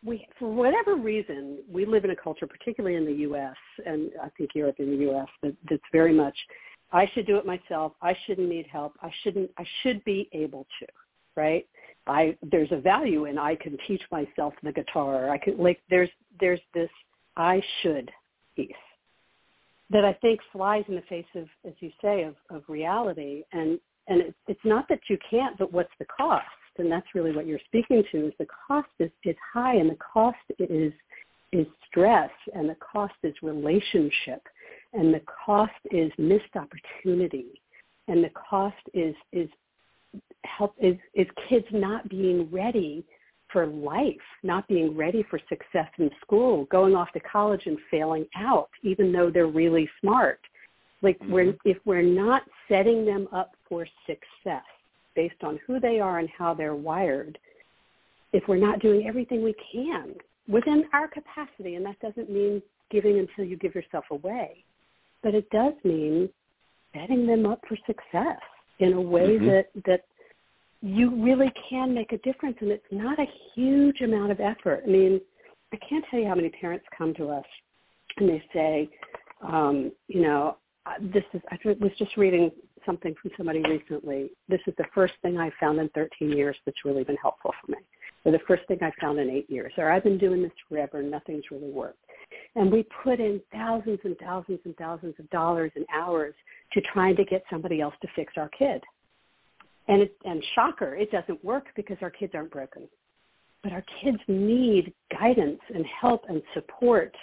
we 0.04 0.26
for 0.38 0.52
whatever 0.52 0.96
reason 0.96 1.60
we 1.70 1.86
live 1.86 2.06
in 2.06 2.12
a 2.12 2.16
culture 2.16 2.48
particularly 2.48 2.96
in 2.96 3.06
the 3.06 3.24
US 3.30 3.56
and 3.86 4.12
I 4.22 4.30
think 4.38 4.52
Europe 4.56 4.76
and 4.80 5.00
the 5.00 5.12
US 5.12 5.28
that, 5.44 5.56
that's 5.70 5.84
very 5.92 6.14
much 6.14 6.38
I 6.92 7.08
should 7.14 7.28
do 7.28 7.38
it 7.38 7.46
myself. 7.46 7.92
I 8.02 8.18
shouldn't 8.26 8.50
need 8.50 8.66
help. 8.66 8.94
I 9.02 9.12
shouldn't 9.24 9.52
I 9.58 9.66
should 9.84 10.04
be 10.06 10.28
able 10.34 10.66
to, 10.80 10.88
right? 11.36 11.68
I 12.08 12.36
there's 12.52 12.72
a 12.72 12.80
value 12.80 13.26
in 13.26 13.38
I 13.38 13.56
can 13.56 13.78
teach 13.88 14.02
myself 14.12 14.54
the 14.64 14.72
guitar. 14.72 15.30
I 15.30 15.38
could 15.38 15.60
like 15.60 15.80
there's 15.90 16.10
there's 16.40 16.62
this 16.74 16.90
I 17.38 17.62
should 17.82 18.12
piece 18.56 18.74
that 19.92 20.06
I 20.06 20.14
think 20.14 20.40
flies 20.52 20.84
in 20.88 20.96
the 20.96 21.02
face 21.04 21.26
of, 21.36 21.48
as 21.66 21.74
you 21.80 21.92
say, 22.02 22.24
of, 22.24 22.36
of 22.50 22.64
reality. 22.68 23.44
And 23.52 23.80
and 24.08 24.34
it's 24.48 24.60
not 24.64 24.88
that 24.90 25.02
you 25.08 25.18
can't, 25.30 25.58
but 25.58 25.72
what's 25.72 25.92
the 26.00 26.06
cost? 26.06 26.46
And 26.80 26.92
that's 26.92 27.08
really 27.14 27.32
what 27.36 27.46
you're 27.46 27.60
speaking 27.66 28.04
to. 28.12 28.28
Is 28.28 28.34
the 28.40 28.48
cost 28.68 28.90
is, 29.00 29.12
is 29.24 29.36
high, 29.54 29.76
and 29.76 29.90
the 29.90 29.98
cost 29.98 30.38
is 30.58 30.94
is 31.52 31.66
stress, 31.88 32.30
and 32.54 32.70
the 32.70 32.76
cost 32.76 33.16
is 33.24 33.34
relationship, 33.42 34.42
and 34.94 35.14
the 35.14 35.22
cost 35.46 35.72
is 35.92 36.12
missed 36.18 36.56
opportunity, 36.56 37.62
and 38.08 38.24
the 38.24 38.32
cost 38.50 38.78
is 38.94 39.16
is 39.32 39.50
help 40.46 40.76
is 40.80 40.96
is 41.14 41.28
kids 41.48 41.66
not 41.72 42.08
being 42.10 42.50
ready 42.52 43.04
for 43.52 43.66
life, 43.66 44.16
not 44.44 44.68
being 44.68 44.96
ready 44.96 45.26
for 45.30 45.40
success 45.50 45.90
in 45.98 46.10
school, 46.22 46.66
going 46.66 46.96
off 46.96 47.12
to 47.14 47.20
college 47.20 47.64
and 47.66 47.78
failing 47.90 48.26
out, 48.36 48.70
even 48.84 49.12
though 49.12 49.32
they're 49.32 49.48
really 49.48 49.90
smart. 50.02 50.40
Like 51.02 51.18
we're, 51.28 51.54
mm-hmm. 51.54 51.70
if 51.70 51.78
we're 51.86 52.04
not 52.04 52.44
setting 52.68 53.06
them 53.06 53.28
up 53.32 53.54
for 53.68 53.88
success 54.06 54.64
based 55.22 55.44
on 55.44 55.60
who 55.68 55.82
they 55.82 56.00
are 56.00 56.20
and 56.20 56.30
how 56.38 56.54
they're 56.54 56.82
wired, 56.90 57.38
if 58.32 58.42
we're 58.48 58.56
not 58.70 58.80
doing 58.80 59.06
everything 59.06 59.44
we 59.44 59.54
can 59.74 60.14
within 60.48 60.86
our 60.94 61.10
capacity, 61.10 61.76
and 61.76 61.86
that 61.86 62.00
doesn't 62.00 62.30
mean 62.30 62.62
giving 62.90 63.20
until 63.20 63.44
you 63.44 63.58
give 63.58 63.76
yourself 63.76 64.06
away, 64.12 64.64
but 65.22 65.36
it 65.36 65.50
does 65.50 65.74
mean 65.84 66.30
setting 66.94 67.28
them 67.28 67.46
up 67.46 67.60
for 67.68 67.76
success 67.86 68.40
in 68.80 68.94
a 68.94 69.02
way 69.02 69.38
Mhm. 69.38 69.48
that 69.52 69.68
that 69.90 70.04
you 70.82 71.10
really 71.28 71.52
can 71.70 71.94
make 71.94 72.14
a 72.14 72.20
difference 72.20 72.58
and 72.62 72.72
it's 72.72 72.92
not 73.06 73.20
a 73.20 73.28
huge 73.54 74.00
amount 74.00 74.32
of 74.32 74.40
effort. 74.40 74.82
I 74.88 74.90
mean, 74.90 75.20
I 75.74 75.78
can't 75.88 76.06
tell 76.06 76.20
you 76.22 76.28
how 76.32 76.36
many 76.36 76.52
parents 76.64 76.86
come 76.98 77.14
to 77.16 77.26
us 77.40 77.46
and 78.18 78.30
they 78.30 78.42
say, 78.54 78.90
um, 79.42 79.92
you 80.08 80.22
know, 80.22 80.56
this 81.02 81.26
is, 81.34 81.42
I 81.52 81.58
was 81.66 81.92
just 81.98 82.16
reading 82.18 82.52
something 82.86 83.16
from 83.22 83.32
somebody 83.38 83.62
recently. 83.62 84.32
This 84.48 84.62
is 84.68 84.74
the 84.78 84.86
first 84.94 85.14
thing 85.22 85.38
I 85.38 85.52
found 85.60 85.80
in 85.80 85.90
13 85.90 86.32
years 86.32 86.56
that's 86.66 86.86
really 86.86 87.04
been 87.04 87.18
helpful 87.18 87.54
for 87.62 87.72
me. 87.72 87.78
Or 88.26 88.32
the 88.32 88.40
first 88.48 88.68
thing 88.68 88.80
I 88.82 88.92
found 89.00 89.20
in 89.20 89.30
eight 89.30 89.50
years. 89.50 89.72
Or 89.78 89.92
I've 89.92 90.04
been 90.04 90.18
doing 90.18 90.42
this 90.42 90.52
forever 90.68 91.00
and 91.00 91.10
nothing's 91.10 91.46
really 91.52 91.70
worked. 91.70 92.00
And 92.56 92.72
we 92.72 92.86
put 93.04 93.20
in 93.20 93.42
thousands 93.52 94.00
and 94.04 94.18
thousands 94.18 94.60
and 94.66 94.76
thousands 94.78 95.16
of 95.20 95.30
dollars 95.30 95.72
and 95.76 95.86
hours 95.94 96.34
to 96.74 96.82
trying 96.94 97.16
to 97.16 97.26
get 97.26 97.44
somebody 97.50 97.82
else 97.82 97.96
to 98.02 98.08
fix 98.16 98.34
our 98.38 98.50
kid. 98.50 98.84
And 99.88 100.04
it, 100.04 100.16
and 100.26 100.44
shocker, 100.54 100.96
it 100.96 101.12
doesn't 101.12 101.44
work 101.44 101.68
because 101.76 101.98
our 102.02 102.12
kids 102.12 102.34
aren't 102.36 102.52
broken. 102.52 102.88
But 103.64 103.74
our 103.74 103.84
kids 104.02 104.20
need 104.28 104.94
guidance 105.12 105.60
and 105.74 105.86
help 106.00 106.26
and 106.30 106.42
support 106.54 107.16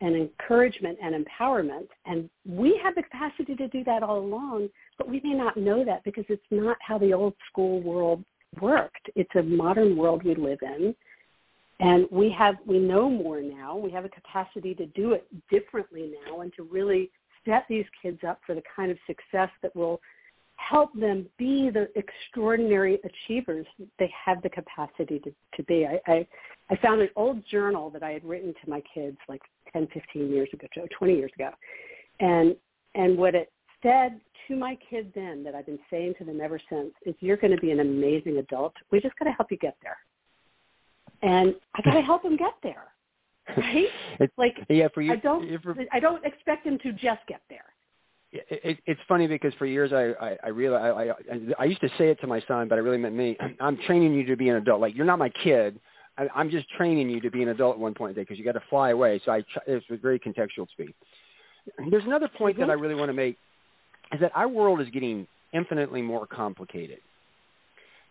and 0.00 0.16
encouragement 0.16 0.98
and 1.02 1.14
empowerment. 1.14 1.88
And 2.06 2.30
we 2.46 2.80
have 2.82 2.94
the 2.94 3.02
capacity 3.02 3.54
to 3.56 3.68
do 3.68 3.84
that 3.84 4.02
all 4.02 4.18
along, 4.18 4.68
but 4.98 5.08
we 5.08 5.20
may 5.22 5.34
not 5.34 5.56
know 5.56 5.84
that 5.84 6.04
because 6.04 6.24
it's 6.28 6.42
not 6.50 6.76
how 6.80 6.98
the 6.98 7.12
old 7.12 7.34
school 7.50 7.80
world 7.82 8.24
worked. 8.60 9.10
It's 9.14 9.34
a 9.36 9.42
modern 9.42 9.96
world 9.96 10.22
we 10.24 10.34
live 10.34 10.58
in. 10.62 10.94
And 11.80 12.06
we 12.10 12.30
have 12.38 12.56
we 12.66 12.78
know 12.78 13.08
more 13.08 13.40
now. 13.40 13.76
We 13.76 13.90
have 13.92 14.04
a 14.04 14.10
capacity 14.10 14.74
to 14.74 14.86
do 14.86 15.12
it 15.12 15.26
differently 15.50 16.12
now 16.26 16.40
and 16.40 16.52
to 16.56 16.62
really 16.64 17.10
set 17.46 17.64
these 17.68 17.86
kids 18.02 18.18
up 18.26 18.40
for 18.46 18.54
the 18.54 18.62
kind 18.74 18.90
of 18.90 18.98
success 19.06 19.48
that 19.62 19.74
will 19.74 20.00
help 20.68 20.92
them 20.98 21.26
be 21.38 21.70
the 21.70 21.88
extraordinary 21.96 22.98
achievers 23.04 23.66
they 23.98 24.12
have 24.24 24.42
the 24.42 24.50
capacity 24.50 25.18
to, 25.20 25.32
to 25.56 25.62
be. 25.64 25.86
I, 25.86 26.00
I, 26.10 26.26
I 26.70 26.76
found 26.76 27.00
an 27.00 27.08
old 27.16 27.42
journal 27.50 27.90
that 27.90 28.02
I 28.02 28.10
had 28.10 28.24
written 28.24 28.54
to 28.62 28.70
my 28.70 28.82
kids 28.92 29.16
like 29.28 29.42
10, 29.72 29.88
15 29.92 30.30
years 30.30 30.48
ago, 30.52 30.66
20 30.98 31.14
years 31.16 31.32
ago. 31.34 31.50
And, 32.20 32.54
and 32.94 33.16
what 33.16 33.34
it 33.34 33.52
said 33.82 34.20
to 34.48 34.56
my 34.56 34.76
kids 34.88 35.08
then 35.14 35.42
that 35.44 35.54
I've 35.54 35.66
been 35.66 35.78
saying 35.90 36.14
to 36.18 36.24
them 36.24 36.40
ever 36.40 36.60
since 36.68 36.92
is 37.06 37.14
you're 37.20 37.36
going 37.36 37.54
to 37.54 37.60
be 37.60 37.70
an 37.70 37.80
amazing 37.80 38.38
adult. 38.38 38.74
We 38.92 39.00
just 39.00 39.18
got 39.18 39.24
to 39.24 39.32
help 39.32 39.50
you 39.50 39.56
get 39.56 39.76
there 39.82 39.96
and 41.22 41.54
I 41.74 41.82
got 41.82 41.94
to 41.94 42.02
help 42.02 42.22
them 42.22 42.36
get 42.36 42.54
there. 42.62 42.84
Right? 43.56 43.88
It's, 44.20 44.32
like 44.36 44.56
yeah, 44.68 44.88
for 44.92 45.00
you, 45.00 45.12
I 45.12 45.16
don't 45.16 45.62
for, 45.62 45.74
I 45.92 45.98
don't 45.98 46.24
expect 46.24 46.64
them 46.64 46.78
to 46.82 46.92
just 46.92 47.20
get 47.26 47.40
there. 47.48 47.64
It, 48.32 48.60
it, 48.62 48.78
it's 48.86 49.00
funny 49.08 49.26
because 49.26 49.52
for 49.54 49.66
years 49.66 49.92
I 49.92 50.12
I, 50.24 50.36
I 50.44 50.48
realized 50.48 50.96
I, 50.96 51.34
I 51.34 51.38
I 51.58 51.64
used 51.64 51.80
to 51.80 51.88
say 51.98 52.10
it 52.10 52.20
to 52.20 52.26
my 52.26 52.40
son, 52.46 52.68
but 52.68 52.76
I 52.76 52.80
really 52.80 52.98
meant 52.98 53.14
me. 53.14 53.36
I'm 53.60 53.76
training 53.86 54.14
you 54.14 54.24
to 54.26 54.36
be 54.36 54.48
an 54.48 54.56
adult. 54.56 54.80
Like 54.80 54.94
you're 54.94 55.06
not 55.06 55.18
my 55.18 55.30
kid. 55.30 55.80
I, 56.18 56.28
I'm 56.34 56.50
just 56.50 56.68
training 56.70 57.08
you 57.10 57.20
to 57.20 57.30
be 57.30 57.42
an 57.42 57.48
adult 57.48 57.74
at 57.74 57.80
one 57.80 57.94
point 57.94 58.10
in 58.10 58.14
the 58.14 58.20
day 58.20 58.22
because 58.22 58.38
you 58.38 58.44
got 58.44 58.52
to 58.52 58.62
fly 58.70 58.90
away. 58.90 59.20
So 59.24 59.32
I 59.32 59.38
it 59.66 59.82
was 59.90 60.00
very 60.00 60.18
contextual 60.18 60.68
speak. 60.70 60.94
There's 61.90 62.04
another 62.04 62.28
point 62.28 62.56
mm-hmm. 62.56 62.68
that 62.68 62.70
I 62.70 62.74
really 62.74 62.94
want 62.94 63.08
to 63.08 63.14
make 63.14 63.36
is 64.12 64.20
that 64.20 64.32
our 64.34 64.48
world 64.48 64.80
is 64.80 64.88
getting 64.90 65.26
infinitely 65.52 66.02
more 66.02 66.26
complicated. 66.26 66.98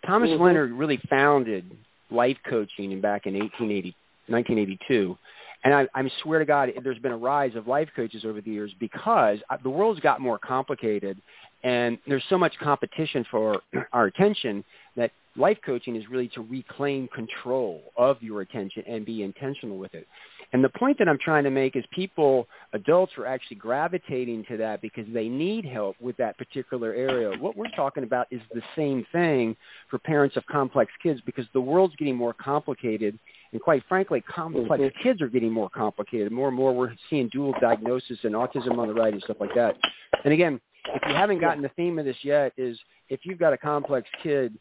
Thomas 0.05 0.29
mm-hmm. 0.29 0.43
Leonard 0.43 0.71
really 0.71 0.99
founded 1.09 1.65
life 2.09 2.37
coaching 2.49 3.01
back 3.01 3.25
in 3.25 3.33
1880, 3.33 3.95
1982. 4.27 5.17
And 5.63 5.73
I, 5.73 5.87
I 5.93 6.09
swear 6.23 6.39
to 6.39 6.45
God, 6.45 6.69
there's 6.83 6.99
been 6.99 7.11
a 7.11 7.17
rise 7.17 7.55
of 7.55 7.67
life 7.67 7.89
coaches 7.95 8.23
over 8.25 8.39
the 8.41 8.49
years 8.49 8.71
because 8.79 9.39
uh, 9.49 9.57
the 9.61 9.69
world's 9.69 9.99
got 9.99 10.21
more 10.21 10.39
complicated 10.39 11.21
and 11.63 11.97
there's 12.07 12.23
so 12.29 12.37
much 12.37 12.53
competition 12.59 13.25
for 13.29 13.61
our 13.93 14.05
attention 14.05 14.63
that 14.95 15.11
life 15.35 15.57
coaching 15.65 15.95
is 15.95 16.09
really 16.09 16.27
to 16.29 16.41
reclaim 16.41 17.07
control 17.09 17.81
of 17.97 18.21
your 18.21 18.41
attention 18.41 18.83
and 18.87 19.05
be 19.05 19.23
intentional 19.23 19.77
with 19.77 19.93
it. 19.93 20.07
And 20.51 20.63
the 20.63 20.69
point 20.69 20.97
that 20.97 21.07
I'm 21.07 21.19
trying 21.19 21.43
to 21.43 21.51
make 21.51 21.75
is 21.75 21.83
people, 21.91 22.47
adults 22.73 23.13
are 23.17 23.27
actually 23.27 23.57
gravitating 23.57 24.45
to 24.49 24.57
that 24.57 24.81
because 24.81 25.05
they 25.13 25.29
need 25.29 25.63
help 25.63 25.95
with 26.01 26.17
that 26.17 26.37
particular 26.39 26.93
area. 26.93 27.37
What 27.37 27.55
we're 27.55 27.69
talking 27.75 28.03
about 28.03 28.27
is 28.31 28.41
the 28.51 28.63
same 28.75 29.05
thing 29.11 29.55
for 29.89 29.99
parents 29.99 30.37
of 30.37 30.45
complex 30.47 30.91
kids 31.03 31.21
because 31.25 31.45
the 31.53 31.61
world's 31.61 31.95
getting 31.97 32.15
more 32.15 32.33
complicated. 32.33 33.19
And 33.51 33.61
quite 33.61 33.83
frankly, 33.89 34.21
complex 34.21 34.81
mm-hmm. 34.81 35.01
kids 35.01 35.21
are 35.21 35.27
getting 35.27 35.51
more 35.51 35.69
complicated. 35.69 36.31
More 36.31 36.49
and 36.49 36.57
more 36.57 36.73
we're 36.73 36.93
seeing 37.09 37.29
dual 37.29 37.53
diagnosis 37.59 38.19
and 38.23 38.33
autism 38.35 38.77
on 38.77 38.87
the 38.87 38.93
right 38.93 39.13
and 39.13 39.21
stuff 39.23 39.37
like 39.39 39.55
that. 39.55 39.75
And 40.23 40.33
again, 40.33 40.61
if 40.93 41.01
you 41.07 41.15
haven't 41.15 41.39
gotten 41.39 41.63
the 41.63 41.69
theme 41.69 41.97
of 41.99 42.05
this 42.05 42.17
yet, 42.23 42.53
is 42.57 42.77
if 43.09 43.21
you've 43.23 43.39
got 43.39 43.53
a 43.53 43.57
complex 43.57 44.07
kid, 44.21 44.57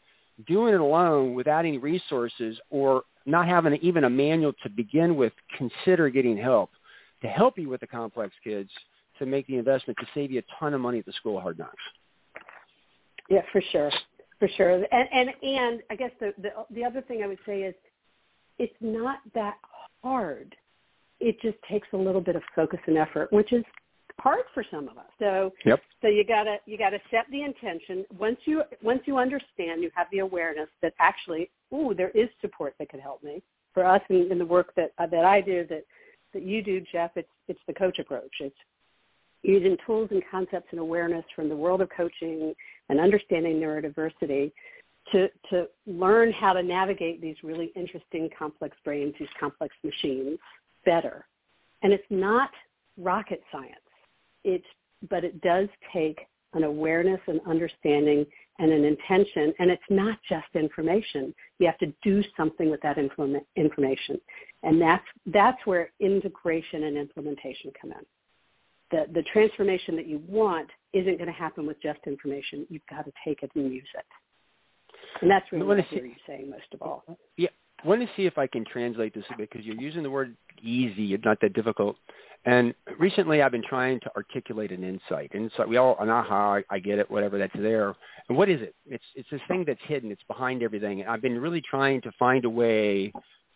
doing 0.47 0.73
it 0.73 0.79
alone 0.79 1.33
without 1.33 1.65
any 1.65 1.77
resources 1.77 2.59
or 2.69 3.03
not 3.25 3.47
having 3.47 3.75
even 3.81 4.05
a 4.05 4.09
manual 4.09 4.53
to 4.63 4.69
begin 4.69 5.15
with, 5.15 5.33
consider 5.57 6.09
getting 6.09 6.37
help 6.37 6.71
to 7.21 7.27
help 7.27 7.57
you 7.57 7.69
with 7.69 7.81
the 7.81 7.87
complex 7.87 8.33
kids 8.43 8.69
to 9.19 9.25
make 9.25 9.45
the 9.47 9.57
investment 9.57 9.97
to 9.99 10.07
save 10.13 10.31
you 10.31 10.39
a 10.39 10.59
ton 10.59 10.73
of 10.73 10.81
money 10.81 10.99
at 10.99 11.05
the 11.05 11.13
school 11.13 11.37
of 11.37 11.43
hard 11.43 11.59
knocks. 11.59 11.75
Yeah, 13.29 13.41
for 13.51 13.61
sure, 13.71 13.91
for 14.39 14.47
sure. 14.47 14.71
And 14.71 14.85
and 14.91 15.29
and 15.43 15.81
I 15.91 15.95
guess 15.95 16.11
the 16.19 16.33
the, 16.41 16.49
the 16.71 16.83
other 16.83 17.01
thing 17.01 17.21
I 17.23 17.27
would 17.27 17.39
say 17.45 17.61
is 17.61 17.75
it's 18.59 18.75
not 18.81 19.19
that 19.33 19.57
hard. 20.03 20.55
It 21.19 21.41
just 21.41 21.57
takes 21.69 21.87
a 21.93 21.97
little 21.97 22.21
bit 22.21 22.35
of 22.35 22.43
focus 22.55 22.79
and 22.87 22.97
effort, 22.97 23.31
which 23.33 23.51
is 23.51 23.63
hard 24.19 24.43
for 24.53 24.63
some 24.69 24.87
of 24.87 24.97
us. 24.97 25.09
So 25.17 25.53
yep. 25.65 25.81
so 26.01 26.07
you 26.07 26.23
gotta 26.25 26.57
you 26.65 26.77
gotta 26.77 26.99
set 27.09 27.25
the 27.31 27.43
intention. 27.43 28.05
Once 28.17 28.37
you 28.45 28.63
once 28.83 29.01
you 29.05 29.17
understand, 29.17 29.81
you 29.81 29.89
have 29.95 30.07
the 30.11 30.19
awareness 30.19 30.69
that 30.81 30.93
actually, 30.99 31.49
ooh, 31.73 31.93
there 31.95 32.09
is 32.09 32.29
support 32.41 32.75
that 32.79 32.89
could 32.89 32.99
help 32.99 33.23
me. 33.23 33.41
For 33.73 33.85
us 33.85 34.01
in, 34.09 34.31
in 34.31 34.37
the 34.37 34.45
work 34.45 34.73
that 34.75 34.91
uh, 34.97 35.07
that 35.07 35.25
I 35.25 35.41
do, 35.41 35.65
that 35.69 35.83
that 36.33 36.43
you 36.43 36.61
do, 36.61 36.81
Jeff, 36.91 37.11
it's 37.15 37.29
it's 37.47 37.59
the 37.67 37.73
coach 37.73 37.99
approach. 37.99 38.33
It's 38.39 38.55
using 39.41 39.77
tools 39.85 40.09
and 40.11 40.21
concepts 40.29 40.67
and 40.71 40.79
awareness 40.79 41.23
from 41.35 41.47
the 41.47 41.55
world 41.55 41.81
of 41.81 41.89
coaching 41.95 42.53
and 42.89 42.99
understanding 42.99 43.55
neurodiversity 43.55 44.51
to 45.11 45.29
to 45.49 45.67
learn 45.85 46.31
how 46.31 46.53
to 46.53 46.63
navigate 46.63 47.21
these 47.21 47.35
really 47.43 47.71
interesting 47.75 48.29
complex 48.37 48.75
brains, 48.83 49.13
these 49.19 49.29
complex 49.39 49.73
machines 49.83 50.39
better. 50.85 51.25
And 51.81 51.93
it's 51.93 52.03
not 52.09 52.51
rocket 52.97 53.41
science. 53.51 53.75
It's 54.43 54.65
but 55.09 55.23
it 55.23 55.41
does 55.41 55.67
take 55.93 56.19
an 56.53 56.63
awareness 56.63 57.21
and 57.27 57.39
understanding 57.47 58.25
and 58.57 58.71
an 58.71 58.83
intention. 58.83 59.53
And 59.59 59.69
it's 59.69 59.81
not 59.89 60.17
just 60.27 60.47
information. 60.55 61.33
You 61.59 61.67
have 61.67 61.77
to 61.77 61.93
do 62.03 62.23
something 62.35 62.69
with 62.69 62.81
that 62.81 62.97
information. 62.97 64.19
And 64.63 64.81
that's 64.81 65.05
that's 65.27 65.65
where 65.65 65.91
integration 65.99 66.83
and 66.83 66.97
implementation 66.97 67.71
come 67.79 67.91
in. 67.91 68.05
The 68.91 69.13
the 69.13 69.23
transformation 69.31 69.95
that 69.95 70.07
you 70.07 70.21
want 70.27 70.69
isn't 70.93 71.17
going 71.17 71.27
to 71.27 71.31
happen 71.31 71.65
with 71.65 71.81
just 71.81 71.99
information. 72.07 72.65
You've 72.69 72.87
got 72.89 73.05
to 73.05 73.11
take 73.23 73.43
it 73.43 73.51
and 73.55 73.71
use 73.71 73.87
it 73.95 74.05
and 75.21 75.29
that's 75.29 75.51
really 75.51 75.65
what 75.65 75.91
you're 75.91 76.07
saying 76.27 76.49
most 76.49 76.73
of 76.73 76.81
all 76.81 77.03
yeah 77.37 77.49
I 77.83 77.87
want 77.87 78.01
to 78.01 78.09
see 78.15 78.25
if 78.25 78.37
I 78.37 78.47
can 78.47 78.65
translate 78.65 79.13
this 79.13 79.23
a 79.33 79.37
bit 79.37 79.49
because 79.49 79.65
you're 79.65 79.79
using 79.79 80.03
the 80.03 80.09
word 80.09 80.35
easy. 80.61 81.13
It's 81.13 81.23
not 81.23 81.39
that 81.41 81.53
difficult. 81.53 81.95
And 82.45 82.73
recently, 82.97 83.41
I've 83.41 83.51
been 83.51 83.63
trying 83.67 83.99
to 84.01 84.11
articulate 84.15 84.71
an 84.71 84.83
insight. 84.83 85.31
Insight. 85.33 85.67
We 85.67 85.77
all, 85.77 85.97
an 85.99 86.09
aha, 86.09 86.59
I 86.69 86.79
get 86.79 86.99
it, 86.99 87.09
whatever 87.09 87.37
that's 87.37 87.55
there. 87.57 87.95
And 88.27 88.37
what 88.37 88.49
is 88.49 88.61
it? 88.61 88.75
It's 88.85 89.03
it's 89.15 89.29
this 89.29 89.41
thing 89.47 89.65
that's 89.65 89.79
hidden. 89.87 90.11
It's 90.11 90.23
behind 90.27 90.63
everything. 90.63 91.01
And 91.01 91.09
I've 91.09 91.21
been 91.21 91.39
really 91.39 91.61
trying 91.61 92.01
to 92.01 92.11
find 92.17 92.45
a 92.45 92.49
way 92.49 93.11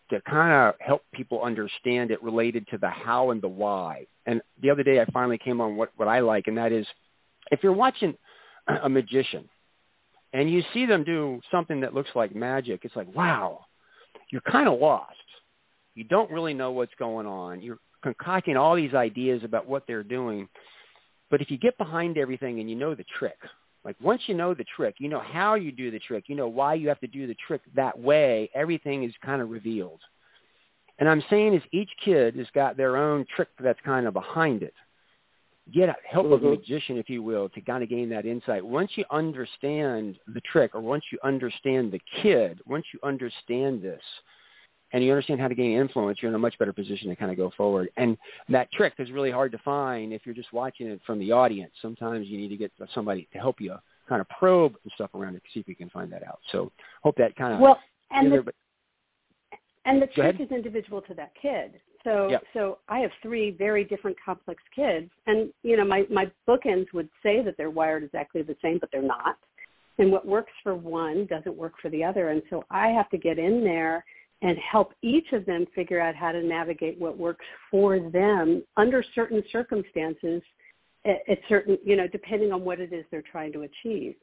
to 0.10 0.22
kind 0.22 0.54
of 0.54 0.76
help 0.80 1.02
people 1.14 1.42
understand 1.42 2.12
it 2.12 2.22
related 2.22 2.68
to 2.70 2.78
the 2.78 2.90
how 2.90 3.32
and 3.32 3.42
the 3.42 3.48
why. 3.48 4.06
And 4.26 4.42
the 4.62 4.70
other 4.70 4.84
day, 4.84 5.00
I 5.00 5.06
finally 5.12 5.38
came 5.38 5.62
on 5.62 5.76
what 5.78 5.92
what 5.96 6.08
I 6.08 6.20
like, 6.20 6.48
and 6.48 6.58
that 6.58 6.72
is, 6.74 6.86
if 7.52 7.62
you're 7.64 7.74
watching 7.74 8.16
a 8.84 8.90
magician 8.90 9.48
and 10.34 10.50
you 10.50 10.64
see 10.74 10.86
them 10.86 11.04
do 11.04 11.40
something 11.52 11.80
that 11.82 11.94
looks 11.94 12.10
like 12.16 12.36
magic, 12.36 12.82
it's 12.84 12.96
like, 12.96 13.14
wow, 13.16 13.66
you're 14.32 14.42
kind 14.42 14.68
of 14.68 14.80
lost. 14.80 15.16
You 15.96 16.04
don't 16.04 16.32
really 16.32 16.56
know 16.56 16.72
what's 16.72 16.94
going 16.98 17.28
on. 17.28 17.62
You're 17.62 17.78
concocting 18.02 18.58
all 18.58 18.76
these 18.76 18.96
ideas 18.96 19.44
about 19.44 19.68
what 19.68 19.84
they're 19.88 20.04
doing. 20.04 20.50
But 21.30 21.42
if 21.42 21.52
you 21.52 21.58
get 21.58 21.78
behind 21.78 22.18
everything 22.18 22.60
and 22.60 22.70
you 22.70 22.76
know 22.76 22.96
the 22.96 23.06
trick, 23.18 23.38
like 23.86 23.96
once 24.02 24.24
you 24.26 24.34
know 24.34 24.54
the 24.54 24.66
trick, 24.76 24.96
you 24.98 25.08
know 25.08 25.22
how 25.22 25.54
you 25.54 25.72
do 25.72 25.92
the 25.92 26.00
trick, 26.00 26.26
you 26.28 26.36
know 26.36 26.48
why 26.48 26.74
you 26.74 26.88
have 26.88 27.00
to 27.02 27.08
do 27.08 27.28
the 27.28 27.36
trick 27.48 27.62
that 27.76 27.98
way, 27.98 28.50
everything 28.56 29.04
is 29.04 29.14
kind 29.24 29.42
of 29.42 29.50
revealed. 29.50 30.00
And 31.00 31.08
I'm 31.08 31.24
saying 31.30 31.54
is 31.54 31.64
each 31.72 31.90
kid 32.04 32.36
has 32.38 32.48
got 32.56 32.78
their 32.78 32.98
own 32.98 33.26
trick 33.36 33.50
that's 33.60 33.80
kind 33.86 34.08
of 34.08 34.14
behind 34.14 34.64
it. 34.64 34.74
Get 35.72 35.90
a 35.90 35.96
help 36.10 36.26
mm-hmm. 36.26 36.34
of 36.34 36.44
a 36.44 36.50
magician, 36.50 36.98
if 36.98 37.10
you 37.10 37.24
will, 37.24 37.48
to 37.50 37.62
kind 37.62 37.84
of 37.84 37.90
gain 37.90 38.10
that 38.10 38.26
insight. 38.26 38.66
Once 38.66 38.92
you 38.96 39.06
understand 39.12 40.20
the 40.34 40.42
trick 40.42 40.76
or 40.76 40.82
once 40.82 41.04
you 41.12 41.18
understand 41.24 41.92
the 41.92 42.02
kid, 42.22 42.60
once 42.66 42.86
you 42.94 43.00
understand 43.04 43.82
this, 43.82 44.02
and 44.94 45.04
you 45.04 45.12
understand 45.12 45.42
how 45.42 45.48
to 45.48 45.56
gain 45.56 45.78
influence, 45.78 46.20
you're 46.22 46.30
in 46.30 46.36
a 46.36 46.40
much 46.40 46.58
better 46.60 46.72
position 46.72 47.10
to 47.10 47.16
kind 47.16 47.32
of 47.32 47.38
go 47.38 47.52
forward. 47.58 47.90
And 47.98 48.16
that 48.50 48.72
trick 48.72 48.94
is 49.00 49.12
really 49.12 49.32
hard 49.32 49.52
to 49.54 49.58
find 49.60 50.14
if 50.14 50.22
you're 50.24 50.36
just 50.36 50.54
watching 50.54 50.88
it 50.88 51.02
from 51.06 51.18
the 51.18 51.32
audience. 51.32 51.72
Sometimes 51.82 52.28
you 52.28 52.38
need 52.38 52.50
to 52.50 52.58
get 52.58 52.72
somebody 52.94 53.28
to 53.34 53.40
help 53.40 53.60
you 53.60 53.76
kind 54.08 54.22
of 54.22 54.30
probe 54.30 54.76
and 54.84 54.92
stuff 54.94 55.10
around 55.16 55.36
it 55.36 55.44
to 55.44 55.50
see 55.54 55.60
if 55.60 55.68
you 55.68 55.76
can 55.76 55.90
find 55.90 56.12
that 56.12 56.26
out. 56.28 56.40
So 56.52 56.72
hope 57.02 57.16
that 57.18 57.36
kind 57.36 57.54
of 57.54 57.60
well, 57.60 57.80
and 58.12 58.32
the, 58.32 58.42
but, 58.44 58.56
and 59.86 60.02
the 60.02 60.08
trick 60.08 60.36
ahead. 60.36 60.42
is 60.42 60.52
individual 60.52 61.02
to 61.02 61.14
that 61.16 61.32
kid. 61.42 61.80
So 62.04 62.30
yep. 62.30 62.44
so 62.54 62.80
I 62.90 63.00
have 63.00 63.12
three 63.22 63.52
very 63.52 63.84
different 63.84 64.18
complex 64.24 64.62
kids, 64.76 65.10
and 65.28 65.52
you 65.64 65.78
know 65.78 65.86
my 65.86 66.06
my 66.10 66.30
bookends 66.48 66.92
would 66.94 67.10
say 67.22 67.42
that 67.44 67.56
they're 67.58 67.70
wired 67.70 68.04
exactly 68.04 68.42
the 68.42 68.58
same, 68.62 68.78
but 68.80 68.90
they're 68.92 69.02
not. 69.02 69.38
And 70.00 70.12
what 70.12 70.26
works 70.26 70.52
for 70.64 70.76
one 70.76 71.28
doesn't 71.28 71.56
work 71.56 71.74
for 71.82 71.90
the 71.90 72.04
other, 72.04 72.30
and 72.30 72.42
so 72.50 72.64
I 72.70 72.90
have 72.90 73.10
to 73.12 73.18
get 73.18 73.40
in 73.40 73.64
there 73.64 74.04
and 74.42 74.58
help 74.58 74.94
each 75.02 75.32
of 75.32 75.46
them 75.46 75.66
figure 75.74 76.02
out 76.02 76.16
how 76.16 76.32
to 76.32 76.44
navigate 76.44 77.00
what 77.00 77.18
works 77.18 77.46
for 77.72 78.00
them 78.12 78.62
under 78.76 79.04
certain 79.16 79.42
circumstances 79.52 80.42
at, 81.06 81.20
at 81.30 81.40
certain, 81.48 81.78
you 81.84 81.96
know, 81.96 82.08
depending 82.08 82.52
on 82.52 82.64
what 82.64 82.80
it 82.80 82.92
is 82.92 83.06
they're 83.10 83.24
trying 83.32 83.54
to 83.54 83.62
achieve. 83.62 84.16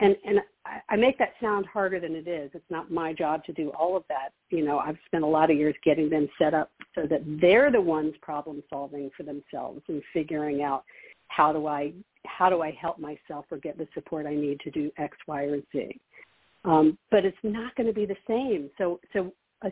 And 0.00 0.16
and 0.24 0.38
I, 0.64 0.80
I 0.90 0.96
make 0.96 1.18
that 1.18 1.32
sound 1.40 1.66
harder 1.66 1.98
than 1.98 2.14
it 2.14 2.28
is. 2.28 2.50
It's 2.54 2.70
not 2.70 2.90
my 2.90 3.12
job 3.12 3.44
to 3.44 3.52
do 3.52 3.70
all 3.70 3.96
of 3.96 4.04
that. 4.08 4.30
You 4.50 4.64
know, 4.64 4.78
I've 4.78 4.98
spent 5.06 5.24
a 5.24 5.26
lot 5.26 5.50
of 5.50 5.56
years 5.56 5.74
getting 5.84 6.08
them 6.08 6.28
set 6.38 6.54
up 6.54 6.70
so 6.94 7.06
that 7.08 7.22
they're 7.40 7.72
the 7.72 7.80
ones 7.80 8.14
problem 8.22 8.62
solving 8.70 9.10
for 9.16 9.24
themselves 9.24 9.82
and 9.88 10.02
figuring 10.12 10.62
out 10.62 10.84
how 11.28 11.52
do 11.52 11.66
I 11.66 11.92
how 12.26 12.50
do 12.50 12.62
I 12.62 12.70
help 12.80 12.98
myself 12.98 13.46
or 13.50 13.58
get 13.58 13.78
the 13.78 13.88
support 13.94 14.26
I 14.26 14.34
need 14.34 14.60
to 14.60 14.70
do 14.70 14.90
X, 14.98 15.16
Y, 15.26 15.42
or 15.44 15.58
Z. 15.72 16.00
Um, 16.64 16.98
but 17.10 17.24
it's 17.24 17.36
not 17.42 17.74
going 17.76 17.86
to 17.86 17.92
be 17.92 18.06
the 18.06 18.16
same. 18.26 18.70
So, 18.78 19.00
so 19.12 19.32
uh, 19.64 19.70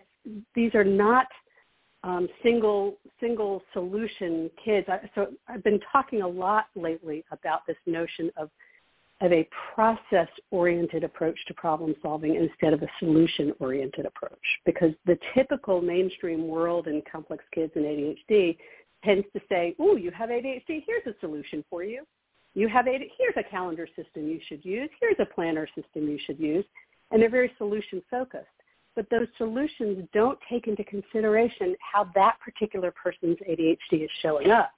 these 0.55 0.75
are 0.75 0.85
not 0.85 1.27
um, 2.05 2.29
single 2.43 2.99
single 3.21 3.63
solution 3.73 4.51
kids. 4.65 4.87
I, 4.89 5.01
so 5.15 5.29
I've 5.49 5.65
been 5.65 5.81
talking 5.93 6.23
a 6.23 6.29
lot 6.29 6.67
lately 6.77 7.25
about 7.33 7.67
this 7.67 7.77
notion 7.87 8.31
of 8.37 8.51
of 9.23 9.33
a 9.33 9.49
process 9.75 10.29
oriented 10.51 11.03
approach 11.03 11.39
to 11.47 11.55
problem 11.55 11.95
solving 12.03 12.35
instead 12.35 12.75
of 12.75 12.83
a 12.83 12.89
solution 12.99 13.53
oriented 13.61 14.05
approach 14.05 14.39
because 14.67 14.91
the 15.07 15.19
typical 15.35 15.81
mainstream 15.81 16.47
world 16.47 16.87
in 16.87 17.03
complex 17.11 17.43
kids 17.55 17.73
and 17.77 17.85
ADHD 17.85 18.59
tends 19.03 19.27
to 19.33 19.41
say, 19.49 19.75
"Oh, 19.79 19.97
you 19.97 20.11
have 20.11 20.31
ADHD. 20.31 20.85
Here's 20.87 21.07
a 21.07 21.19
solution 21.21 21.65
for 21.71 21.83
you. 21.83 22.07
You 22.55 22.69
have 22.69 22.87
ADHD. 22.87 23.11
Here's 23.17 23.37
a 23.37 23.43
calendar 23.43 23.87
system 23.97 24.29
you 24.29 24.41
should 24.47 24.65
use. 24.65 24.91
Here's 25.01 25.19
a 25.19 25.27
planner 25.27 25.67
system 25.69 26.09
you 26.09 26.19
should 26.19 26.39
use," 26.39 26.67
and 27.11 27.23
they're 27.23 27.31
very 27.31 27.53
solution 27.57 28.03
focused. 28.11 28.49
But 28.95 29.09
those 29.11 29.29
solutions 29.37 30.07
don't 30.13 30.39
take 30.49 30.67
into 30.67 30.85
consideration 30.85 31.77
how 31.81 32.05
that 32.15 32.39
particular 32.41 32.91
person's 32.91 33.39
ADHD 33.49 34.05
is 34.05 34.11
showing 34.21 34.51
up. 34.51 34.73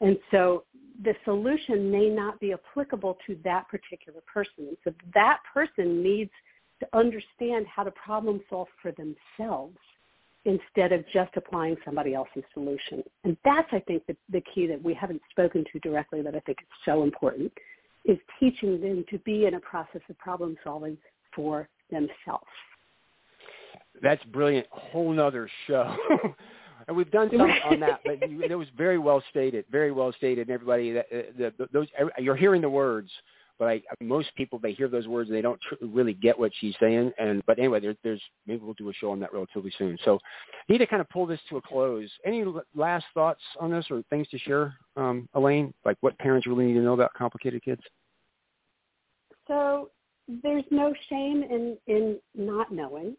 And 0.00 0.18
so 0.32 0.64
the 1.04 1.14
solution 1.24 1.90
may 1.90 2.08
not 2.08 2.38
be 2.40 2.52
applicable 2.52 3.18
to 3.26 3.36
that 3.44 3.68
particular 3.68 4.20
person. 4.32 4.76
So 4.84 4.92
that 5.14 5.38
person 5.52 6.02
needs 6.02 6.30
to 6.80 6.86
understand 6.96 7.66
how 7.66 7.84
to 7.84 7.90
problem 7.92 8.40
solve 8.48 8.68
for 8.80 8.92
themselves 8.92 9.76
instead 10.44 10.92
of 10.92 11.04
just 11.12 11.30
applying 11.36 11.76
somebody 11.84 12.14
else's 12.14 12.42
solution. 12.52 13.02
And 13.24 13.36
that's, 13.44 13.68
I 13.72 13.78
think, 13.80 14.04
the, 14.06 14.16
the 14.30 14.42
key 14.52 14.66
that 14.66 14.82
we 14.82 14.92
haven't 14.92 15.22
spoken 15.30 15.64
to 15.72 15.78
directly 15.78 16.20
that 16.22 16.34
I 16.34 16.40
think 16.40 16.58
is 16.60 16.66
so 16.84 17.04
important, 17.04 17.52
is 18.04 18.18
teaching 18.40 18.80
them 18.80 19.04
to 19.10 19.18
be 19.20 19.46
in 19.46 19.54
a 19.54 19.60
process 19.60 20.00
of 20.08 20.18
problem 20.18 20.56
solving 20.64 20.98
for 21.34 21.68
themselves. 21.90 22.46
That's 24.02 24.22
brilliant. 24.24 24.66
Whole 24.70 25.12
nother 25.12 25.48
show. 25.66 25.96
and 26.88 26.96
we've 26.96 27.10
done 27.10 27.28
some 27.30 27.40
on 27.40 27.80
that, 27.80 28.00
but 28.04 28.28
you, 28.30 28.42
it 28.42 28.54
was 28.54 28.68
very 28.76 28.98
well 28.98 29.22
stated, 29.30 29.64
very 29.70 29.92
well 29.92 30.12
stated. 30.12 30.48
And 30.48 30.54
everybody, 30.54 30.92
that, 30.92 31.06
the, 31.10 31.52
the, 31.58 31.68
those 31.72 31.86
you're 32.18 32.36
hearing 32.36 32.62
the 32.62 32.68
words, 32.68 33.10
but 33.58 33.68
I, 33.68 33.82
most 34.00 34.34
people 34.36 34.58
they 34.58 34.72
hear 34.72 34.88
those 34.88 35.06
words 35.06 35.28
and 35.28 35.36
they 35.36 35.42
don't 35.42 35.60
tr- 35.60 35.84
really 35.86 36.14
get 36.14 36.38
what 36.38 36.50
she's 36.60 36.74
saying. 36.80 37.12
And 37.18 37.42
but 37.46 37.58
anyway, 37.58 37.80
there, 37.80 37.94
there's 38.02 38.22
maybe 38.46 38.60
we'll 38.64 38.74
do 38.74 38.90
a 38.90 38.94
show 38.94 39.10
on 39.10 39.20
that 39.20 39.32
relatively 39.32 39.72
soon. 39.78 39.96
So, 40.04 40.18
need 40.68 40.78
to 40.78 40.86
kind 40.86 41.00
of 41.00 41.08
pull 41.10 41.26
this 41.26 41.40
to 41.50 41.58
a 41.58 41.62
close. 41.62 42.10
Any 42.24 42.44
last 42.74 43.04
thoughts 43.14 43.40
on 43.60 43.70
this 43.70 43.86
or 43.90 44.02
things 44.10 44.26
to 44.28 44.38
share, 44.38 44.74
um, 44.96 45.28
Elaine? 45.34 45.72
Like 45.84 45.96
what 46.00 46.18
parents 46.18 46.46
really 46.46 46.66
need 46.66 46.74
to 46.74 46.80
know 46.80 46.94
about 46.94 47.14
complicated 47.14 47.62
kids? 47.62 47.82
So 49.46 49.90
there's 50.42 50.64
no 50.70 50.94
shame 51.08 51.42
in 51.42 51.76
in 51.86 52.18
not 52.34 52.72
knowing, 52.72 53.16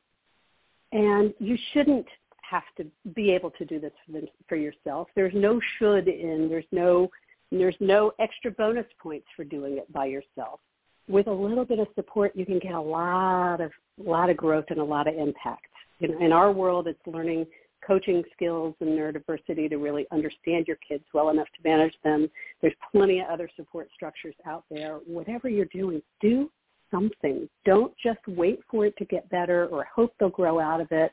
and 0.91 1.33
you 1.39 1.57
shouldn't 1.71 2.07
have 2.49 2.63
to 2.77 2.85
be 3.13 3.31
able 3.31 3.51
to 3.51 3.65
do 3.65 3.79
this 3.79 3.91
for, 4.05 4.11
them, 4.13 4.27
for 4.47 4.55
yourself. 4.55 5.07
There's 5.15 5.33
no 5.35 5.59
should 5.77 6.07
in. 6.07 6.47
There's 6.49 6.65
no 6.71 7.09
there's 7.51 7.75
no 7.79 8.11
extra 8.19 8.49
bonus 8.49 8.87
points 8.99 9.27
for 9.35 9.43
doing 9.43 9.77
it 9.77 9.91
by 9.93 10.05
yourself. 10.05 10.59
With 11.07 11.27
a 11.27 11.31
little 11.31 11.65
bit 11.65 11.77
of 11.77 11.87
support, 11.93 12.35
you 12.35 12.47
can 12.47 12.57
get 12.57 12.73
a 12.73 12.81
lot 12.81 13.61
of 13.61 13.71
lot 13.97 14.29
of 14.29 14.37
growth 14.37 14.65
and 14.69 14.79
a 14.79 14.83
lot 14.83 15.07
of 15.07 15.15
impact. 15.15 15.67
In 16.01 16.33
our 16.33 16.51
world, 16.51 16.87
it's 16.87 16.99
learning 17.05 17.45
coaching 17.85 18.23
skills 18.33 18.73
and 18.79 18.89
neurodiversity 18.89 19.69
to 19.69 19.77
really 19.77 20.05
understand 20.11 20.67
your 20.67 20.77
kids 20.87 21.03
well 21.13 21.29
enough 21.29 21.47
to 21.47 21.69
manage 21.69 21.93
them. 22.03 22.29
There's 22.61 22.73
plenty 22.91 23.19
of 23.19 23.27
other 23.27 23.49
support 23.55 23.89
structures 23.93 24.35
out 24.45 24.63
there. 24.71 24.95
Whatever 25.05 25.49
you're 25.49 25.65
doing, 25.65 26.01
do 26.21 26.49
something. 26.91 27.49
Don't 27.65 27.93
just 28.01 28.19
wait 28.27 28.59
for 28.69 28.85
it 28.85 28.95
to 28.97 29.05
get 29.05 29.29
better 29.29 29.67
or 29.67 29.85
hope 29.93 30.13
they'll 30.19 30.29
grow 30.29 30.59
out 30.59 30.81
of 30.81 30.87
it 30.91 31.11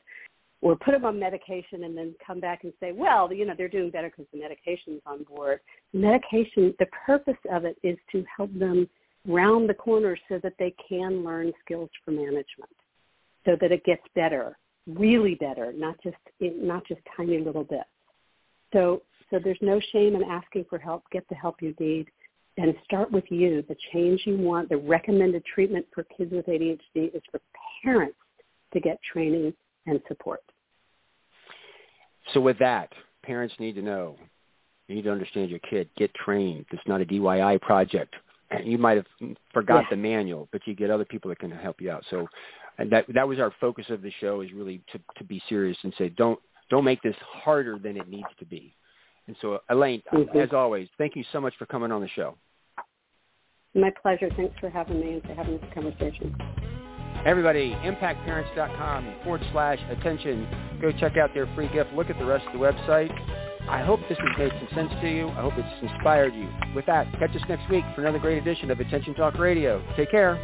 or 0.63 0.77
put 0.77 0.93
them 0.93 1.05
on 1.05 1.19
medication 1.19 1.85
and 1.85 1.97
then 1.97 2.15
come 2.25 2.39
back 2.41 2.65
and 2.65 2.73
say, 2.81 2.93
well, 2.93 3.33
you 3.33 3.47
know, 3.47 3.55
they're 3.57 3.69
doing 3.69 3.91
better 3.91 4.11
because 4.11 4.27
the 4.33 4.39
medication's 4.39 5.01
on 5.07 5.25
board. 5.25 5.61
Medication, 5.93 6.75
the 6.79 6.87
purpose 7.07 7.39
of 7.51 7.65
it 7.65 7.77
is 7.83 7.97
to 8.13 8.25
help 8.37 8.53
them 8.59 8.89
round 9.27 9.69
the 9.69 9.75
corner 9.75 10.17
so 10.29 10.39
that 10.43 10.55
they 10.59 10.75
can 10.87 11.25
learn 11.25 11.53
skills 11.65 11.91
for 12.05 12.11
management, 12.11 12.71
so 13.45 13.57
that 13.61 13.73
it 13.73 13.85
gets 13.85 14.03
better, 14.15 14.57
really 14.87 15.35
better, 15.35 15.73
not 15.73 15.97
just 16.03 16.17
not 16.41 16.87
just 16.87 17.01
tiny 17.17 17.39
little 17.39 17.65
bits. 17.65 17.85
So 18.73 19.03
so 19.31 19.39
there's 19.43 19.59
no 19.61 19.81
shame 19.93 20.17
in 20.17 20.25
asking 20.25 20.67
for 20.69 20.79
help. 20.79 21.05
Get 21.13 21.29
the 21.29 21.35
help 21.37 21.63
you 21.63 21.75
need, 21.79 22.09
and 22.57 22.75
start 22.85 23.11
with 23.11 23.25
you. 23.31 23.65
The 23.69 23.77
change 23.93 24.23
you 24.25 24.37
want, 24.37 24.69
the 24.69 24.77
recommended 24.77 25.45
treatment 25.45 25.87
for 25.95 26.05
kids 26.17 26.33
with 26.33 26.47
ADHD 26.47 27.15
is 27.15 27.23
for 27.31 27.41
parents 27.83 28.17
to 28.73 28.81
get 28.81 28.99
training 29.03 29.53
and 29.87 30.01
support. 30.09 30.43
So 32.35 32.41
with 32.41 32.59
that, 32.59 32.93
parents 33.23 33.55
need 33.59 33.75
to 33.75 33.83
know. 33.83 34.17
You 34.89 34.97
need 34.97 35.03
to 35.03 35.13
understand 35.13 35.51
your 35.51 35.61
kid. 35.61 35.89
Get 35.97 36.13
trained. 36.15 36.67
It's 36.73 36.83
not 36.87 37.01
a 37.01 37.05
DIY 37.05 37.61
project. 37.61 38.15
You 38.65 38.79
might 38.79 38.97
have 38.97 39.07
forgot 39.53 39.85
the 39.91 39.97
manual, 39.97 40.49
but 40.51 40.63
you 40.67 40.75
get 40.75 40.91
other 40.91 41.05
people 41.05 41.29
that 41.29 41.39
can 41.39 41.53
help 41.53 41.81
you 41.81 41.91
out. 41.91 42.05
So 42.11 42.27
and 42.79 42.91
that 42.91 43.05
that 43.15 43.29
was 43.29 43.39
our 43.39 43.53
focus 43.61 43.87
of 43.91 44.03
the 44.03 44.11
show 44.21 44.41
is 44.41 44.53
really 44.53 44.83
to 44.93 44.99
to 45.19 45.25
be 45.25 45.41
serious 45.49 45.77
and 45.85 45.95
say 45.97 46.09
don't 46.09 46.41
don't 46.71 46.85
make 46.85 47.01
this 47.03 47.15
harder 47.21 47.79
than 47.79 47.97
it 47.97 48.09
needs 48.09 48.29
to 48.39 48.45
be. 48.45 48.75
And 49.29 49.37
so 49.41 49.61
Elaine, 49.69 50.03
mm-hmm. 50.13 50.39
as 50.39 50.53
always, 50.53 50.89
thank 50.99 51.15
you 51.15 51.25
so 51.31 51.41
much 51.41 51.55
for 51.59 51.67
coming 51.67 51.93
on 51.93 52.01
the 52.01 52.09
show. 52.09 52.37
My 53.75 53.91
pleasure. 54.03 54.29
Thanks 54.37 54.59
for 54.59 54.69
having 54.69 54.99
me 54.99 55.13
and 55.13 55.23
for 55.23 55.35
having 55.35 55.59
this 55.61 55.71
conversation. 55.73 56.35
Everybody, 57.27 57.73
impactparents.com 57.85 59.15
forward 59.23 59.43
slash 59.53 59.79
attention. 59.91 60.49
Go 60.81 60.91
check 60.93 61.17
out 61.17 61.35
their 61.35 61.47
free 61.55 61.69
gift. 61.69 61.93
Look 61.93 62.09
at 62.11 62.19
the 62.19 62.25
rest 62.25 62.47
of 62.47 62.53
the 62.53 62.59
website. 62.59 63.11
I 63.69 63.83
hope 63.85 64.01
this 64.09 64.19
has 64.19 64.39
made 64.39 64.53
some 64.59 64.69
sense 64.75 65.01
to 65.03 65.09
you. 65.09 65.29
I 65.29 65.43
hope 65.43 65.53
it's 65.57 65.83
inspired 65.83 66.35
you. 66.35 66.49
With 66.75 66.87
that, 66.87 67.07
catch 67.19 67.37
us 67.37 67.43
next 67.49 67.71
week 67.71 67.85
for 67.95 68.01
another 68.01 68.19
great 68.19 68.39
edition 68.39 68.71
of 68.71 68.81
Attention 68.81 69.15
Talk 69.15 69.39
Radio. 69.39 69.83
Take 69.97 70.11
care. 70.11 70.39